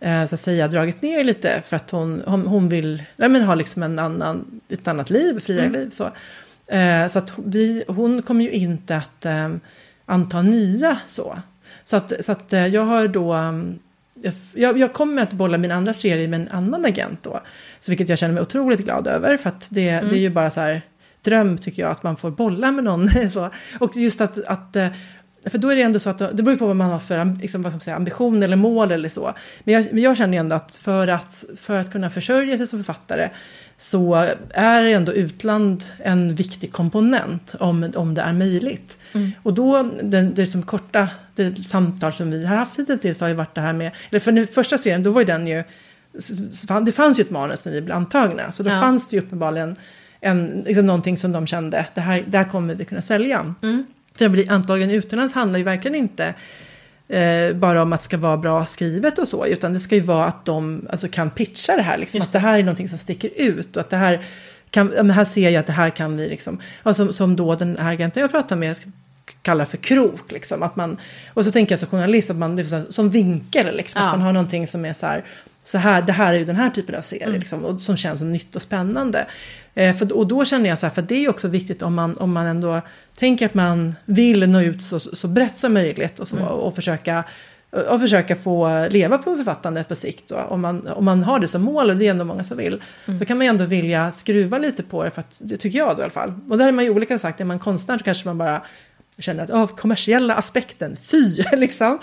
så 0.00 0.34
att 0.34 0.40
säga 0.40 0.68
dragit 0.68 1.02
ner 1.02 1.24
lite 1.24 1.62
för 1.66 1.76
att 1.76 1.90
hon, 1.90 2.22
hon, 2.26 2.46
hon 2.46 2.68
vill 2.68 3.02
nej, 3.16 3.28
men 3.28 3.42
ha 3.42 3.54
liksom 3.54 3.82
en 3.82 3.98
annan, 3.98 4.60
ett 4.68 4.88
annat 4.88 5.10
liv, 5.10 5.40
friare 5.40 5.66
mm. 5.66 5.80
liv. 5.80 5.90
Så, 5.90 6.04
eh, 6.66 7.06
så 7.06 7.18
att 7.18 7.32
vi, 7.36 7.84
hon 7.88 8.22
kommer 8.22 8.44
ju 8.44 8.50
inte 8.50 8.96
att 8.96 9.24
eh, 9.24 9.48
anta 10.06 10.42
nya 10.42 10.98
så. 11.06 11.38
Så 11.84 11.96
att, 11.96 12.12
så 12.20 12.32
att 12.32 12.52
eh, 12.52 12.66
jag 12.66 12.84
har 12.84 13.08
då 13.08 13.34
jag, 14.54 14.78
jag 14.78 14.92
kommer 14.92 15.22
att 15.22 15.32
bolla 15.32 15.58
min 15.58 15.72
andra 15.72 15.94
serie 15.94 16.28
med 16.28 16.40
en 16.40 16.48
annan 16.48 16.84
agent 16.84 17.22
då. 17.22 17.40
Så 17.80 17.90
vilket 17.90 18.08
jag 18.08 18.18
känner 18.18 18.34
mig 18.34 18.42
otroligt 18.42 18.80
glad 18.80 19.06
över. 19.06 19.36
För 19.36 19.48
att 19.48 19.66
det, 19.70 19.88
mm. 19.88 20.08
det 20.08 20.16
är 20.16 20.20
ju 20.20 20.30
bara 20.30 20.50
så 20.50 20.60
här 20.60 20.82
dröm 21.22 21.58
tycker 21.58 21.82
jag 21.82 21.90
att 21.90 22.02
man 22.02 22.16
får 22.16 22.30
bolla 22.30 22.72
med 22.72 22.84
någon. 22.84 23.30
så. 23.30 23.50
Och 23.80 23.96
just 23.96 24.20
att, 24.20 24.38
att 24.46 24.76
eh, 24.76 24.88
för 25.50 25.58
då 25.58 25.70
är 25.70 25.76
det 25.76 25.82
ändå 25.82 26.00
så 26.00 26.10
att 26.10 26.18
det 26.18 26.42
beror 26.42 26.56
på 26.56 26.66
vad 26.66 26.76
man 26.76 26.90
har 26.90 26.98
för 26.98 27.38
liksom, 27.40 27.62
vad 27.62 27.72
ska 27.72 27.76
man 27.76 27.80
säga, 27.80 27.96
ambition 27.96 28.42
eller 28.42 28.56
mål 28.56 28.92
eller 28.92 29.08
så. 29.08 29.34
Men 29.64 29.74
jag, 29.74 29.86
men 29.92 30.02
jag 30.02 30.16
känner 30.16 30.38
ändå 30.38 30.56
att 30.56 30.74
för, 30.74 31.08
att 31.08 31.44
för 31.56 31.80
att 31.80 31.92
kunna 31.92 32.10
försörja 32.10 32.56
sig 32.56 32.66
som 32.66 32.78
författare 32.78 33.30
så 33.78 34.28
är 34.50 34.84
ändå 34.84 35.12
utland 35.12 35.84
en 35.98 36.34
viktig 36.34 36.72
komponent 36.72 37.54
om, 37.60 37.90
om 37.96 38.14
det 38.14 38.22
är 38.22 38.32
möjligt. 38.32 38.98
Mm. 39.12 39.32
Och 39.42 39.54
då, 39.54 39.82
det, 40.02 40.22
det 40.22 40.46
som 40.46 40.62
korta 40.62 41.08
det 41.34 41.66
samtal 41.66 42.12
som 42.12 42.30
vi 42.30 42.46
har 42.46 42.56
haft 42.56 42.78
hittills 42.78 43.20
har 43.20 43.28
ju 43.28 43.34
varit 43.34 43.54
det 43.54 43.60
här 43.60 43.72
med, 43.72 43.90
eller 44.10 44.20
för 44.20 44.32
den 44.32 44.46
första 44.46 44.78
serien 44.78 45.02
då 45.02 45.10
var 45.10 45.20
ju 45.20 45.26
den 45.26 45.46
ju, 45.46 45.64
det 46.84 46.92
fanns 46.92 47.20
ju 47.20 47.22
ett 47.22 47.30
manus 47.30 47.64
när 47.64 47.72
vi 47.72 47.80
blev 47.80 47.96
antagna, 47.96 48.52
så 48.52 48.62
då 48.62 48.70
ja. 48.70 48.80
fanns 48.80 49.08
det 49.08 49.16
ju 49.16 49.22
uppenbarligen 49.22 49.76
en, 50.20 50.62
liksom 50.66 50.86
någonting 50.86 51.16
som 51.16 51.32
de 51.32 51.46
kände, 51.46 51.86
det 51.94 52.00
här, 52.00 52.24
det 52.26 52.38
här 52.38 52.44
kommer 52.44 52.74
vi 52.74 52.84
kunna 52.84 53.02
sälja. 53.02 53.54
Mm. 53.62 53.84
För 54.16 54.24
att 54.24 54.30
bli 54.30 54.48
antagen 54.48 54.90
utomlands 54.90 55.34
handlar 55.34 55.58
ju 55.58 55.64
verkligen 55.64 55.94
inte 55.94 56.34
eh, 57.08 57.52
bara 57.54 57.82
om 57.82 57.92
att 57.92 58.00
det 58.00 58.04
ska 58.04 58.16
vara 58.16 58.36
bra 58.36 58.66
skrivet 58.66 59.18
och 59.18 59.28
så, 59.28 59.46
utan 59.46 59.72
det 59.72 59.78
ska 59.78 59.94
ju 59.94 60.00
vara 60.00 60.24
att 60.24 60.44
de 60.44 60.86
alltså, 60.90 61.08
kan 61.08 61.30
pitcha 61.30 61.76
det 61.76 61.82
här, 61.82 61.98
liksom, 61.98 62.20
att 62.20 62.32
det 62.32 62.38
här 62.38 62.58
är 62.58 62.62
någonting 62.62 62.88
som 62.88 62.98
sticker 62.98 63.30
ut 63.36 63.76
och 63.76 63.80
att 63.80 63.90
det 63.90 63.96
här 63.96 64.26
kan, 64.70 65.10
här 65.10 65.24
ser 65.24 65.50
jag 65.50 65.60
att 65.60 65.66
det 65.66 65.72
här 65.72 65.90
kan 65.90 66.16
vi 66.16 66.28
liksom, 66.28 66.60
som, 66.94 67.12
som 67.12 67.36
då 67.36 67.54
den 67.54 67.76
här 67.76 67.92
agenten 67.92 68.20
jag 68.20 68.30
pratar 68.30 68.56
med 68.56 68.76
kallar 69.42 69.64
för 69.64 69.76
krok. 69.76 70.32
Liksom, 70.32 70.62
att 70.62 70.76
man, 70.76 70.96
och 71.34 71.44
så 71.44 71.50
tänker 71.50 71.72
jag 71.72 71.80
som 71.80 71.88
journalist 71.88 72.30
att 72.30 72.36
man, 72.36 72.56
det 72.56 72.72
är 72.72 72.92
som 72.92 73.10
vinkel, 73.10 73.76
liksom, 73.76 74.02
ja. 74.02 74.08
att 74.08 74.18
man 74.18 74.26
har 74.26 74.32
någonting 74.32 74.66
som 74.66 74.84
är 74.84 74.92
så 74.92 75.06
här, 75.06 75.24
så 75.64 75.78
här, 75.78 76.02
det 76.02 76.12
här 76.12 76.34
är 76.34 76.44
den 76.44 76.56
här 76.56 76.70
typen 76.70 76.94
av 76.94 77.02
serie, 77.02 77.24
mm. 77.24 77.38
liksom, 77.38 77.64
och 77.64 77.80
som 77.80 77.96
känns 77.96 78.20
som 78.20 78.32
nytt 78.32 78.56
och 78.56 78.62
spännande. 78.62 79.26
Eh, 79.76 79.96
för, 79.96 80.12
och 80.12 80.26
då 80.26 80.44
känner 80.44 80.68
jag 80.68 80.78
så 80.78 80.86
här, 80.86 80.94
för 80.94 81.02
det 81.02 81.24
är 81.24 81.30
också 81.30 81.48
viktigt 81.48 81.82
om 81.82 81.94
man, 81.94 82.16
om 82.16 82.32
man 82.32 82.46
ändå 82.46 82.80
tänker 83.18 83.46
att 83.46 83.54
man 83.54 83.94
vill 84.04 84.48
nå 84.48 84.60
ut 84.60 84.82
så, 84.82 85.00
så 85.00 85.28
brett 85.28 85.58
som 85.58 85.74
möjligt 85.74 86.18
och, 86.18 86.28
så, 86.28 86.36
mm. 86.36 86.48
och 86.48 86.74
försöka 86.74 87.24
och 87.70 88.00
försöka 88.00 88.36
få 88.36 88.86
leva 88.90 89.18
på 89.18 89.36
författandet 89.36 89.88
på 89.88 89.94
sikt. 89.94 90.28
Så. 90.28 90.36
Om, 90.36 90.60
man, 90.60 90.86
om 90.86 91.04
man 91.04 91.22
har 91.22 91.38
det 91.38 91.48
som 91.48 91.62
mål, 91.62 91.90
och 91.90 91.96
det 91.96 92.06
är 92.06 92.10
ändå 92.10 92.24
många 92.24 92.44
som 92.44 92.56
vill, 92.56 92.82
mm. 93.06 93.18
så 93.18 93.24
kan 93.24 93.38
man 93.38 93.46
ju 93.46 93.50
ändå 93.50 93.64
vilja 93.64 94.12
skruva 94.12 94.58
lite 94.58 94.82
på 94.82 95.04
det, 95.04 95.10
för 95.10 95.20
att, 95.20 95.38
det 95.40 95.56
tycker 95.56 95.78
jag 95.78 95.96
då 95.96 96.00
i 96.00 96.02
alla 96.02 96.10
fall. 96.10 96.34
Och 96.50 96.58
där 96.58 96.68
är 96.68 96.72
man 96.72 96.84
ju 96.84 96.90
olika 96.90 97.18
sagt, 97.18 97.40
är 97.40 97.44
man 97.44 97.58
konstnär 97.58 97.98
så 97.98 98.04
kanske 98.04 98.28
man 98.28 98.38
bara 98.38 98.62
känner 99.18 99.44
att 99.44 99.50
oh, 99.50 99.66
kommersiella 99.66 100.34
aspekten, 100.34 100.96
fy! 100.96 101.42
liksom. 101.52 101.98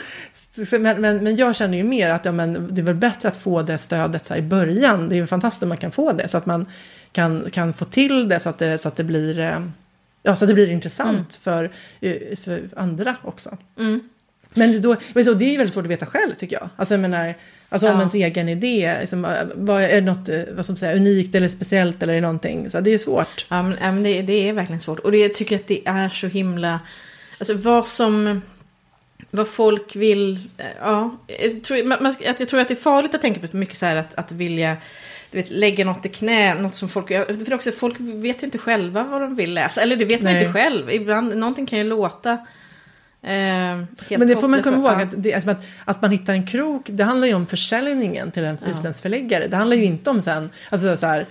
men, 0.79 1.01
men, 1.01 1.23
men 1.23 1.35
jag 1.35 1.55
känner 1.55 1.77
ju 1.77 1.83
mer 1.83 2.09
att 2.09 2.25
ja, 2.25 2.31
men, 2.31 2.75
det 2.75 2.81
är 2.81 2.85
väl 2.85 2.95
bättre 2.95 3.27
att 3.27 3.37
få 3.37 3.61
det 3.61 3.77
stödet 3.77 4.25
så 4.25 4.35
i 4.35 4.41
början. 4.41 5.09
Det 5.09 5.15
är 5.15 5.17
ju 5.17 5.27
fantastiskt 5.27 5.63
om 5.63 5.69
man 5.69 5.77
kan 5.77 5.91
få 5.91 6.11
det, 6.11 6.27
så 6.27 6.37
att 6.37 6.45
man 6.45 6.65
kan, 7.13 7.49
kan 7.51 7.73
få 7.73 7.85
till 7.85 8.29
det 8.29 8.39
så 8.39 8.49
att 8.49 8.57
det, 8.57 8.77
så 8.77 8.87
att 8.87 8.95
det 8.95 9.03
blir 9.03 9.39
eh, 9.39 9.59
Ja, 10.23 10.35
så 10.35 10.45
att 10.45 10.49
det 10.49 10.53
blir 10.53 10.69
intressant 10.69 11.39
mm. 11.45 11.69
för, 11.69 11.71
eh, 12.01 12.37
för 12.37 12.69
andra 12.75 13.15
också. 13.21 13.57
Mm. 13.79 14.09
Men, 14.53 14.81
då, 14.81 14.95
men 15.13 15.25
så, 15.25 15.33
det 15.33 15.45
är 15.45 15.57
väldigt 15.57 15.73
svårt 15.73 15.85
att 15.85 15.91
veta 15.91 16.05
själv 16.05 16.35
tycker 16.35 16.55
jag. 16.55 16.69
Alltså 16.75 16.93
jag 16.93 17.01
menar, 17.01 17.35
alltså 17.69 17.87
ja. 17.87 17.93
om 17.93 17.99
ens 17.99 18.13
egen 18.13 18.49
idé, 18.49 18.97
liksom, 18.99 19.25
eh, 19.25 19.31
vad, 19.55 19.83
är 19.83 19.95
det 19.95 20.01
något 20.01 20.29
vad 20.55 20.65
som 20.65 20.75
säger, 20.75 20.95
unikt 20.95 21.35
eller 21.35 21.47
speciellt 21.47 22.03
eller 22.03 22.21
någonting? 22.21 22.69
Så 22.69 22.79
det 22.79 22.93
är 22.93 22.97
svårt. 22.97 23.45
Ja, 23.49 23.63
men, 23.63 23.77
men 23.79 24.03
det, 24.03 24.21
det, 24.21 24.49
är 24.49 24.53
verkligen 24.53 24.79
svårt. 24.79 24.99
Och 24.99 25.11
det, 25.11 25.17
jag 25.17 25.35
tycker 25.35 25.55
att 25.55 25.67
det 25.67 25.87
är 25.87 26.09
så 26.09 26.27
himla, 26.27 26.79
alltså 27.39 27.53
vad 27.53 27.87
som, 27.87 28.41
vad 29.31 29.47
folk 29.47 29.95
vill, 29.95 30.49
ja, 30.79 31.17
jag 31.27 31.63
tror, 31.63 31.83
man, 32.01 32.15
jag 32.19 32.37
tror 32.37 32.59
att 32.59 32.67
det 32.67 32.73
är 32.73 32.75
farligt 32.75 33.15
att 33.15 33.21
tänka 33.21 33.47
på 33.47 33.57
mycket 33.57 33.77
så 33.77 33.85
här 33.85 33.95
att, 33.95 34.15
att 34.15 34.31
vilja 34.31 34.77
du 35.33 35.37
vet, 35.37 35.49
lägga 35.49 35.85
något 35.85 36.05
i 36.05 36.09
knä, 36.09 36.55
något 36.55 36.73
som 36.73 36.89
folk... 36.89 37.07
För 37.07 37.53
också, 37.53 37.71
folk 37.71 37.95
vet 37.99 38.43
ju 38.43 38.45
inte 38.45 38.57
själva 38.57 39.03
vad 39.03 39.21
de 39.21 39.35
vill 39.35 39.53
läsa. 39.53 39.81
Eller 39.81 39.95
det 39.95 40.05
vet 40.05 40.21
Nej. 40.21 40.33
man 40.33 40.41
inte 40.41 40.53
själv. 40.53 40.91
Ibland, 40.91 41.37
någonting 41.37 41.65
kan 41.65 41.79
ju 41.79 41.85
låta... 41.85 42.31
Eh, 42.31 43.29
Men 44.09 44.27
det 44.27 44.37
får 44.37 44.47
man 44.47 44.63
komma 44.63 44.77
ihåg, 44.77 45.01
att, 45.01 45.23
det, 45.23 45.33
alltså 45.33 45.49
att, 45.49 45.65
att, 45.85 46.01
man 46.01 46.11
hittar 46.11 46.33
en 46.33 46.47
krok, 46.47 46.81
det 46.85 47.03
handlar 47.03 47.27
ju 47.27 47.33
om 47.33 47.45
försäljningen 47.45 48.31
till 48.31 48.43
en 48.43 48.57
ja. 48.61 48.71
utländsk 48.71 49.01
förläggare. 49.01 49.47
Det 49.47 49.55
handlar 49.55 49.77
ju 49.77 49.83
inte 49.83 50.09
om 50.09 50.21
sen, 50.21 50.49
alltså 50.69 50.97
så 50.97 51.07
här, 51.07 51.25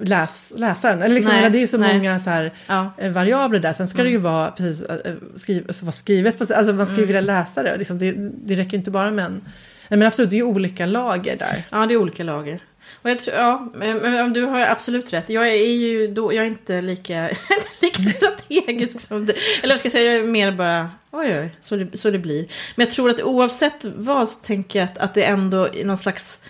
läs, 0.00 0.52
läsaren. 0.56 1.02
Eller 1.02 1.14
liksom, 1.14 1.34
nej, 1.34 1.50
det 1.50 1.58
är 1.58 1.60
ju 1.60 1.66
så 1.66 1.78
nej. 1.78 1.98
många 1.98 2.20
så 2.20 2.30
här, 2.30 2.52
ja. 2.66 2.92
Eh, 2.98 3.12
variabler 3.12 3.58
där. 3.58 3.72
Sen 3.72 3.88
ska 3.88 4.00
mm. 4.00 4.06
det 4.06 4.10
ju 4.10 4.18
mm. 4.18 4.32
vara 4.32 4.50
precis, 4.50 4.82
äh, 4.82 5.14
skriv, 5.36 5.64
alltså, 5.66 5.84
vara 5.84 5.92
skrivet, 5.92 6.50
alltså 6.50 6.72
man 6.72 6.86
ska 6.86 6.96
ju 6.96 7.02
mm. 7.02 7.06
vilja 7.06 7.20
läsa 7.20 7.62
det. 7.62 7.76
Liksom, 7.76 7.98
det. 7.98 8.14
Det 8.18 8.54
räcker 8.54 8.76
inte 8.76 8.90
bara 8.90 9.10
med 9.10 9.24
en... 9.24 9.40
Nej, 9.88 9.98
men 9.98 10.02
absolut, 10.02 10.30
det 10.30 10.36
är 10.36 10.38
ju 10.38 10.42
olika 10.42 10.86
lager 10.86 11.36
där. 11.36 11.66
Ja, 11.70 11.86
det 11.86 11.94
är 11.94 11.98
olika 11.98 12.24
lager. 12.24 12.60
Och 13.02 13.10
jag 13.10 13.18
tror, 13.18 13.36
ja, 13.36 13.68
men 13.74 14.32
du 14.32 14.44
har 14.44 14.60
absolut 14.60 15.12
rätt. 15.12 15.30
Jag 15.30 15.48
är 15.48 15.72
ju 15.72 16.06
då, 16.06 16.32
jag 16.32 16.44
är 16.44 16.48
inte 16.48 16.80
lika, 16.80 17.30
lika 17.80 18.02
strategisk 18.02 19.00
som 19.00 19.26
du. 19.26 19.34
Eller 19.62 19.74
vad 19.74 19.78
ska 19.78 19.86
jag 19.86 19.92
säga, 19.92 20.12
jag 20.12 20.22
är 20.22 20.26
mer 20.26 20.52
bara, 20.52 20.90
oj 21.10 21.38
oj, 21.38 21.56
så 21.60 21.76
det, 21.76 21.98
så 21.98 22.10
det 22.10 22.18
blir. 22.18 22.46
Men 22.76 22.86
jag 22.86 22.90
tror 22.90 23.10
att 23.10 23.22
oavsett 23.22 23.84
vad 23.84 24.28
så 24.28 24.40
tänker 24.40 24.78
jag 24.78 24.88
att, 24.88 24.98
att 24.98 25.14
det 25.14 25.24
ändå 25.24 25.68
är 25.74 25.84
någon 25.84 25.98
slags, 25.98 26.40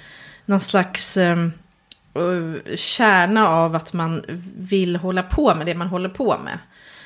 någon 0.45 0.61
slags 0.61 1.17
um, 1.17 1.53
kärna 2.75 3.49
av 3.49 3.77
att 3.77 3.93
man 3.93 4.25
vill 4.57 4.97
hålla 4.97 5.23
på 5.23 5.55
med 5.55 5.67
det 5.67 5.75
man 5.75 5.89
håller 5.89 6.09
på 6.09 6.39
med. 6.45 6.59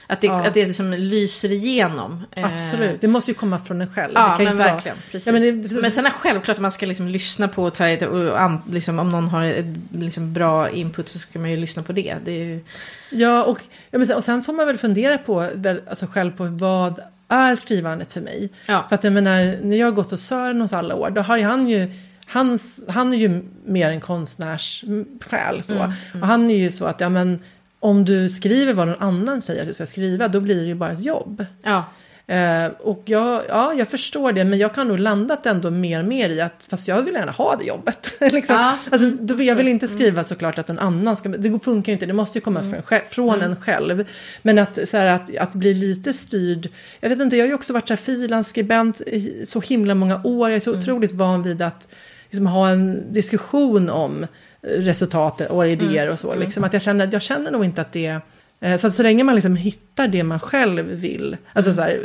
Att 0.09 0.21
det, 0.21 0.27
ja. 0.27 0.47
att 0.47 0.55
det 0.55 0.67
liksom 0.67 0.91
lyser 0.93 1.53
igenom. 1.53 2.25
Absolut, 2.37 3.01
det 3.01 3.09
måste 3.09 3.31
ju 3.31 3.35
komma 3.35 3.59
från 3.59 3.81
en 3.81 3.93
själv. 3.93 4.13
Ja, 4.15 4.37
men 4.39 4.57
verkligen. 4.57 4.97
Ja, 5.13 5.33
men, 5.33 5.63
det, 5.63 5.81
men 5.81 5.93
sen 5.93 6.07
är 6.07 6.11
självklart 6.11 6.57
att 6.57 6.63
man 6.63 6.73
ska 6.73 6.87
liksom 6.87 7.09
lyssna 7.09 7.49
på 7.49 7.65
och 7.65 7.75
ta 7.75 7.87
ett, 7.87 8.03
och 8.03 8.41
an, 8.41 8.63
liksom, 8.71 8.99
om 8.99 9.09
någon 9.09 9.29
har 9.29 9.45
ett 9.45 9.77
liksom, 9.93 10.33
bra 10.33 10.71
input 10.71 11.09
så 11.09 11.19
ska 11.19 11.39
man 11.39 11.51
ju 11.51 11.57
lyssna 11.57 11.83
på 11.83 11.93
det. 11.93 12.17
det 12.25 12.33
ju... 12.33 12.65
Ja, 13.11 13.45
och, 13.45 13.61
ja, 13.91 13.99
men, 13.99 14.17
och 14.17 14.25
sen 14.25 14.43
får 14.43 14.53
man 14.53 14.67
väl 14.67 14.79
fundera 14.79 15.19
på, 15.19 15.51
alltså, 15.89 16.07
själv 16.07 16.37
på 16.37 16.45
vad 16.45 17.01
är 17.29 17.57
skrivandet 17.57 18.13
för 18.13 18.21
mig? 18.21 18.51
Ja. 18.67 18.87
För 18.89 18.95
att 18.95 19.05
jag 19.05 19.13
menar, 19.13 19.57
när 19.63 19.77
jag 19.77 19.87
har 19.87 19.93
gått 19.93 20.11
hos 20.11 20.23
Sören 20.23 20.61
hos 20.61 20.73
alla 20.73 20.95
år, 20.95 21.11
då 21.11 21.21
har 21.21 21.39
han 21.39 21.69
ju 21.69 21.93
Hans, 22.29 22.85
han 22.89 23.13
är 23.13 23.17
ju 23.17 23.43
mer 23.65 23.91
en 23.91 24.01
konstnärssjäl. 24.01 25.63
Så. 25.63 25.75
Mm, 25.75 25.93
mm. 26.13 26.23
Och 26.23 26.27
han 26.27 26.51
är 26.51 26.57
ju 26.57 26.71
så 26.71 26.85
att, 26.85 27.01
ja 27.01 27.09
men 27.09 27.41
om 27.87 28.05
du 28.05 28.29
skriver 28.29 28.73
vad 28.73 28.89
någon 28.89 29.03
annan 29.03 29.43
säger 29.43 29.61
att 29.61 29.69
du 29.69 29.75
ska 29.75 29.87
skriva, 29.87 30.29
då 30.29 30.41
blir 30.41 30.61
det 30.61 30.67
ju 30.67 30.75
bara 30.75 30.93
ett 30.93 31.05
jobb. 31.05 31.45
Ja. 31.63 31.85
Eh, 32.29 32.67
och 32.67 33.03
jag, 33.05 33.43
ja, 33.49 33.75
jag 33.75 33.89
förstår 33.89 34.33
det, 34.33 34.45
men 34.45 34.59
jag 34.59 34.75
kan 34.75 34.89
nog 34.89 34.99
landat 34.99 35.47
ändå 35.47 35.71
mer 35.71 36.01
och 36.01 36.07
mer 36.07 36.31
i 36.31 36.41
att, 36.41 36.67
fast 36.71 36.89
jag 36.89 37.03
vill 37.03 37.15
gärna 37.15 37.33
ha 37.33 37.57
det 37.57 37.65
jobbet. 37.65 38.13
liksom. 38.21 38.57
Ja. 38.57 38.79
alltså, 38.91 39.11
då, 39.11 39.43
jag 39.43 39.57
vill 39.57 39.69
inte 39.69 39.89
skriva 39.89 40.25
såklart 40.25 40.59
att 40.59 40.69
någon 40.69 40.79
annan 40.79 41.17
ska, 41.17 41.29
det 41.29 41.59
funkar 41.59 41.93
ju 41.93 41.93
inte, 41.93 42.07
det 42.07 42.13
måste 42.13 42.39
ju 42.39 42.43
komma 42.43 42.61
från, 42.61 42.83
själv- 42.83 43.05
från 43.09 43.43
en 43.43 43.57
själv. 43.57 44.05
Men 44.43 44.59
att, 44.59 44.89
så 44.89 44.97
här, 44.97 45.07
att, 45.07 45.37
att 45.37 45.55
bli 45.55 45.75
lite 45.75 46.13
styrd, 46.13 46.69
jag 47.01 47.09
vet 47.09 47.21
inte, 47.21 47.37
jag 47.37 47.45
har 47.45 47.49
ju 47.49 47.55
också 47.55 47.73
varit 47.73 48.01
frilansskribent 48.01 49.01
i 49.01 49.47
så 49.47 49.61
himla 49.61 49.95
många 49.95 50.21
år, 50.25 50.49
jag 50.49 50.57
är 50.57 50.61
så 50.61 50.77
otroligt 50.77 51.13
van 51.13 51.43
vid 51.43 51.63
att 51.63 51.89
liksom, 52.31 52.47
ha 52.47 52.69
en 52.69 53.13
diskussion 53.13 53.91
om 53.91 54.27
resultat 54.63 55.41
och 55.41 55.69
idéer 55.69 56.09
och 56.11 56.19
så. 56.19 56.35
Liksom, 56.35 56.65
att 56.65 56.73
jag, 56.73 56.83
känner, 56.83 57.09
jag 57.13 57.23
känner 57.23 57.51
nog 57.51 57.65
inte 57.65 57.81
att 57.81 57.93
det 57.93 58.21
eh, 58.61 58.77
så 58.77 58.91
så 58.91 59.03
länge 59.03 59.25
man 59.25 59.35
liksom 59.35 59.57
hittar 59.57 60.09
det 60.09 60.23
man 60.23 60.41
själv 60.41 60.87
vill. 60.87 61.37
Alltså 61.53 61.73
så 61.73 61.83
här, 61.83 62.01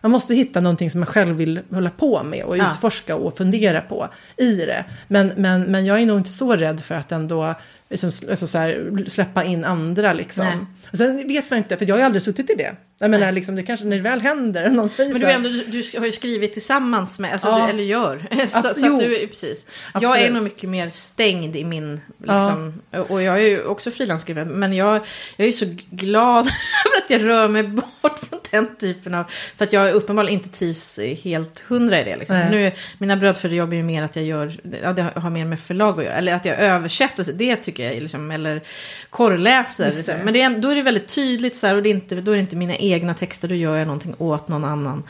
man 0.00 0.12
måste 0.12 0.34
hitta 0.34 0.60
någonting 0.60 0.90
som 0.90 1.00
man 1.00 1.06
själv 1.06 1.36
vill 1.36 1.60
hålla 1.70 1.90
på 1.90 2.22
med 2.22 2.44
och 2.44 2.56
Ja. 2.56 2.70
utforska 2.70 3.16
och 3.16 3.36
fundera 3.36 3.80
på 3.80 4.08
i 4.36 4.56
det. 4.56 4.84
Men, 5.08 5.32
men, 5.36 5.62
men 5.62 5.86
jag 5.86 6.00
är 6.00 6.06
nog 6.06 6.18
inte 6.18 6.30
så 6.30 6.56
rädd 6.56 6.80
för 6.80 6.94
att 6.94 7.12
ändå 7.12 7.54
liksom, 7.90 8.10
alltså 8.30 8.46
så 8.46 8.58
här, 8.58 9.04
släppa 9.06 9.44
in 9.44 9.64
andra. 9.64 10.12
Liksom. 10.12 10.46
Nej. 10.46 10.56
Och 10.90 10.98
sen 10.98 11.28
vet 11.28 11.50
man 11.50 11.58
inte, 11.58 11.76
för 11.76 11.86
jag 11.86 11.94
har 11.94 11.98
ju 11.98 12.04
aldrig 12.04 12.22
suttit 12.22 12.50
i 12.50 12.54
det. 12.54 12.74
Jag 13.02 13.10
menar, 13.10 13.32
liksom, 13.32 13.56
det 13.56 13.62
kanske 13.62 13.86
när 13.86 13.96
det 13.96 14.02
väl 14.02 14.20
händer, 14.20 14.70
någon 14.70 14.88
säger 14.88 15.12
Men 15.12 15.20
du, 15.20 15.30
ändå, 15.30 15.48
du, 15.48 15.82
du 15.82 15.98
har 15.98 16.06
ju 16.06 16.12
skrivit 16.12 16.52
tillsammans 16.52 17.18
med, 17.18 17.32
alltså, 17.32 17.48
Ja. 17.48 17.64
du, 17.66 17.70
eller 17.70 17.82
gör. 17.82 18.46
så, 18.46 18.68
så 18.68 18.98
du, 18.98 19.26
precis. 19.26 19.66
Jag 20.00 20.20
är 20.20 20.30
nog 20.30 20.42
mycket 20.42 20.70
mer 20.70 20.90
stängd 20.90 21.56
i 21.56 21.64
min, 21.64 22.00
liksom, 22.18 22.82
och 23.08 23.22
jag 23.22 23.34
är 23.34 23.48
ju 23.48 23.64
också 23.64 23.90
frilansskribent, 23.90 24.50
men 24.50 24.72
jag, 24.72 25.06
jag 25.36 25.48
är 25.48 25.52
så 25.52 25.66
glad 25.90 26.38
över 26.86 27.04
att 27.04 27.10
jag 27.10 27.28
rör 27.28 27.48
mig 27.48 27.62
bort 27.62 28.18
från 28.28 28.40
den 28.50 28.76
typen 28.76 29.14
av, 29.14 29.24
för 29.56 29.64
att 29.64 29.72
jag 29.72 29.92
uppenbarligen 29.92 30.38
inte 30.38 30.58
trivs 30.58 30.98
helt 31.24 31.60
hundra 31.60 32.00
i 32.00 32.04
det. 32.04 32.16
Liksom. 32.16 32.36
Nej. 32.36 32.50
Nu, 32.50 32.72
mina 32.98 33.16
brödfödejobb 33.16 33.72
är 33.72 33.76
ju 33.76 33.82
mer 33.82 34.02
att 34.02 34.16
jag 34.16 34.24
gör, 34.24 34.60
ja, 34.82 34.92
det 34.92 35.02
har 35.02 35.30
mer 35.30 35.44
med 35.44 35.60
förlag 35.60 35.98
att 35.98 36.04
göra, 36.04 36.14
eller 36.14 36.34
att 36.34 36.44
jag 36.44 36.58
översätter, 36.58 37.32
det 37.32 37.56
tycker 37.56 37.92
jag 37.92 38.02
liksom, 38.02 38.30
eller 38.30 38.62
korrläser. 39.10 39.84
Just 39.84 40.06
det. 40.06 40.12
Liksom. 40.12 40.24
Men 40.24 40.34
det 40.34 40.42
är, 40.42 40.50
då 40.50 40.70
är 40.70 40.76
det 40.76 40.79
väldigt 40.82 41.08
tydligt 41.08 41.56
så 41.56 41.66
här, 41.66 41.76
och 41.76 41.82
det 41.82 41.88
är 41.88 41.94
inte, 41.94 42.14
då 42.14 42.30
är 42.32 42.36
det 42.36 42.40
inte 42.40 42.56
mina 42.56 42.76
egna 42.76 43.14
texter, 43.14 43.48
då 43.48 43.54
gör 43.54 43.76
jag 43.76 43.86
någonting 43.86 44.14
åt 44.18 44.48
någon 44.48 44.64
annan. 44.64 45.02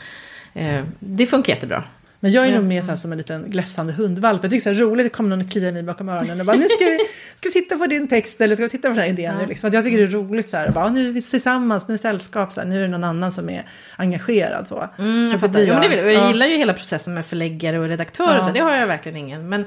Eh, 0.53 0.83
det 0.99 1.25
funkar 1.25 1.53
jättebra. 1.53 1.83
Men 2.23 2.31
jag 2.31 2.45
är 2.45 2.49
Ja. 2.49 2.55
nog 2.55 2.65
mer 2.65 2.95
som 2.95 3.11
en 3.11 3.17
liten 3.17 3.49
gläfsande 3.49 3.93
hundvalp. 3.93 4.43
Jag 4.43 4.51
tycker 4.51 4.69
det 4.69 4.75
är 4.75 4.79
så 4.79 4.81
roligt, 4.85 5.05
det 5.05 5.09
kommer 5.09 5.29
någon 5.29 5.41
och 5.45 5.51
kliar 5.51 5.71
mig 5.71 5.83
bakom 5.83 6.09
öronen 6.09 6.39
och 6.39 6.45
bara 6.45 6.55
nu 6.55 6.65
ska 6.69 6.85
vi, 6.85 6.97
ska 7.39 7.49
vi 7.49 7.51
titta 7.51 7.77
på 7.77 7.85
din 7.85 8.07
text 8.07 8.41
eller 8.41 8.55
ska 8.55 8.63
vi 8.63 8.69
titta 8.69 8.87
på 8.87 8.93
den 8.93 9.03
här 9.03 9.09
idén 9.09 9.35
nu. 9.37 9.45
Liksom. 9.45 9.67
Att 9.67 9.73
jag 9.73 9.83
tycker 9.83 9.97
det 9.97 10.03
är 10.03 10.07
roligt 10.07 10.49
så 10.49 10.57
här, 10.57 10.69
bara, 10.71 10.89
nu 10.89 11.07
är 11.07 11.11
vi 11.11 11.21
tillsammans, 11.21 11.87
nu 11.87 11.91
är 11.91 11.97
vi 11.97 12.01
sällskap, 12.01 12.51
så 12.51 12.61
här, 12.61 12.67
nu 12.67 12.77
är 12.77 12.81
det 12.81 12.87
någon 12.87 13.03
annan 13.03 13.31
som 13.31 13.49
är 13.49 13.65
engagerad. 13.95 14.67
Så. 14.67 14.89
Mm, 14.97 15.27
så 15.27 15.31
jag, 15.31 15.35
att 15.35 15.41
fattar. 15.41 15.59
ja, 15.59 15.73
men 15.73 15.81
det 15.81 15.89
vill, 15.89 15.97
jag 15.99 16.13
ja. 16.13 16.27
gillar 16.27 16.45
ju 16.47 16.57
hela 16.57 16.73
processen 16.73 17.13
med 17.13 17.25
förläggare 17.25 17.79
och 17.79 17.87
redaktörer, 17.87 18.35
Ja. 18.37 18.47
så 18.47 18.53
det 18.53 18.59
har 18.59 18.71
jag 18.75 18.87
verkligen 18.87 19.17
ingen. 19.17 19.49
Men, 19.49 19.65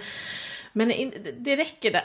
men 0.77 0.91
in, 0.91 1.13
det 1.39 1.57
räcker 1.57 1.91
där. 1.93 2.03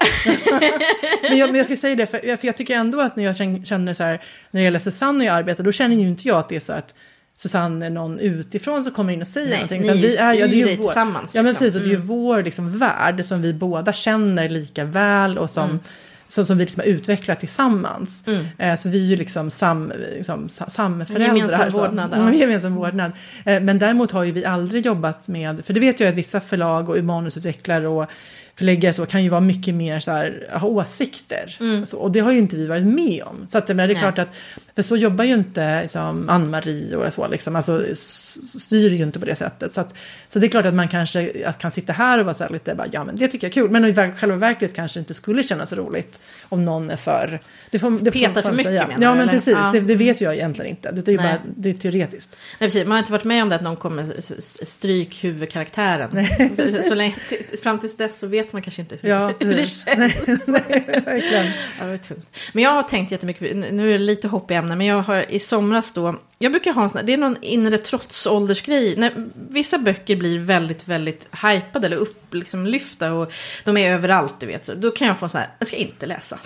men, 1.29 1.37
jag, 1.37 1.47
men 1.49 1.55
jag 1.57 1.65
skulle 1.65 1.77
säga 1.77 1.95
det, 1.95 2.05
för, 2.05 2.37
för 2.37 2.47
jag 2.47 2.55
tycker 2.57 2.75
ändå 2.75 3.01
att 3.01 3.15
när 3.15 3.23
jag 3.23 3.35
känner- 3.35 3.93
så 3.93 4.03
här, 4.03 4.21
när 4.51 4.61
det 4.61 4.65
gäller 4.65 4.79
Susanne 4.79 5.17
och 5.19 5.25
jag 5.25 5.35
arbetar, 5.35 5.63
då 5.63 5.71
känner 5.71 5.95
ju 5.95 6.07
inte 6.07 6.27
jag 6.27 6.37
att 6.37 6.49
det 6.49 6.55
är 6.55 6.59
så 6.59 6.73
att 6.73 6.95
Susanne 7.37 7.85
är 7.85 7.89
någon 7.89 8.19
utifrån 8.19 8.83
som 8.83 8.93
kommer 8.93 9.13
in 9.13 9.21
och 9.21 9.27
säger 9.27 9.47
Nej, 9.49 9.55
någonting. 9.57 9.81
ni 9.81 10.07
utan 10.07 10.27
är 10.27 10.33
ja, 10.33 10.47
det 10.47 10.53
är 10.53 10.67
ju 10.67 10.75
vår- 10.75 10.83
tillsammans, 10.83 11.35
Ja 11.35 11.41
men 11.41 11.49
liksom. 11.51 11.65
precis, 11.65 11.75
och 11.75 11.81
det 11.81 11.87
är 11.87 11.97
ju 11.97 12.01
vår 12.01 12.43
liksom, 12.43 12.77
värld 12.79 13.25
som 13.25 13.41
vi 13.41 13.53
båda 13.53 13.93
känner 13.93 14.49
lika 14.49 14.83
väl 14.85 15.37
och 15.37 15.49
som, 15.49 15.63
Mm. 15.69 15.79
som, 16.27 16.45
som 16.45 16.57
vi 16.57 16.63
liksom 16.63 16.79
har 16.81 16.87
utvecklat 16.87 17.39
tillsammans. 17.39 18.23
Eh, 18.57 18.75
så 18.75 18.89
vi 18.89 19.05
är 19.05 19.09
ju 19.09 19.15
liksom, 19.15 19.49
sam, 19.49 19.91
liksom 20.15 20.49
sa- 20.49 20.69
samföräldrar. 20.69 21.35
Gemensam 21.35 21.69
vårdnad, 21.69 22.09
ja. 22.13 22.17
Mm, 22.17 22.33
gemensam 22.33 22.75
vårdnad. 22.75 23.11
Eh, 23.45 23.59
men 23.61 23.79
däremot 23.79 24.11
har 24.11 24.23
ju 24.23 24.31
vi 24.31 24.45
aldrig 24.45 24.85
jobbat 24.85 25.27
med, 25.27 25.65
för 25.65 25.73
det 25.73 25.79
vet 25.79 25.99
jag 25.99 26.09
att 26.09 26.15
vissa 26.15 26.41
förlag 26.41 26.89
och 26.89 27.03
manusutvecklare 27.03 27.87
och 27.87 28.09
förläggare 28.59 28.93
så 28.93 29.05
kan 29.05 29.23
ju 29.23 29.29
vara 29.29 29.41
mycket 29.41 29.75
mer 29.75 29.99
så 29.99 30.11
här, 30.11 30.49
ha 30.59 30.67
åsikter. 30.67 31.57
Så, 31.85 31.97
och 31.97 32.11
det 32.11 32.19
har 32.19 32.31
ju 32.31 32.37
inte 32.37 32.55
vi 32.55 32.67
varit 32.67 32.85
med 32.85 33.23
om. 33.23 33.47
Så 33.47 33.57
att, 33.57 33.67
men 33.67 33.77
det 33.77 33.83
är 33.83 33.85
Mm. 33.85 33.93
Nej. 33.93 34.13
klart 34.13 34.19
att, 34.19 34.35
för 34.75 34.81
så 34.81 34.97
jobbar 34.97 35.23
ju 35.25 35.33
inte 35.33 35.81
liksom, 35.81 36.29
Ann-Marie 36.29 36.95
och 36.95 37.13
så, 37.13 37.27
liksom, 37.27 37.55
alltså 37.55 37.85
styr 37.93 38.89
ju 38.89 39.03
inte 39.03 39.19
på 39.19 39.25
det 39.25 39.35
sättet. 39.35 39.73
Så, 39.73 39.81
att, 39.81 39.93
så 40.27 40.39
det 40.39 40.47
är 40.47 40.49
klart 40.49 40.65
att 40.65 40.73
man 40.73 40.87
kanske 40.87 41.31
att 41.45 41.57
kan 41.57 41.71
sitta 41.71 41.93
här 41.93 42.19
och 42.19 42.25
vara 42.25 42.33
så 42.33 42.43
här 42.43 42.51
lite, 42.51 42.75
bara, 42.75 42.87
ja 42.91 43.03
men 43.03 43.15
det 43.15 43.27
tycker 43.27 43.47
jag 43.47 43.51
är 43.51 43.53
kul. 43.53 43.69
Men 43.71 43.85
i 43.85 43.95
själva 43.95 44.35
verket 44.35 44.73
kanske 44.75 44.99
inte 44.99 45.13
skulle 45.13 45.43
kännas 45.43 45.73
roligt 45.73 46.19
om 46.49 46.65
någon 46.65 46.89
är 46.89 46.95
för... 46.97 47.39
Det 47.71 47.79
får, 47.79 47.91
det 47.91 48.11
Petar 48.11 48.41
får, 48.41 48.41
för 48.41 48.51
mycket, 48.51 48.65
säga. 48.65 48.87
menar 48.87 49.01
Ja 49.03 49.09
du, 49.09 49.15
men 49.15 49.21
eller? 49.21 49.33
precis, 49.33 49.53
Ja. 49.53 49.69
det, 49.73 49.79
det 49.79 49.95
vet 49.95 50.21
jag 50.21 50.33
egentligen 50.35 50.69
inte. 50.69 50.91
Det 50.91 51.07
är, 51.07 51.11
ju 51.11 51.17
Nej. 51.17 51.27
bara, 51.33 51.41
det 51.55 51.69
är 51.69 51.73
teoretiskt. 51.73 52.37
Nej, 52.59 52.69
precis. 52.69 52.83
Man 52.83 52.91
har 52.91 52.99
inte 52.99 53.11
varit 53.11 53.23
med 53.23 53.43
om 53.43 53.49
det 53.49 53.55
att 53.55 53.61
någon 53.61 53.75
kommer 53.75 54.21
stryk 54.65 55.23
huvudkarären. 55.23 56.27
så, 56.57 56.81
så 56.83 56.95
länge, 56.95 57.15
fram 57.63 57.79
tills 57.79 57.97
dess 57.97 58.19
så 58.19 58.27
vet 58.27 58.53
man 58.53 58.61
kanske 58.61 58.81
inte 58.81 58.97
hur, 59.01 59.09
Ja, 59.09 59.33
hur 59.39 59.55
det 59.55 59.65
känns. 59.65 60.13
Verkligen. 60.47 61.45
Ja, 61.79 61.85
det 61.85 61.89
var 61.89 61.97
tungt. 61.97 62.27
Men 62.53 62.63
jag 62.63 62.71
har 62.71 62.83
tänkt 62.83 63.11
jättemycket, 63.11 63.55
nu 63.73 63.89
är 63.93 63.97
det 63.97 64.03
lite 64.03 64.27
hopp 64.27 64.51
i 64.51 64.55
ämnen, 64.59 64.77
men 64.77 64.87
jag 64.87 65.01
har 65.01 65.31
i 65.31 65.39
somras 65.39 65.93
då, 65.93 66.15
jag 66.39 66.51
brukar 66.51 66.73
ha 66.73 66.83
en 66.83 66.89
sån 66.89 66.99
här, 66.99 67.05
det 67.05 67.13
är 67.13 67.17
någon 67.17 67.37
inre 67.41 67.77
trotsåldersgrej. 67.77 68.95
När 68.97 69.13
vissa 69.49 69.77
böcker 69.77 70.15
blir 70.15 70.39
väldigt, 70.39 70.87
väldigt 70.87 71.27
hypade 71.43 71.87
eller 71.87 71.97
upp, 71.97 72.33
liksom 72.33 72.67
lyfta 72.67 73.13
och 73.13 73.31
de 73.63 73.77
är 73.77 73.91
överallt, 73.93 74.39
du 74.39 74.45
vet. 74.45 74.65
Så 74.65 74.73
då 74.73 74.91
kan 74.91 75.07
jag 75.07 75.19
få 75.19 75.29
sån 75.29 75.41
här, 75.41 75.49
jag 75.59 75.67
ska 75.67 75.77
inte 75.77 76.05
läsa. 76.05 76.39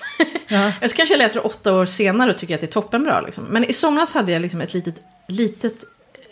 Ja. 0.48 0.72
jag 0.82 0.90
ska 0.90 0.98
kanske 0.98 1.18
läsa 1.18 1.34
det 1.34 1.46
åtta 1.46 1.74
år 1.74 1.86
senare 1.86 2.32
och 2.32 2.38
tycker 2.38 2.56
att 2.56 2.62
det 2.62 2.68
är 2.68 2.72
toppenbra. 2.72 3.22
Liksom. 3.22 3.44
Men 3.44 3.64
i 3.64 3.74
somras 3.74 4.14
hade 4.14 4.32
jag 4.32 4.42
liksom 4.42 4.62
ett 4.62 4.74
litet, 4.74 4.96
litet 5.28 5.86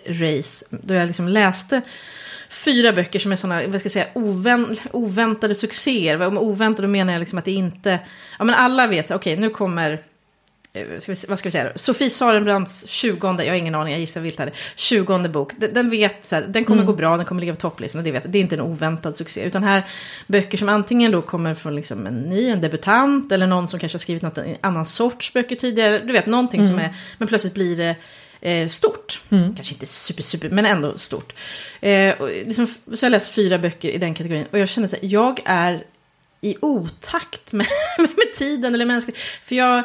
race 0.08 0.65
då 0.70 0.94
jag 0.94 1.08
liksom 1.08 1.28
läste 1.28 1.82
fyra 2.52 2.94
böcker 2.94 3.20
som 3.20 3.32
är 3.32 3.36
sådana, 3.36 3.67
vad 3.67 3.80
ska 3.80 3.86
jag 3.86 3.91
säga, 3.91 4.08
ovän, 4.13 4.78
oväntade 4.91 5.56
succéer. 5.56 6.17
Med 6.17 6.38
oväntade 6.38 6.88
menar 6.88 7.13
jag 7.13 7.20
liksom 7.20 7.39
att 7.39 7.46
det 7.46 7.52
inte, 7.52 8.00
ja 8.39 8.46
men 8.46 8.56
alla 8.56 8.88
vet, 8.88 9.08
så, 9.08 9.15
okej 9.15 9.38
nu 9.38 9.50
kommer, 9.50 10.00
ska 10.74 11.12
vi, 11.12 11.18
vad 11.28 11.40
ska 11.40 11.48
vi 11.48 11.52
säga 11.52 11.64
då? 11.64 11.72
Sofie 11.76 12.10
Sarenbrants 12.10 12.88
20, 12.88 13.36
jag 13.38 13.52
har 13.52 13.54
ingen 13.54 13.76
aning, 13.76 13.94
jag 13.94 14.00
gissar 14.00 14.22
vilt 14.22 14.40
här, 14.40 14.52
20 14.76 15.28
bok. 15.28 15.52
Den, 15.58 15.74
den 15.74 15.90
vet, 15.90 16.26
så 16.26 16.36
här, 16.36 16.42
den 16.42 16.66
kommer 16.66 16.84
gå 16.84 16.94
bra, 16.94 17.18
den 17.18 17.26
kommer 17.26 17.42
ligga 17.42 17.54
på 17.54 17.62
topplistan, 17.62 18.04
det 18.04 18.12
vet, 18.12 18.32
det 18.32 18.38
är 18.38 18.42
inte 18.42 18.56
en 18.56 18.62
oväntad 18.62 19.16
succé. 19.16 19.44
Utan 19.44 19.64
här 19.64 19.84
böcker 20.28 20.58
som 20.58 20.70
antingen 20.70 21.12
då 21.12 21.22
kommer 21.22 21.54
från 21.54 21.76
liksom 21.76 22.08
en 22.08 22.22
ny, 22.22 22.50
en 22.50 22.62
debutant, 22.62 23.32
eller 23.32 23.48
någon 23.48 23.68
som 23.68 23.80
kanske 23.80 23.96
har 23.96 24.00
skrivit 24.00 24.24
något, 24.24 24.38
annan 24.62 24.86
sorts 24.86 25.34
böcker 25.34 25.56
tidigare. 25.56 26.00
Du 26.00 26.14
vet, 26.14 26.26
någonting 26.26 26.66
som 26.66 26.80
är, 26.80 26.96
men 27.18 27.28
plötsligt 27.28 27.54
blir 27.54 27.78
det 27.78 27.96
eh, 28.42 28.68
stort. 28.68 29.22
Kanske 29.56 29.74
inte 29.74 29.86
super, 29.86 30.24
super, 30.24 30.50
men 30.50 30.66
ändå 30.66 30.98
stort. 30.98 31.34
Eh, 31.82 32.22
och 32.22 32.28
liksom, 32.28 32.68
så 32.68 33.06
jag 33.06 33.12
läst 33.12 33.34
fyra 33.34 33.58
böcker 33.58 33.90
i 33.90 33.98
den 33.98 34.14
kategorin. 34.14 34.46
Och 34.52 34.60
jag 34.60 34.70
känner 34.70 34.88
så 34.88 34.96
här, 34.96 35.06
jag 35.06 35.40
är 35.46 35.84
i 36.42 36.58
otakt 36.62 37.54
med, 37.54 37.68
med 37.98 38.34
tiden 38.36 38.76
eller 38.76 38.86
mänskligt. 38.86 39.18
För 39.18 39.56
jag, 39.56 39.84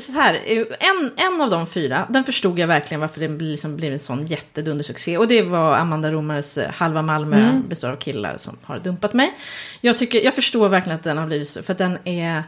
så 0.00 0.12
här, 0.12 0.34
eh, 0.34 0.64
en, 0.80 1.12
en 1.16 1.40
av 1.40 1.50
de 1.50 1.66
fyra, 1.66 2.06
den 2.08 2.24
förstod 2.24 2.58
jag 2.58 2.66
verkligen 2.66 3.00
varför 3.00 3.20
den 3.20 3.38
liksom 3.38 3.76
blev 3.76 3.92
en 3.92 3.98
sån 3.98 4.26
jättedundersuccé. 4.26 5.18
Och 5.18 5.28
det 5.28 5.42
var 5.42 5.76
Amanda 5.76 6.12
Romares 6.12 6.58
eh, 6.58 6.70
Halva 6.70 7.02
Malmö 7.02 7.60
består 7.68 7.88
av 7.88 7.96
killar 7.96 8.36
som 8.36 8.56
har 8.62 8.78
dumpat 8.78 9.12
mig. 9.12 9.34
Jag, 9.80 9.98
tycker, 9.98 10.24
jag 10.24 10.34
förstår 10.34 10.68
verkligen 10.68 10.96
att 10.96 11.04
den 11.04 11.18
har 11.18 11.26
blivit 11.26 11.48
så, 11.48 11.62
för 11.62 11.74
den 11.74 11.98
är... 12.04 12.42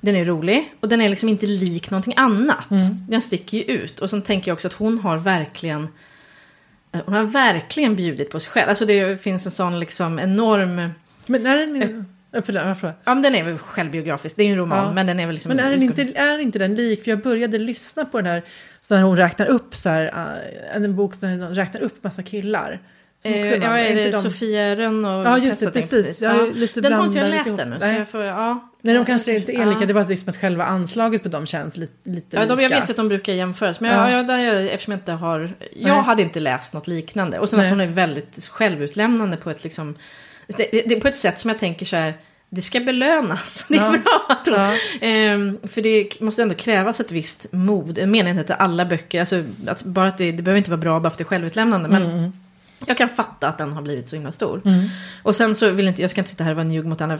Den 0.00 0.16
är 0.16 0.24
rolig 0.24 0.74
och 0.80 0.88
den 0.88 1.00
är 1.00 1.08
liksom 1.08 1.28
inte 1.28 1.46
lik 1.46 1.90
någonting 1.90 2.14
annat. 2.16 2.68
Den 3.08 3.22
sticker 3.22 3.58
ju 3.58 3.64
ut. 3.64 4.00
Och 4.00 4.10
så 4.10 4.20
tänker 4.20 4.50
jag 4.50 4.54
också 4.54 4.68
att 4.68 4.74
hon 4.74 4.98
har 4.98 5.18
verkligen 5.18 5.88
eh, 6.92 7.00
hon 7.04 7.14
har 7.14 7.22
verkligen 7.22 7.96
bjudit 7.96 8.30
på 8.30 8.40
sig 8.40 8.50
själv. 8.50 8.68
Alltså 8.68 8.86
det 8.86 9.22
finns 9.22 9.46
en 9.46 9.52
sån 9.52 9.80
liksom 9.80 10.18
enorm... 10.18 10.90
Men 11.26 11.46
är 11.46 11.56
den... 11.56 11.82
Äh, 11.82 12.04
förlåt, 12.32 12.64
varför? 12.64 12.92
Ja 13.04 13.14
men 13.14 13.22
den 13.22 13.34
är 13.34 13.44
väl 13.44 13.58
självbiografisk, 13.58 14.36
det 14.36 14.42
är 14.42 14.46
ju 14.46 14.52
en 14.52 14.58
roman. 14.58 14.84
Ja. 14.86 14.92
Men 14.92 15.06
den 15.06 15.20
är 15.20 15.26
väl 15.26 15.34
liksom... 15.34 15.48
Men 15.56 15.66
är, 15.66 15.70
den 15.70 15.82
inte, 15.82 16.02
är 16.02 16.38
inte 16.38 16.58
den 16.58 16.74
lik? 16.74 17.04
För 17.04 17.10
jag 17.10 17.22
började 17.22 17.58
lyssna 17.58 18.04
på 18.04 18.18
den 18.18 18.26
här, 18.26 18.42
så 18.80 18.94
när 18.94 19.02
hon 19.02 19.16
räknar 19.16 19.46
upp 19.46 19.74
så 19.76 19.88
här, 19.88 20.12
äh, 20.72 20.76
en 20.76 20.96
bok 20.96 21.20
där 21.20 21.28
hon 21.28 21.54
räknar 21.54 21.80
upp 21.80 22.04
massa 22.04 22.22
killar. 22.22 22.80
Som 23.22 23.30
också 23.32 23.40
Eh, 23.54 23.62
ja, 23.62 23.78
är 23.78 23.94
det 23.94 24.10
de- 24.10 24.12
Sofia 24.22 24.76
Rönn 24.76 25.04
och 25.04 25.24
Ja, 25.24 25.38
just 25.38 25.60
det, 25.60 25.70
precis. 25.70 26.22
Jag 26.22 26.34
är 26.34 26.38
Ja. 26.38 26.46
lite 26.54 26.80
Den 26.80 26.92
har 26.92 27.06
inte 27.06 27.18
jag 27.18 27.30
läst 27.30 27.58
ännu. 27.58 27.76
Nej. 27.80 27.98
jag 27.98 28.08
får, 28.08 28.22
ja. 28.24 28.68
Nej, 28.82 28.94
de 28.94 29.04
kanske 29.04 29.34
inte 29.36 29.52
är 29.52 29.66
lika. 29.66 29.80
Ja. 29.80 29.86
Det 29.86 29.92
var 29.92 30.04
liksom 30.04 30.28
att 30.28 30.36
själva 30.36 30.64
anslaget 30.64 31.22
på 31.22 31.28
dem 31.28 31.46
känns 31.46 31.76
lite, 31.76 32.08
lite 32.10 32.36
Ja, 32.36 32.44
de, 32.46 32.48
jag 32.62 32.68
lika. 32.68 32.80
vet 32.80 32.90
att 32.90 32.96
de 32.96 33.08
brukar 33.08 33.32
jämföras. 33.32 33.80
Men 33.80 33.90
Ja. 33.92 34.10
jag, 34.10 34.18
jag, 34.18 34.26
där, 34.26 34.38
jag, 34.38 34.66
eftersom 34.66 34.92
jag 34.92 34.98
inte 34.98 35.12
har... 35.12 35.40
Jag 35.76 35.94
Nej. 35.94 36.02
hade 36.02 36.22
inte 36.22 36.40
läst 36.40 36.74
något 36.74 36.86
liknande. 36.86 37.38
Och 37.38 37.48
sen 37.48 37.56
Nej. 37.58 37.66
att 37.66 37.72
hon 37.72 37.80
är 37.80 37.86
väldigt 37.86 38.48
självutlämnande 38.48 39.36
på 39.36 39.50
ett 39.50 39.64
liksom... 39.64 39.96
Det, 40.56 40.82
det, 40.86 40.96
på 41.00 41.08
ett 41.08 41.16
sätt 41.16 41.38
som 41.38 41.48
jag 41.50 41.58
tänker 41.58 41.86
så 41.86 41.96
här... 41.96 42.14
Det 42.50 42.62
ska 42.62 42.80
belönas. 42.80 43.66
Det 43.68 43.76
är 43.76 43.80
Ja. 43.82 43.90
bra 43.90 44.26
att 44.28 44.46
hon, 44.46 44.54
Ja. 44.54 44.74
Ehm, 45.00 45.58
för 45.68 45.82
det 45.82 46.20
måste 46.20 46.42
ändå 46.42 46.54
krävas 46.54 47.00
ett 47.00 47.12
visst 47.12 47.46
mod. 47.52 47.98
Jag 47.98 48.08
menar 48.08 48.30
inte 48.30 48.54
att 48.54 48.60
alla 48.60 48.84
böcker, 48.84 49.20
alltså, 49.20 49.44
att 49.66 49.84
bara 49.84 50.08
att 50.08 50.18
det, 50.18 50.30
det 50.32 50.42
behöver 50.42 50.58
inte 50.58 50.70
vara 50.70 50.80
bra 50.80 51.00
bara 51.00 51.10
för 51.10 51.14
att 51.14 51.18
det 51.18 51.22
är 51.22 51.26
självutlämnande. 51.26 51.88
Men 51.88 52.02
Mm. 52.02 52.32
Jag 52.86 52.96
kan 52.96 53.08
fatta 53.08 53.48
att 53.48 53.58
den 53.58 53.72
har 53.72 53.82
blivit 53.82 54.08
så 54.08 54.16
himla 54.16 54.32
stor. 54.32 54.62
Mm. 54.64 54.84
Och 55.22 55.36
sen 55.36 55.54
så 55.54 55.70
vill 55.70 55.88
inte, 55.88 56.02
jag 56.02 56.10
ska 56.10 56.20
inte 56.20 56.30
sitta 56.30 56.44
här 56.44 56.50
och 56.50 56.56
vara 56.56 56.64
njugg 56.66 56.86
mot 56.86 57.00
andra, 57.00 57.18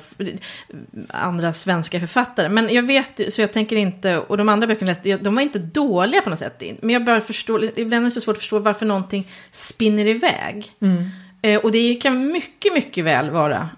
andra 1.09 1.53
svenska 1.53 2.01
författare. 2.01 2.49
Men 2.49 2.74
jag 2.74 2.83
vet, 2.87 3.20
så 3.35 3.41
jag 3.41 3.53
tänker 3.53 3.76
inte, 3.76 4.18
och 4.18 4.37
de 4.37 4.49
andra 4.49 4.66
böckerna 4.66 4.91
jag 4.91 5.07
läste, 5.07 5.24
de 5.24 5.35
var 5.35 5.43
inte 5.43 5.59
dåliga 5.59 6.20
på 6.20 6.31
något 6.31 6.39
sätt. 6.39 6.62
Men 6.81 6.91
jag 6.91 7.05
bara 7.05 7.20
förstår, 7.20 7.64
ibland 7.76 7.95
är 8.05 8.05
det 8.05 8.11
så 8.11 8.20
svårt 8.20 8.37
att 8.37 8.43
förstå 8.43 8.59
varför 8.59 8.87
någonting 8.87 9.29
spinner 9.51 10.07
iväg. 10.07 10.72
Mm. 10.81 11.11
Eh, 11.43 11.61
och 11.61 11.72
det 11.72 11.95
kan 11.95 12.26
mycket, 12.32 12.72
mycket 12.74 13.05
väl 13.05 13.30
vara 13.30 13.68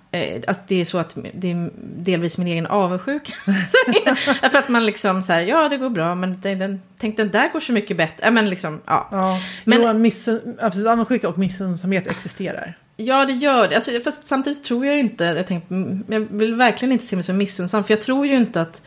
att 0.47 0.69
det 0.69 0.81
är 0.81 0.85
så 0.85 0.99
att 0.99 1.17
det 1.35 1.51
är 1.51 1.71
delvis 1.97 2.39
min 2.39 2.49
egen 2.49 2.67
avundsjuka. 2.67 3.33
för 4.51 4.59
att 4.59 4.69
man 4.69 4.87
liksom 4.87 5.23
så 5.23 5.33
här, 5.33 5.41
ja 5.41 5.69
det 5.69 5.77
går 5.77 5.91
bra, 5.91 6.15
men 6.15 6.41
den, 6.41 6.59
den, 6.59 6.81
tänk 6.99 7.17
den 7.17 7.31
där 7.31 7.53
går 7.53 7.61
så 7.61 7.73
mycket 7.73 7.97
bättre. 7.97 8.31
men 8.31 8.51
liksom, 8.51 8.81
ja. 8.87 9.09
Ja, 9.11 9.39
Men- 9.65 9.83
men, 9.83 10.03
missun, 10.03 10.57
precis, 10.61 10.87
avundsjuka 10.87 11.29
och 11.29 11.39
missunnsamhet 11.39 12.07
existerar. 12.07 12.79
Ja, 12.97 13.25
det 13.25 13.33
gör 13.33 13.69
det. 13.69 13.75
Alltså, 13.75 13.91
fast 14.05 14.27
samtidigt 14.27 14.65
tror 14.65 14.87
jag 14.87 14.99
inte, 14.99 15.25
jag, 15.25 15.47
tänkte, 15.47 15.75
jag 16.09 16.21
vill 16.21 16.55
verkligen 16.55 16.93
inte 16.93 17.07
se 17.07 17.17
mig 17.17 17.23
som 17.25 17.37
missunnsam, 17.37 17.85
för 17.85 17.93
jag 17.95 18.01
tror 18.01 18.27
ju 18.27 18.37
inte 18.37 18.61
att 18.61 18.83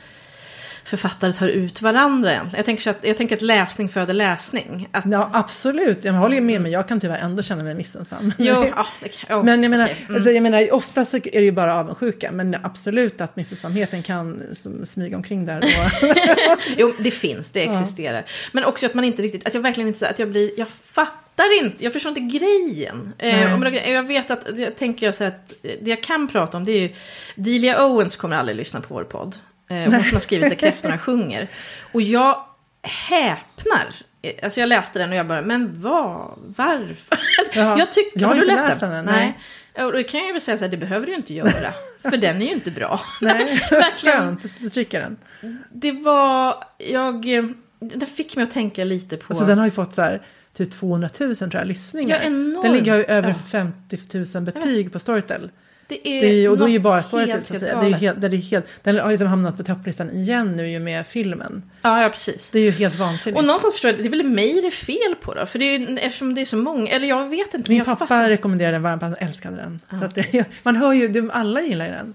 författare 0.83 1.33
tar 1.33 1.47
ut 1.47 1.81
varandra 1.81 2.31
egentligen. 2.31 2.57
Jag 2.59 2.65
tänker, 2.65 2.89
att, 2.91 2.97
jag 3.01 3.17
tänker 3.17 3.35
att 3.35 3.41
läsning 3.41 3.89
föder 3.89 4.13
läsning. 4.13 4.89
Att, 4.91 5.03
Ja, 5.05 5.29
absolut. 5.33 6.03
Jag 6.05 6.13
håller 6.13 6.35
ju 6.35 6.41
med, 6.41 6.61
men 6.61 6.71
jag 6.71 6.87
kan 6.87 6.99
tyvärr 6.99 7.17
ändå 7.19 7.43
känna 7.43 7.63
mig 7.63 7.75
missunnsam. 7.75 8.33
jo, 8.37 8.65
ja, 8.75 8.87
kan- 9.27 9.39
oh, 9.39 9.45
Men 9.45 9.63
jag 9.63 9.69
menar, 9.69 9.85
okej, 9.85 9.97
mm. 10.01 10.15
alltså, 10.15 10.31
jag 10.31 10.43
menar, 10.43 10.73
ofta 10.73 11.05
så 11.05 11.17
är 11.17 11.21
det 11.21 11.43
ju 11.45 11.51
bara 11.51 11.79
avundsjuka, 11.79 12.31
men 12.31 12.55
absolut 12.63 13.21
att 13.21 13.35
missunnsamheten 13.35 14.03
kan 14.03 14.41
smyga 14.83 15.17
omkring 15.17 15.45
där. 15.45 15.57
Och, 15.57 16.13
Jo, 16.77 16.93
det 16.99 17.11
finns, 17.11 17.51
det 17.51 17.63
existerar. 17.63 18.25
Men 18.51 18.63
också 18.65 18.85
att 18.85 18.93
man 18.93 19.03
inte 19.05 19.21
riktigt, 19.21 19.47
att 19.47 19.53
jag 19.53 19.61
verkligen 19.61 19.87
inte, 19.87 20.09
att 20.09 20.19
jag 20.19 20.29
blir, 20.29 20.51
jag 20.57 20.67
fattar 20.67 21.63
inte, 21.63 21.83
jag 21.83 21.93
förstår 21.93 22.09
inte 22.17 22.37
grejen. 22.37 23.13
Eh, 23.17 23.91
jag 23.91 24.03
vet 24.07 24.31
att, 24.31 24.57
jag 24.57 24.75
tänker 24.75 25.05
jag 25.05 25.15
så 25.15 25.23
att 25.23 25.53
det 25.61 25.89
jag 25.89 26.03
kan 26.03 26.27
prata 26.27 26.57
om 26.57 26.65
det 26.65 26.71
är 26.71 26.79
ju, 26.79 26.93
Delia 27.35 27.85
Owens 27.85 28.15
kommer 28.15 28.35
aldrig 28.35 28.57
lyssna 28.57 28.81
på 28.81 28.93
vår 28.93 29.03
podd. 29.03 29.35
Eh, 29.69 29.77
hon 29.77 30.03
som 30.03 30.13
har 30.13 30.19
skrivit 30.19 30.49
Där 30.49 30.55
kräftorna 30.55 30.97
sjunger. 30.99 31.47
Och 31.91 32.01
jag 32.01 32.45
häpnar. 32.81 33.95
Alltså 34.43 34.59
jag 34.59 34.69
läste 34.69 34.99
den 34.99 35.09
och 35.09 35.15
jag 35.15 35.27
bara, 35.27 35.41
men 35.41 35.81
vad, 35.81 36.39
varför? 36.55 37.17
Alltså, 37.39 37.59
Jaha, 37.59 37.79
jag 37.79 37.91
tycker, 37.91 38.19
jag 38.21 38.27
har 38.27 38.35
du 38.35 38.41
inte 38.41 38.53
läst 38.53 38.67
läst 38.67 38.79
den? 38.79 38.89
den, 38.91 39.05
nej. 39.05 39.37
nej. 39.75 39.85
Och 39.85 39.93
då 39.93 40.03
kan 40.03 40.25
jag 40.25 40.33
väl 40.33 40.41
säga 40.41 40.57
så 40.57 40.63
här, 40.63 40.71
det 40.71 40.77
behöver 40.77 41.05
du 41.05 41.11
ju 41.11 41.17
inte 41.17 41.33
göra. 41.33 41.73
för 42.01 42.17
den 42.17 42.41
är 42.41 42.45
ju 42.45 42.51
inte 42.51 42.71
bra. 42.71 43.01
nej, 43.21 43.61
Verkligen. 43.71 44.17
skönt, 44.17 44.59
du 44.59 44.69
stryker 44.69 44.99
den. 45.01 45.17
Det 45.71 45.91
var, 45.91 46.63
jag, 46.77 47.25
det 47.79 48.05
fick 48.05 48.35
mig 48.35 48.43
att 48.43 48.51
tänka 48.51 48.83
lite 48.83 49.17
på... 49.17 49.25
Alltså 49.33 49.45
den 49.45 49.57
har 49.57 49.65
ju 49.65 49.71
fått 49.71 49.95
så 49.95 50.01
här, 50.01 50.25
typ 50.53 50.71
200 50.71 51.09
000 51.19 51.35
tror 51.35 51.55
jag, 51.55 51.67
lyssningar. 51.67 52.15
Ja, 52.15 52.27
enormt. 52.27 52.63
Den 52.63 52.73
ligger 52.73 52.97
ju 52.97 53.03
över 53.03 53.29
Ja. 53.29 53.35
50 53.51 54.37
000 54.37 54.43
betyg 54.43 54.93
på 54.93 54.99
Storytel. 54.99 55.51
Det 55.87 56.07
är, 56.07 56.21
Det 56.21 56.27
är, 56.27 56.49
och 56.49 56.57
då 56.57 56.65
är 56.65 56.69
ju 56.69 56.79
bara 56.79 57.03
Storytel 57.03 57.33
helt, 57.33 57.47
så 57.47 57.53
att 57.55 57.83
helt 57.83 57.97
helt, 57.97 58.21
det 58.21 58.27
är 58.27 58.31
helt, 58.37 58.65
den 58.83 58.99
har 58.99 59.09
liksom 59.11 59.27
hamnat 59.27 59.57
på 59.57 59.63
topplistan 59.63 60.09
igen 60.09 60.51
nu 60.51 60.69
ju 60.69 60.79
med 60.79 61.07
filmen. 61.07 61.63
Ja, 61.81 62.01
ja, 62.01 62.09
precis. 62.09 62.51
Det 62.51 62.59
är 62.59 62.63
ju 62.63 62.71
helt 62.71 62.95
vansinnigt. 62.95 63.37
Och 63.39 63.45
någonstans 63.45 63.73
förstår 63.73 63.91
jag, 63.91 63.99
det 63.99 64.07
är 64.07 64.09
väl 64.09 64.23
mig 64.23 64.61
det 64.61 64.67
är 64.67 64.71
fel 64.71 65.15
på 65.21 65.33
då? 65.33 65.45
För 65.45 65.59
det 65.59 65.65
är 65.65 65.79
ju, 65.79 65.97
eftersom 65.97 66.35
det 66.35 66.41
är 66.41 66.45
så 66.45 66.57
många, 66.57 66.91
eller 66.91 67.07
jag 67.07 67.29
vet 67.29 67.53
inte. 67.53 67.71
Min 67.71 67.85
pappa 67.85 68.07
fattar- 68.07 68.29
rekommenderade 68.29 68.75
den 68.75 68.81
varmt, 68.83 69.01
han 69.01 69.15
älskade 69.19 69.55
den. 69.55 69.99
Så 69.99 70.05
att 70.05 70.15
det, 70.15 70.45
man 70.63 70.75
hör 70.75 70.93
ju, 70.93 71.29
alla 71.31 71.61
gillar 71.61 71.85
ju 71.85 71.91
den. 71.91 72.13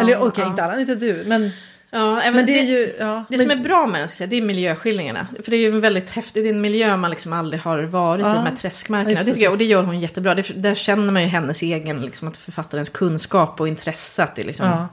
Eller 0.00 0.12
Ja, 0.12 0.18
okej, 0.18 0.44
ja. 0.44 0.50
inte 0.50 0.64
alla, 0.64 0.80
inte 0.80 0.94
du. 0.94 1.22
Men, 1.26 1.50
Ja, 1.90 2.20
även 2.20 2.34
men 2.34 2.46
det 2.46 2.52
är 2.52 2.62
det, 2.62 2.68
ju... 2.70 2.92
Ja, 2.98 3.24
det 3.28 3.36
men, 3.36 3.38
som 3.38 3.50
är 3.50 3.56
bra 3.64 3.86
med 3.86 4.00
den, 4.00 4.08
säga, 4.08 4.26
det 4.26 4.36
är 4.36 4.42
miljöskildringarna. 4.42 5.26
För 5.44 5.50
det 5.50 5.56
är 5.56 5.58
ju 5.58 5.68
en 5.68 5.80
väldigt 5.80 6.10
häftig, 6.10 6.44
det 6.44 6.48
är 6.48 6.52
en 6.52 6.60
miljö 6.60 6.96
man 6.96 7.10
liksom 7.10 7.32
aldrig 7.32 7.60
har 7.62 7.82
varit 7.82 8.26
i, 8.26 8.28
Ja. 8.28 8.34
de 8.34 8.46
här 8.46 8.56
träskmarkerna. 8.56 9.12
Ja, 9.18 9.24
det 9.24 9.32
det, 9.32 9.40
jag, 9.40 9.52
och 9.52 9.58
det 9.58 9.64
gör 9.64 9.82
hon 9.82 10.00
jättebra. 10.00 10.34
Det, 10.34 10.42
där 10.62 10.74
känner 10.74 11.12
man 11.12 11.22
ju 11.22 11.28
hennes 11.28 11.62
egen, 11.62 12.00
liksom, 12.00 12.28
att 12.28 12.36
författarens 12.36 12.88
kunskap 12.88 13.60
och 13.60 13.68
intresse. 13.68 14.22
Att 14.22 14.36
det 14.36 14.42
liksom, 14.42 14.66
Ja. 14.66 14.88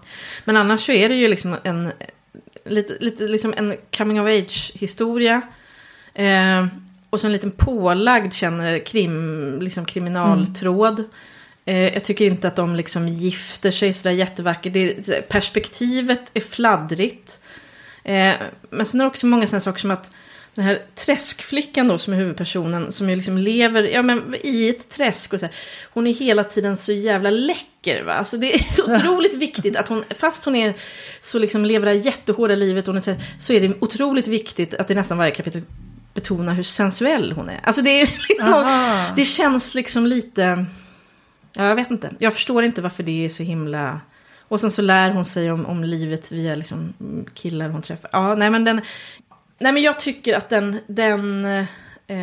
Men 0.45 0.57
annars 0.57 0.85
så 0.85 0.91
är 0.91 1.09
det 1.09 1.15
ju 1.15 1.27
liksom 1.27 1.55
en, 1.63 1.91
lite, 2.65 2.97
lite 2.99 3.23
liksom 3.27 3.53
en 3.57 3.75
coming 3.97 4.21
of 4.21 4.27
age 4.27 4.71
historia. 4.75 5.41
Eh, 6.13 6.65
och 7.09 7.19
så 7.19 7.27
en 7.27 7.33
liten 7.33 7.51
pålagd 7.51 8.33
känner 8.33 8.79
krim, 8.79 9.59
liksom 9.61 9.85
kriminaltråd. 9.85 10.99
Eh, 10.99 11.05
jag 11.71 12.03
tycker 12.03 12.25
inte 12.25 12.47
att 12.47 12.55
de 12.55 12.75
liksom 12.75 13.09
gifter 13.09 13.71
sig 13.71 13.93
sådär 13.93 14.11
jättevackert. 14.11 14.73
Det, 14.73 15.29
perspektivet 15.29 16.21
är 16.33 16.41
fladdrigt. 16.41 17.39
Eh, 18.03 18.33
men 18.69 18.85
sen 18.85 18.99
är 18.99 19.03
det 19.03 19.09
också 19.09 19.27
många 19.27 19.47
sådana 19.47 19.61
saker 19.61 19.79
som 19.79 19.91
att 19.91 20.11
den 20.55 20.65
här 20.65 20.81
träskflickan 20.95 21.87
då 21.87 21.97
som 21.97 22.13
är 22.13 22.17
huvudpersonen 22.17 22.91
som 22.91 23.09
ju 23.09 23.15
liksom 23.15 23.37
lever 23.37 23.83
ja, 23.83 24.01
men, 24.01 24.35
i 24.43 24.69
ett 24.69 24.89
träsk 24.89 25.33
och 25.33 25.39
så 25.39 25.45
här, 25.45 25.55
Hon 25.93 26.07
är 26.07 26.13
hela 26.13 26.43
tiden 26.43 26.77
så 26.77 26.91
jävla 26.91 27.29
läcker 27.29 28.03
va. 28.03 28.13
Alltså 28.13 28.37
det 28.37 28.53
är 28.53 28.63
så 28.73 28.95
otroligt 28.95 29.33
viktigt 29.33 29.75
att 29.75 29.87
hon, 29.87 30.03
fast 30.19 30.45
hon 30.45 30.55
är 30.55 30.73
så 31.21 31.39
liksom 31.39 31.65
lever 31.65 31.85
det 31.85 31.91
här 31.91 32.05
jättehårda 32.05 32.55
livet 32.55 32.87
och 32.87 32.93
hon 32.93 32.97
är 32.97 33.01
trä- 33.01 33.21
så 33.39 33.53
är 33.53 33.61
det 33.61 33.73
otroligt 33.79 34.27
viktigt 34.27 34.73
att 34.73 34.91
i 34.91 34.95
nästan 34.95 35.17
varje 35.17 35.31
kapitel 35.31 35.61
betona 36.13 36.53
hur 36.53 36.63
sensuell 36.63 37.31
hon 37.31 37.49
är. 37.49 37.59
Alltså 37.63 37.81
det 37.81 38.01
är 38.01 38.05
liksom 38.29 38.49
någon, 38.49 38.65
Aha. 38.65 39.13
det 39.15 39.25
känns 39.25 39.75
liksom 39.75 40.05
lite, 40.07 40.65
ja 41.55 41.63
jag 41.63 41.75
vet 41.75 41.91
inte, 41.91 42.11
jag 42.19 42.33
förstår 42.33 42.63
inte 42.63 42.81
varför 42.81 43.03
det 43.03 43.25
är 43.25 43.29
så 43.29 43.43
himla 43.43 44.01
och 44.53 44.59
sen 44.59 44.71
så 44.71 44.81
lär 44.81 45.11
hon 45.11 45.25
sig 45.25 45.51
om, 45.51 45.65
om 45.65 45.83
livet 45.83 46.31
via 46.31 46.55
liksom 46.55 46.93
mm, 46.99 47.25
killar 47.33 47.69
hon 47.69 47.81
träffar. 47.81 48.09
Ja, 48.13 48.35
nej 48.35 48.49
men 48.49 48.63
den... 48.63 48.81
Nej 49.59 49.73
men 49.73 49.83
jag 49.83 49.99
tycker 49.99 50.37
att 50.37 50.49
den... 50.49 50.79
den 50.87 51.45
eh, 51.45 51.65
eh, 52.07 52.17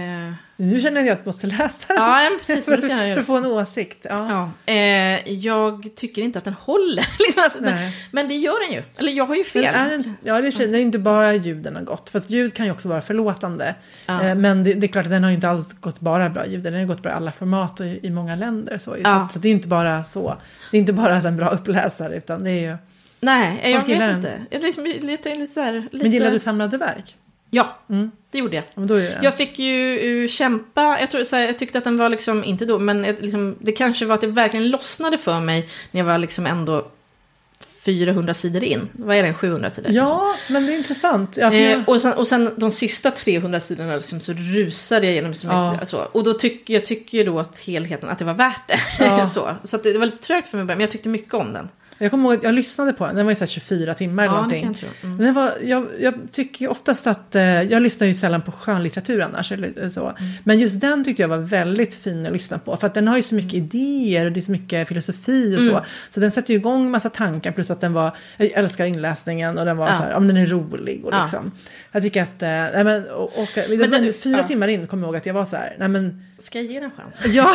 Nu 0.57 0.81
känner 0.81 1.01
jag 1.01 1.09
att 1.11 1.18
jag 1.18 1.26
måste 1.26 1.47
läsa 1.47 1.87
den. 1.89 1.97
ja, 1.97 2.31
precis. 2.39 2.64
För 2.66 2.78
göra. 3.07 3.20
att 3.20 3.26
få 3.26 3.37
en 3.37 3.47
åsikt. 3.47 4.07
Ja. 4.09 4.51
Ja, 4.66 4.72
eh, 4.72 5.33
jag 5.33 5.89
tycker 5.97 6.22
inte 6.22 6.39
att 6.39 6.45
den 6.45 6.55
håller. 6.55 7.07
Liksom, 7.18 7.43
alltså, 7.43 7.61
den, 7.61 7.78
men 8.11 8.28
det 8.28 8.35
gör 8.35 8.66
den 8.66 8.72
ju. 8.76 8.83
Eller 8.99 9.12
jag 9.12 9.26
har 9.26 9.37
ju 9.37 9.45
fel. 9.45 9.64
är 9.64 9.91
den, 9.91 10.16
ja, 10.24 10.41
det 10.41 10.49
är, 10.49 10.66
det 10.68 10.78
är 10.78 10.83
inte 10.83 10.99
bara 10.99 11.35
ljuden 11.35 11.76
har 11.76 11.83
gått. 11.83 12.11
För 12.11 12.18
att 12.18 12.31
ljud 12.31 12.55
kan 12.55 12.66
ju 12.66 12.72
också 12.72 12.89
vara 12.89 13.01
förlåtande. 13.03 13.74
Ja. 14.07 14.22
Eh, 14.22 14.35
Men 14.35 14.64
det, 14.64 14.74
det 14.74 14.87
är 14.87 14.89
klart 14.89 15.05
att 15.05 15.11
den 15.11 15.22
har 15.24 15.31
ju 15.31 15.35
inte 15.35 15.49
alls 15.49 15.72
gått 15.72 16.01
bara 16.01 16.31
bra 16.31 16.47
ljud. 16.47 16.62
Den 16.62 16.72
har 16.72 16.81
ju 16.81 16.87
gått 16.87 17.03
bra 17.03 17.12
i 17.12 17.14
alla 17.14 17.33
format 17.33 17.81
och 17.81 17.87
i, 17.87 18.01
i 18.03 18.11
många 18.11 18.37
länder. 18.37 18.78
Så, 18.78 18.91
så, 18.91 18.97
Ja. 19.05 19.28
så 19.33 19.39
att 19.39 19.43
det 19.43 19.49
är 19.49 19.53
inte 19.53 19.68
bara 19.68 20.05
så. 20.05 20.37
Det 20.70 20.76
är 20.76 20.81
inte 20.81 20.93
bara 20.93 21.16
en 21.16 21.37
bra 21.37 21.49
uppläsare. 21.49 22.16
Utan 22.16 22.45
det 22.45 22.51
är 22.51 22.70
ju... 22.70 22.76
Nej, 23.20 23.61
jag 23.72 23.87
vet 23.87 24.16
inte. 24.16 24.47
Jag 24.51 24.62
liksom, 24.62 24.85
lite, 24.85 25.28
lite 25.35 25.47
så 25.53 25.61
här, 25.61 25.72
lite... 25.72 25.97
Men 26.05 26.11
gillar 26.11 26.31
du 26.31 26.39
samlade 26.39 26.76
verk? 26.76 27.16
Ja, 27.51 27.76
Mm. 27.90 28.11
det 28.30 28.38
gjorde 28.38 28.57
jag. 28.57 28.64
Ja, 28.64 28.70
men 28.74 28.86
då 28.86 28.94
är 28.94 29.01
det 29.01 29.18
Jag 29.22 29.36
fick 29.36 29.59
ju 29.59 30.22
eh, 30.22 30.28
kämpa, 30.28 31.01
jag, 31.01 31.11
tror, 31.11 31.24
så 31.24 31.36
här, 31.36 31.46
jag 31.46 31.59
tyckte 31.59 31.78
att 31.78 31.84
den 31.84 31.96
var 31.96 32.09
liksom, 32.09 32.44
inte 32.44 32.64
då, 32.66 32.78
men 32.78 33.05
ett, 33.05 33.20
liksom, 33.22 33.57
det 33.61 33.72
kanske 33.72 34.05
var 34.07 34.14
att 34.14 34.20
det 34.20 34.26
verkligen 34.26 34.68
lossnade 34.70 35.18
för 35.18 35.40
mig 35.40 35.68
när 35.90 36.01
jag 36.01 36.07
var 36.07 36.18
liksom 36.18 36.46
ändå 36.46 36.90
400 37.84 38.34
sidor 38.34 38.64
in. 38.64 38.88
Vad 38.92 39.16
är 39.16 39.22
det, 39.22 39.34
700 39.34 39.70
sidor? 39.70 39.90
Ja, 39.92 40.34
men 40.48 40.66
det 40.66 40.72
är 40.72 40.76
intressant. 40.76 41.36
Ja, 41.36 41.53
Eh, 41.53 41.70
jag, 41.70 41.88
och, 41.88 42.03
sen, 42.03 42.12
och 42.12 42.26
sen 42.28 42.51
de 42.57 42.70
sista 42.70 43.11
300 43.11 43.61
sidorna 43.61 43.96
liksom, 43.96 44.20
så 44.20 44.32
rusade 44.32 45.07
jag 45.07 45.12
igenom 45.12 45.34
som 45.34 45.51
Ja. 45.51 45.86
så. 45.86 45.98
Och 46.12 46.24
då 46.24 46.32
tycker 46.34 46.74
jag 46.74 46.84
tycker 46.84 47.18
ju 47.18 47.24
då 47.24 47.38
att 47.38 47.61
helheten, 47.61 48.09
att 48.09 48.18
det 48.18 48.24
var 48.24 48.34
värt 48.34 48.68
det. 48.68 48.80
Ja. 49.05 49.26
så 49.28 49.48
så 49.64 49.76
det, 49.76 49.92
det 49.92 49.98
var 49.98 50.07
lite 50.07 50.22
trögt 50.22 50.48
för 50.48 50.57
mig, 50.57 50.66
men 50.66 50.80
jag 50.80 50.90
tyckte 50.90 51.09
mycket 51.09 51.34
om 51.34 51.53
den. 51.53 51.68
Jag 52.05 52.11
kommer 52.11 52.24
ihåg 52.28 52.38
att 52.38 52.42
jag 52.44 52.55
lyssnade 52.55 52.92
på 52.92 53.07
den. 53.07 53.16
Den 53.16 53.26
var 53.26 53.30
ju 53.30 53.34
så 53.36 53.40
här 53.40 53.46
24 53.46 53.94
timmar 53.94 54.22
eller 54.22 54.32
Ja, 54.32 54.36
någonting. 54.36 54.61
kan 54.61 54.68
jag 54.68 54.76
tro. 54.80 54.88
Mm. 55.11 55.18
Det 55.26 55.32
var, 55.32 55.53
jag, 55.62 55.86
jag 56.01 56.14
tycker 56.32 56.68
oftast 56.68 57.07
att, 57.07 57.34
eh, 57.34 57.42
jag 57.62 57.82
lyssnar 57.82 58.07
ju 58.07 58.14
sällan 58.14 58.42
på 58.42 58.53
skönlitteratur 58.53 59.20
annars. 59.22 59.53
Eller 59.53 59.88
så. 59.88 60.07
Mm. 60.07 60.14
Men 60.44 60.59
just 60.59 60.80
den 60.80 61.05
tyckte 61.05 61.22
jag 61.22 61.28
var 61.28 61.38
väldigt 61.38 61.94
fin 61.94 62.26
att 62.26 62.32
lyssna 62.32 62.59
på. 62.59 62.76
För 62.76 62.86
att 62.86 62.94
den 62.94 63.09
har 63.09 63.16
ju 63.16 63.22
så 63.22 63.34
mycket 63.34 63.55
idéer 63.55 64.26
och 64.26 64.32
det 64.32 64.40
är 64.40 64.42
så 64.42 64.53
mycket 64.53 64.88
filosofi 64.88 65.57
och 65.59 65.62
så. 65.62 65.70
Mm. 65.70 65.82
Så 66.11 66.20
den 66.20 66.30
sätter 66.30 66.51
ju 66.55 66.59
igång 66.59 66.90
massa 66.90 67.11
tankar. 67.11 67.53
Plus 67.53 67.70
att 67.70 67.80
den 67.80 67.92
var, 67.92 68.16
jag 68.36 68.51
älskar 68.51 68.84
inläsningen 68.86 69.59
och 69.59 69.64
den 69.64 69.76
var 69.76 69.88
Ja. 69.88 69.94
så 69.94 70.03
här, 70.03 70.14
om 70.14 70.26
den 70.28 70.36
är 70.36 70.46
rolig 70.46 71.05
och 71.05 71.12
Ja. 71.14 71.22
liksom. 71.22 71.53
Jag 71.92 72.03
tycker 72.03 72.22
att, 72.22 72.42
eh, 72.42 72.48
nej 72.48 72.84
men, 72.84 73.09
och, 73.11 73.24
och, 73.38 73.48
men 73.68 73.90
den- 73.90 74.12
fyra 74.12 74.42
timmar 74.42 74.68
in 74.68 74.86
kommer 74.86 75.03
jag 75.03 75.09
ihåg 75.09 75.16
att 75.16 75.26
jag 75.26 75.34
var 75.34 75.44
så 75.44 75.57
här, 75.57 75.76
nej 75.78 75.88
men 75.88 76.24
Ska 76.38 76.59
jag 76.59 76.66
ge 76.66 76.74
den 76.74 76.84
en 76.84 76.90
chans? 76.90 77.22
Ja, 77.26 77.55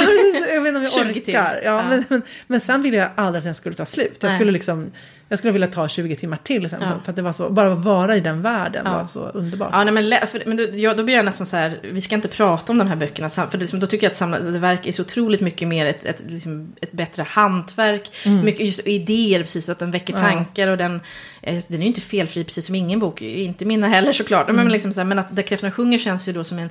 jag 0.53 0.61
vet 0.61 0.67
inte 0.67 0.77
om 0.77 0.83
jag 0.83 0.91
20 1.13 1.19
orkar. 1.21 1.61
Ja, 1.63 1.71
Ja. 1.81 1.83
Men, 1.89 2.03
men, 2.09 2.21
men 2.47 2.59
sen 2.59 2.81
ville 2.81 2.97
jag 2.97 3.09
aldrig 3.15 3.39
att 3.39 3.43
den 3.45 3.55
skulle 3.55 3.75
ta 3.75 3.85
slut. 3.85 4.17
Jag. 4.21 4.34
Skulle, 4.35 4.51
liksom, 4.51 4.91
jag 5.29 5.39
skulle 5.39 5.53
vilja 5.53 5.67
ta 5.67 5.87
20 5.87 6.15
timmar 6.15 6.37
till 6.43 6.69
sen. 6.69 6.81
Ja. 6.81 6.91
För 7.03 7.09
att 7.11 7.15
det 7.15 7.21
var 7.21 7.31
så, 7.31 7.49
bara 7.49 7.73
att 7.73 7.83
vara 7.85 8.15
i 8.15 8.19
den 8.19 8.41
världen 8.41 8.81
Ja. 8.85 8.97
var 8.97 9.07
så 9.07 9.19
underbart. 9.19 9.69
Ja, 9.73 9.83
nej, 9.83 9.93
men, 10.03 10.27
för, 10.27 10.43
men 10.45 10.57
då, 10.57 10.63
ja, 10.73 10.93
då 10.93 11.03
blir 11.03 11.15
jag 11.15 11.25
nästan 11.25 11.47
så 11.47 11.57
här, 11.57 11.79
vi 11.83 12.01
ska 12.01 12.15
inte 12.15 12.27
prata 12.27 12.71
om 12.71 12.77
de 12.77 12.87
här 12.87 12.95
böckerna, 12.95 13.29
för 13.29 13.57
liksom, 13.57 13.79
då 13.79 13.87
tycker 13.87 14.05
jag 14.05 14.11
att 14.11 14.15
samlade 14.17 14.59
verk 14.59 14.85
är 14.85 14.91
så 14.91 15.01
otroligt 15.01 15.41
mycket 15.41 15.67
mer 15.67 15.85
ett, 15.85 16.05
ett, 16.05 16.21
liksom, 16.27 16.73
ett 16.81 16.91
bättre 16.91 17.23
hantverk, 17.23 18.09
mycket 18.43 18.65
just 18.65 18.87
idéer, 18.87 19.39
precis, 19.41 19.69
att 19.69 19.79
den 19.79 19.91
väcker 19.91 20.13
Mm. 20.13 20.25
Tankar 20.31 20.67
och 20.67 20.77
den, 20.77 21.01
eh, 21.41 21.63
den 21.67 21.77
är 21.77 21.81
ju 21.81 21.87
inte 21.87 22.01
felfri 22.01 22.43
precis 22.43 22.65
som 22.65 22.75
ingen 22.75 22.99
bok, 22.99 23.21
inte 23.21 23.65
mina 23.65 23.87
heller 23.87 24.13
såklart, 24.13 24.49
Mm. 24.49 24.55
men, 24.63 24.71
liksom 24.73 24.93
så 24.93 24.99
här, 24.99 25.05
men 25.05 25.19
att 25.19 25.35
Där 25.35 25.43
kräftorna 25.43 25.71
sjunger 25.71 25.97
känns 25.97 26.27
ju 26.27 26.33
då 26.33 26.43
som 26.43 26.59
en 26.59 26.69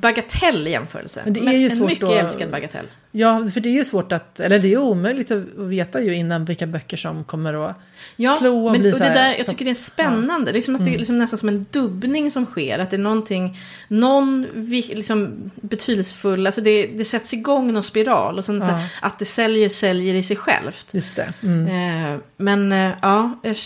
bagatell 0.00 0.66
i 0.66 0.70
jämförelse. 0.70 1.20
Men 1.24 1.32
det 1.32 1.40
är 1.40 1.52
ju 1.52 1.64
en 1.64 1.70
svårt 1.70 1.88
mycket 1.88 2.08
att- 2.08 2.24
älskad 2.24 2.50
bagatell. 2.50 2.86
Ja, 3.10 3.46
för 3.54 3.60
det 3.60 3.68
är 3.68 3.72
ju 3.72 3.84
svårt 3.84 4.12
att, 4.12 4.40
eller 4.40 4.58
det 4.58 4.72
är 4.72 4.78
omöjligt 4.78 5.30
att 5.30 5.44
veta 5.56 6.02
ju 6.02 6.14
innan 6.14 6.44
vilka 6.44 6.66
böcker 6.66 6.96
som 6.96 7.24
kommer 7.24 7.66
att 7.70 7.76
Ja, 8.16 8.32
slå 8.32 8.70
men, 8.70 8.80
bli 8.80 8.92
och 8.92 8.96
så 8.96 9.02
det 9.02 9.08
där, 9.10 9.34
jag 9.38 9.46
tycker 9.46 9.64
det 9.64 9.70
är 9.70 9.74
spännande. 9.74 10.52
Det 10.52 10.58
är 10.58 10.60
som 10.60 10.74
att 10.76 10.84
det 10.84 10.94
är 10.94 10.98
liksom 10.98 11.18
nästan 11.18 11.38
som 11.38 11.48
en 11.48 11.66
dubbning 11.70 12.30
som 12.30 12.46
sker. 12.46 12.78
Att 12.78 12.90
det 12.90 12.96
är 12.96 12.98
någonting, 12.98 13.58
någon 13.88 14.46
liksom 14.72 15.50
betydelsefull, 15.54 16.46
alltså 16.46 16.60
det, 16.60 16.86
det 16.86 17.04
sätts 17.04 17.32
igång 17.32 17.72
någon 17.72 17.82
spiral. 17.82 18.38
Och 18.38 18.44
sen 18.44 18.60
så, 18.60 18.70
Ja. 18.70 18.80
att 19.00 19.18
det 19.18 19.24
säljer, 19.24 19.68
säljer 19.68 20.14
i 20.14 20.22
sig 20.22 20.36
självt. 20.36 20.90
Just 20.92 21.16
det. 21.16 21.32
Mm. 21.42 22.12
Eh, 22.14 22.20
men 22.36 22.72
eh, 22.72 22.92
ja, 23.02 23.38
jag, 23.42 23.56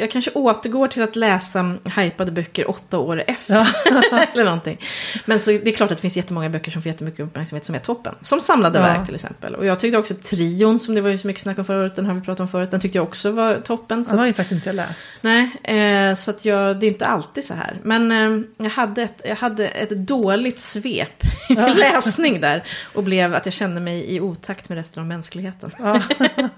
jag 0.00 0.10
kanske 0.10 0.30
återgår 0.30 0.88
till 0.88 1.02
att 1.02 1.16
läsa 1.16 1.74
hypade 1.96 2.32
böcker 2.32 2.70
åtta 2.70 2.98
år 2.98 3.24
efter. 3.26 3.68
eller 4.32 4.44
någonting. 4.44 4.80
Men 5.24 5.40
så, 5.40 5.50
det 5.50 5.68
är 5.68 5.72
klart 5.72 5.90
att 5.90 5.96
det 5.96 6.02
finns 6.02 6.16
jättemånga 6.16 6.48
böcker 6.48 6.70
som 6.70 6.82
får 6.82 6.92
jättemycket 6.92 7.20
uppmärksamhet 7.20 7.64
som 7.64 7.74
är 7.74 7.78
toppen. 7.78 8.14
Som 8.20 8.40
samlade 8.40 8.78
Ja. 8.78 8.84
verk 8.84 9.06
till 9.06 9.14
exempel. 9.14 9.54
Och 9.54 9.66
jag 9.66 9.80
tyckte 9.80 9.98
också 9.98 10.14
Trion, 10.14 10.80
som 10.80 10.94
det 10.94 11.00
var 11.00 11.10
ju 11.10 11.18
så 11.18 11.26
mycket 11.26 11.42
snack 11.42 11.58
om 11.58 11.64
förra 11.64 11.80
året, 11.80 11.96
den 11.96 12.06
har 12.06 12.14
vi 12.14 12.20
pratat 12.20 12.40
om 12.40 12.48
förut, 12.48 12.70
den 12.70 12.80
tyckte 12.80 12.98
jag 12.98 13.04
också 13.06 13.30
var 13.30 13.60
toppen. 13.60 13.85
Så 13.88 14.10
Den 14.10 14.18
har 14.18 14.26
ju 14.26 14.32
faktiskt 14.32 14.52
inte 14.52 14.68
jag 14.68 14.76
läst. 14.76 15.06
Nej, 15.22 15.50
eh, 15.62 16.14
så 16.14 16.30
att 16.30 16.44
jag, 16.44 16.80
det 16.80 16.86
är 16.86 16.88
inte 16.88 17.06
alltid 17.06 17.44
så 17.44 17.54
här. 17.54 17.80
Men 17.82 18.12
eh, 18.12 18.46
jag, 18.56 18.70
hade 18.70 19.02
ett, 19.02 19.22
jag 19.24 19.36
hade 19.36 19.68
ett 19.68 19.90
dåligt 19.90 20.60
svep 20.60 21.22
i 21.50 21.54
läsning 21.74 22.40
där. 22.40 22.64
Och 22.94 23.02
blev 23.02 23.34
att 23.34 23.46
jag 23.46 23.52
kände 23.52 23.80
mig 23.80 24.14
i 24.14 24.20
otakt 24.20 24.68
med 24.68 24.78
resten 24.78 25.00
av 25.00 25.06
mänskligheten. 25.06 25.70
Ja. 25.78 26.02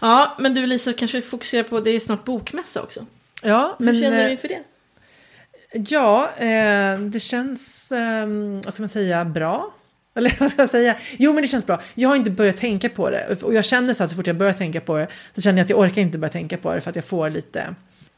Ja, 0.00 0.36
men 0.38 0.54
du 0.54 0.66
Lisa 0.66 0.92
kanske 0.92 1.22
fokuserar 1.22 1.62
på, 1.62 1.80
det 1.80 1.90
är 1.90 2.00
snart 2.00 2.24
bokmässa 2.24 2.82
också. 2.82 3.06
Ja, 3.42 3.76
Hur 3.78 3.84
men... 3.84 4.00
känner 4.00 4.18
eh, 4.18 4.24
du 4.24 4.30
inför 4.30 4.48
det? 4.48 4.62
Ja, 5.72 6.30
eh, 6.36 6.98
det 7.00 7.20
känns, 7.20 7.92
eh, 7.92 8.26
vad 8.64 8.74
ska 8.74 8.82
man 8.82 8.88
säga, 8.88 9.24
bra. 9.24 9.74
Eller 10.18 10.36
vad 10.40 10.50
ska 10.50 10.62
jag 10.62 10.70
säga? 10.70 10.96
Jo, 11.16 11.32
men 11.32 11.42
det 11.42 11.48
känns 11.48 11.66
bra. 11.66 11.80
Jag 11.94 12.08
har 12.08 12.16
inte 12.16 12.30
börjat 12.30 12.56
tänka 12.56 12.88
på 12.88 13.10
det. 13.10 13.42
Och 13.42 13.54
jag 13.54 13.64
känner 13.64 13.94
så 13.94 14.04
att 14.04 14.10
så 14.10 14.16
fort 14.16 14.26
jag 14.26 14.36
börjar 14.36 14.52
tänka 14.52 14.80
på 14.80 14.96
det 14.96 15.08
så 15.34 15.40
känner 15.40 15.58
jag 15.58 15.64
att 15.64 15.70
jag 15.70 15.78
orkar 15.78 16.02
inte 16.02 16.18
börja 16.18 16.32
tänka 16.32 16.56
på 16.56 16.74
det 16.74 16.80
för 16.80 16.90
att 16.90 16.96
jag 16.96 17.04
får 17.04 17.30
lite... 17.30 17.74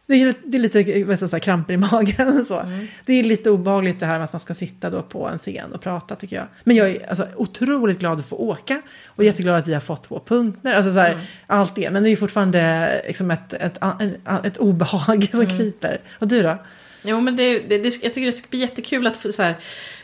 Det 0.07 0.23
är, 0.23 0.35
det 0.45 0.57
är 0.57 0.61
lite 0.61 0.81
jag 0.81 1.19
säga, 1.19 1.41
kramper 1.41 1.75
i 1.75 1.77
magen. 1.77 2.45
Så. 2.45 2.73
Det 3.07 3.13
är 3.13 3.25
lite 3.25 3.51
obehagligt 3.51 4.01
det 4.01 4.07
här 4.07 4.15
med 4.15 4.25
att 4.25 4.33
man 4.33 4.41
ska 4.41 4.55
sitta 4.55 4.91
då 4.91 5.03
på 5.03 5.29
en 5.29 5.39
scen 5.39 5.73
och 5.73 5.81
prata 5.81 6.17
tycker 6.17 6.37
jag. 6.37 6.47
Men 6.65 6.77
jag 6.77 6.91
är 6.91 7.09
alltså, 7.09 7.27
otroligt 7.37 7.99
glad 7.99 8.21
att 8.21 8.29
få 8.29 8.37
åka 8.37 8.83
och 9.07 9.25
jätteglad 9.25 9.57
att 9.57 9.69
vi 9.69 9.75
har 9.75 9.81
fått 9.81 10.03
två 10.03 10.21
punkter. 10.27 10.75
Alltså, 10.75 10.93
så 10.93 11.01
här, 11.01 11.21
Allt 11.47 11.75
det. 11.75 11.91
Men 11.91 12.03
det 12.03 12.11
är 12.11 12.17
fortfarande 12.17 13.03
liksom, 13.07 13.31
ett, 13.31 13.53
ett, 13.53 13.79
ett, 14.01 14.47
ett 14.47 14.57
obehag 14.57 15.29
som 15.33 15.47
kryper. 15.47 16.01
Och 16.19 16.29
du 16.29 16.43
då? 16.43 16.59
Jo, 17.03 17.21
men 17.21 17.37
det, 17.37 17.59
det, 17.59 17.79
det, 17.79 18.03
jag 18.03 18.15
tycker 18.15 18.27
det 18.27 18.33
ska 18.33 18.47
bli 18.51 18.59
jättekul 18.59 19.07
att 19.07 19.17
få 19.17 19.33
så 19.33 19.43
här, 19.43 19.55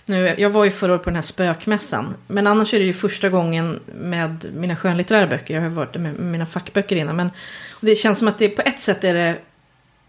nu, 0.07 0.35
jag 0.39 0.51
var 0.51 0.65
ju 0.65 0.71
förra 0.71 0.93
året 0.93 1.03
på 1.03 1.11
den 1.11 1.15
här 1.15 1.23
spökmässan. 1.23 2.15
Men 2.27 2.47
annars 2.47 2.75
är 2.75 2.79
det 2.79 2.85
ju 2.85 2.93
första 2.93 3.29
gången 3.29 3.81
med 4.01 4.47
mina 4.55 4.77
skönlitterära 4.77 5.27
böcker. 5.27 5.55
Jag 5.55 5.63
har 5.63 5.69
varit 5.69 5.95
med 5.95 6.19
mina 6.19 6.47
fackböcker 6.47 6.97
innan. 6.97 7.17
Men 7.17 7.31
det 7.81 7.95
känns 7.95 8.19
som 8.19 8.29
att 8.29 8.39
det 8.39 8.49
på 8.49 8.63
ett 8.63 8.81
sätt 8.81 9.05
är 9.05 9.15
det 9.15 9.37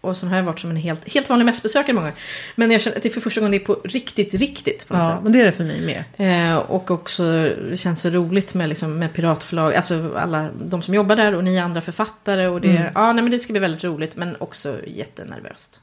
och 0.00 0.16
sen 0.16 0.28
har 0.28 0.36
jag 0.36 0.44
varit 0.44 0.58
som 0.60 0.70
en 0.70 0.76
helt, 0.76 1.08
helt 1.12 1.28
vanlig 1.28 1.44
mässbesökare 1.46 1.92
många 1.92 2.06
gånger. 2.06 2.20
Men 2.56 2.70
jag 2.70 2.80
känner 2.80 2.96
att 2.96 3.02
det 3.02 3.08
är 3.08 3.12
för 3.12 3.20
första 3.20 3.40
gången 3.40 3.50
det 3.50 3.56
är 3.56 3.64
på 3.64 3.80
riktigt, 3.84 4.34
riktigt. 4.34 4.88
På 4.88 4.94
något 4.94 5.02
Ja, 5.02 5.10
sätt. 5.14 5.20
men 5.22 5.32
det 5.32 5.40
är 5.40 5.44
det 5.44 5.52
för 5.52 5.64
mig 5.64 6.04
med. 6.16 6.50
Eh, 6.50 6.56
och 6.58 6.90
också 6.90 7.22
det 7.70 7.76
känns 7.76 8.00
så 8.00 8.10
roligt 8.10 8.54
med, 8.54 8.68
liksom, 8.68 8.98
med 8.98 9.12
piratförlag, 9.12 9.74
alltså 9.74 10.14
alla 10.16 10.48
de 10.64 10.82
som 10.82 10.94
jobbar 10.94 11.16
där 11.16 11.34
och 11.34 11.44
ni 11.44 11.58
andra 11.58 11.80
författare. 11.80 12.46
Och 12.46 12.60
det, 12.60 12.68
Mm. 12.70 12.92
ja, 12.94 13.12
nej, 13.12 13.22
men 13.22 13.30
det 13.30 13.38
ska 13.38 13.52
bli 13.52 13.60
väldigt 13.60 13.84
roligt 13.84 14.16
men 14.16 14.36
också 14.38 14.76
jättenervöst. 14.86 15.80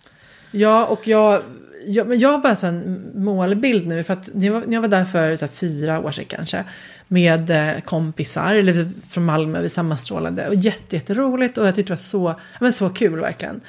Ja, 0.51 0.85
och 0.85 1.07
jag, 1.07 1.41
jag, 1.85 2.07
men 2.07 2.19
jag 2.19 2.29
har 2.29 2.37
bara 2.37 2.67
en 2.67 3.11
målbild 3.15 3.87
nu. 3.87 4.03
För 4.03 4.13
att 4.13 4.29
när 4.33 4.45
jag 4.45 4.53
var, 4.53 4.63
när 4.65 4.73
jag 4.73 4.81
var 4.81 4.87
där 4.87 5.05
för 5.05 5.19
här, 5.19 5.47
fyra 5.47 5.99
år 5.99 6.11
sedan 6.11 6.25
kanske. 6.27 6.63
Med 7.07 7.49
eh, 7.49 7.81
kompisar 7.81 8.55
eller 8.55 8.89
från 9.09 9.25
Malmö, 9.25 9.61
vi 9.61 9.69
sammanstrålade. 9.69 10.47
Och 10.47 10.55
jätte, 10.55 10.95
jätteroligt 10.95 11.57
och 11.57 11.67
jag 11.67 11.75
tyckte 11.75 11.89
det 11.89 11.95
var 11.95 11.97
så, 11.97 12.39
men 12.59 12.73
så 12.73 12.89
kul 12.89 13.19
verkligen. 13.19 13.61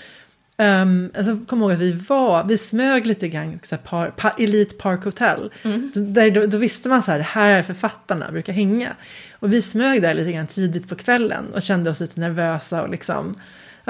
Um, 0.58 1.10
alltså, 1.16 1.38
kom 1.46 1.62
ihåg 1.62 1.72
att 1.72 1.78
vi 1.78 1.92
var, 1.92 2.44
vi 2.44 2.58
smög 2.58 3.06
lite 3.06 3.28
grann 3.28 3.58
så 3.62 3.74
här, 3.74 3.82
par, 3.82 4.10
pa, 4.10 4.30
Elite 4.38 4.74
Park 4.74 5.04
Hotel. 5.04 5.52
Där, 5.94 6.30
då, 6.30 6.46
då 6.46 6.58
visste 6.58 6.88
man 6.88 7.02
så 7.02 7.10
här, 7.10 7.20
här 7.20 7.50
är 7.50 7.62
författarna, 7.62 8.30
brukar 8.32 8.52
hänga. 8.52 8.96
Och 9.32 9.52
vi 9.52 9.62
smög 9.62 10.02
där 10.02 10.14
lite 10.14 10.32
grann 10.32 10.46
tidigt 10.46 10.88
på 10.88 10.96
kvällen 10.96 11.44
och 11.54 11.62
kände 11.62 11.90
oss 11.90 12.00
lite 12.00 12.20
nervösa 12.20 12.82
och 12.82 12.90
liksom 12.90 13.40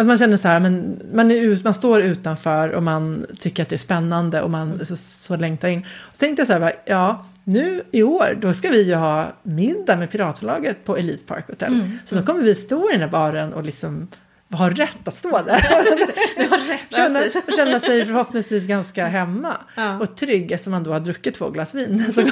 att 0.00 0.06
man 0.06 0.18
känner 0.18 0.36
så 0.36 0.48
här, 0.48 0.60
men 0.60 1.00
man, 1.14 1.30
är 1.30 1.34
ut, 1.34 1.64
man 1.64 1.74
står 1.74 2.00
utanför 2.02 2.68
och 2.70 2.82
man 2.82 3.26
tycker 3.38 3.62
att 3.62 3.68
det 3.68 3.76
är 3.76 3.78
spännande 3.78 4.42
och 4.42 4.50
man 4.50 4.86
så, 4.86 4.96
så 4.96 5.36
längtar 5.36 5.68
in. 5.68 5.80
Och 5.80 6.16
så 6.16 6.20
tänkte 6.20 6.40
jag 6.40 6.46
så 6.46 6.52
här, 6.52 6.60
bara, 6.60 6.72
ja, 6.84 7.26
nu 7.44 7.82
i 7.90 8.02
år, 8.02 8.38
då 8.40 8.54
ska 8.54 8.68
vi 8.68 8.82
ju 8.82 8.94
ha 8.94 9.26
middag 9.42 9.96
med 9.96 10.10
Piratförlaget 10.10 10.84
på 10.84 10.96
Elite 10.96 11.24
Park 11.24 11.48
Hotel. 11.48 11.90
Så 12.04 12.14
då 12.16 12.22
kommer 12.22 12.42
vi 12.42 12.54
stå 12.54 12.88
i 12.90 12.92
den 12.92 13.00
här 13.00 13.08
baren 13.08 13.52
och 13.52 13.64
liksom 13.64 14.08
ha 14.52 14.70
rätt 14.70 15.08
att 15.08 15.16
stå 15.16 15.42
där. 15.42 15.60
Har 16.50 16.68
rätt. 16.68 16.80
känna, 16.90 17.18
och 17.46 17.52
känna 17.56 17.80
sig 17.80 18.06
förhoppningsvis 18.06 18.66
ganska 18.66 19.06
hemma. 19.06 19.54
Ja. 19.76 19.98
Och 19.98 20.16
trygg 20.16 20.52
eftersom 20.52 20.70
man 20.70 20.82
då 20.84 20.92
har 20.92 21.00
druckit 21.00 21.34
två 21.34 21.50
glas 21.50 21.74
vin. 21.74 22.12
Så 22.12 22.20
det 22.20 22.30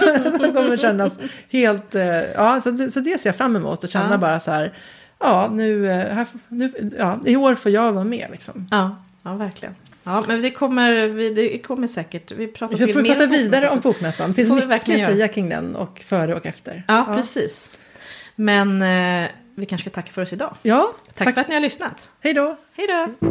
kommer 0.54 0.76
kännas 0.76 1.18
helt... 1.50 1.94
eh, 1.94 2.04
Ja, 2.34 2.60
så 2.60 2.70
det, 2.70 2.90
så 2.90 3.00
det 3.00 3.18
ser 3.20 3.28
jag 3.28 3.36
fram 3.36 3.56
emot. 3.56 3.84
Och 3.84 3.90
känna 3.90 4.10
Ja. 4.10 4.18
bara 4.18 4.40
så 4.40 4.50
här... 4.50 4.72
Ja, 5.18 5.48
nu, 5.52 5.90
eh, 5.90 6.14
här, 6.14 6.26
nu, 6.48 6.92
ja, 6.98 7.20
i 7.24 7.36
år 7.36 7.54
får 7.54 7.72
jag 7.72 7.92
vara 7.92 8.04
med 8.04 8.28
liksom. 8.30 8.66
Ja, 8.70 8.96
ja 9.22 9.34
verkligen. 9.34 9.74
Ja, 10.04 10.24
men 10.28 10.42
det 10.42 10.50
kommer, 10.50 11.06
vi- 11.06 11.34
det 11.34 11.58
kommer 11.58 11.86
säkert. 11.86 12.32
Vi 12.32 12.46
pratar 12.46 12.78
Vi 12.86 12.92
får 12.92 13.02
prata 13.02 13.26
vidare 13.26 13.68
om 13.70 13.80
bokmässan. 13.80 14.28
Det 14.30 14.34
finns 14.34 14.48
Får 14.48 14.56
vi 14.60 14.66
mycket 14.66 14.96
att 14.96 15.02
säga 15.02 15.28
kring 15.28 15.48
den 15.48 15.76
och 15.76 16.00
före 16.00 16.34
och 16.34 16.46
efter. 16.46 16.82
Ja, 16.88 17.12
precis. 17.16 17.70
Men 18.36 18.82
eh, 18.82 19.30
vi 19.54 19.66
kanske 19.66 19.90
ska 19.90 19.94
tacka 19.94 20.12
för 20.12 20.22
oss 20.22 20.32
idag. 20.32 20.56
Ja, 20.62 20.92
Tack, 21.14 21.34
för 21.34 21.40
att 21.40 21.48
ni 21.48 21.54
har 21.54 21.60
lyssnat. 21.62 22.10
Hej 22.20 22.34
då. 22.34 22.56
Hej 22.76 22.86
då! 22.88 23.28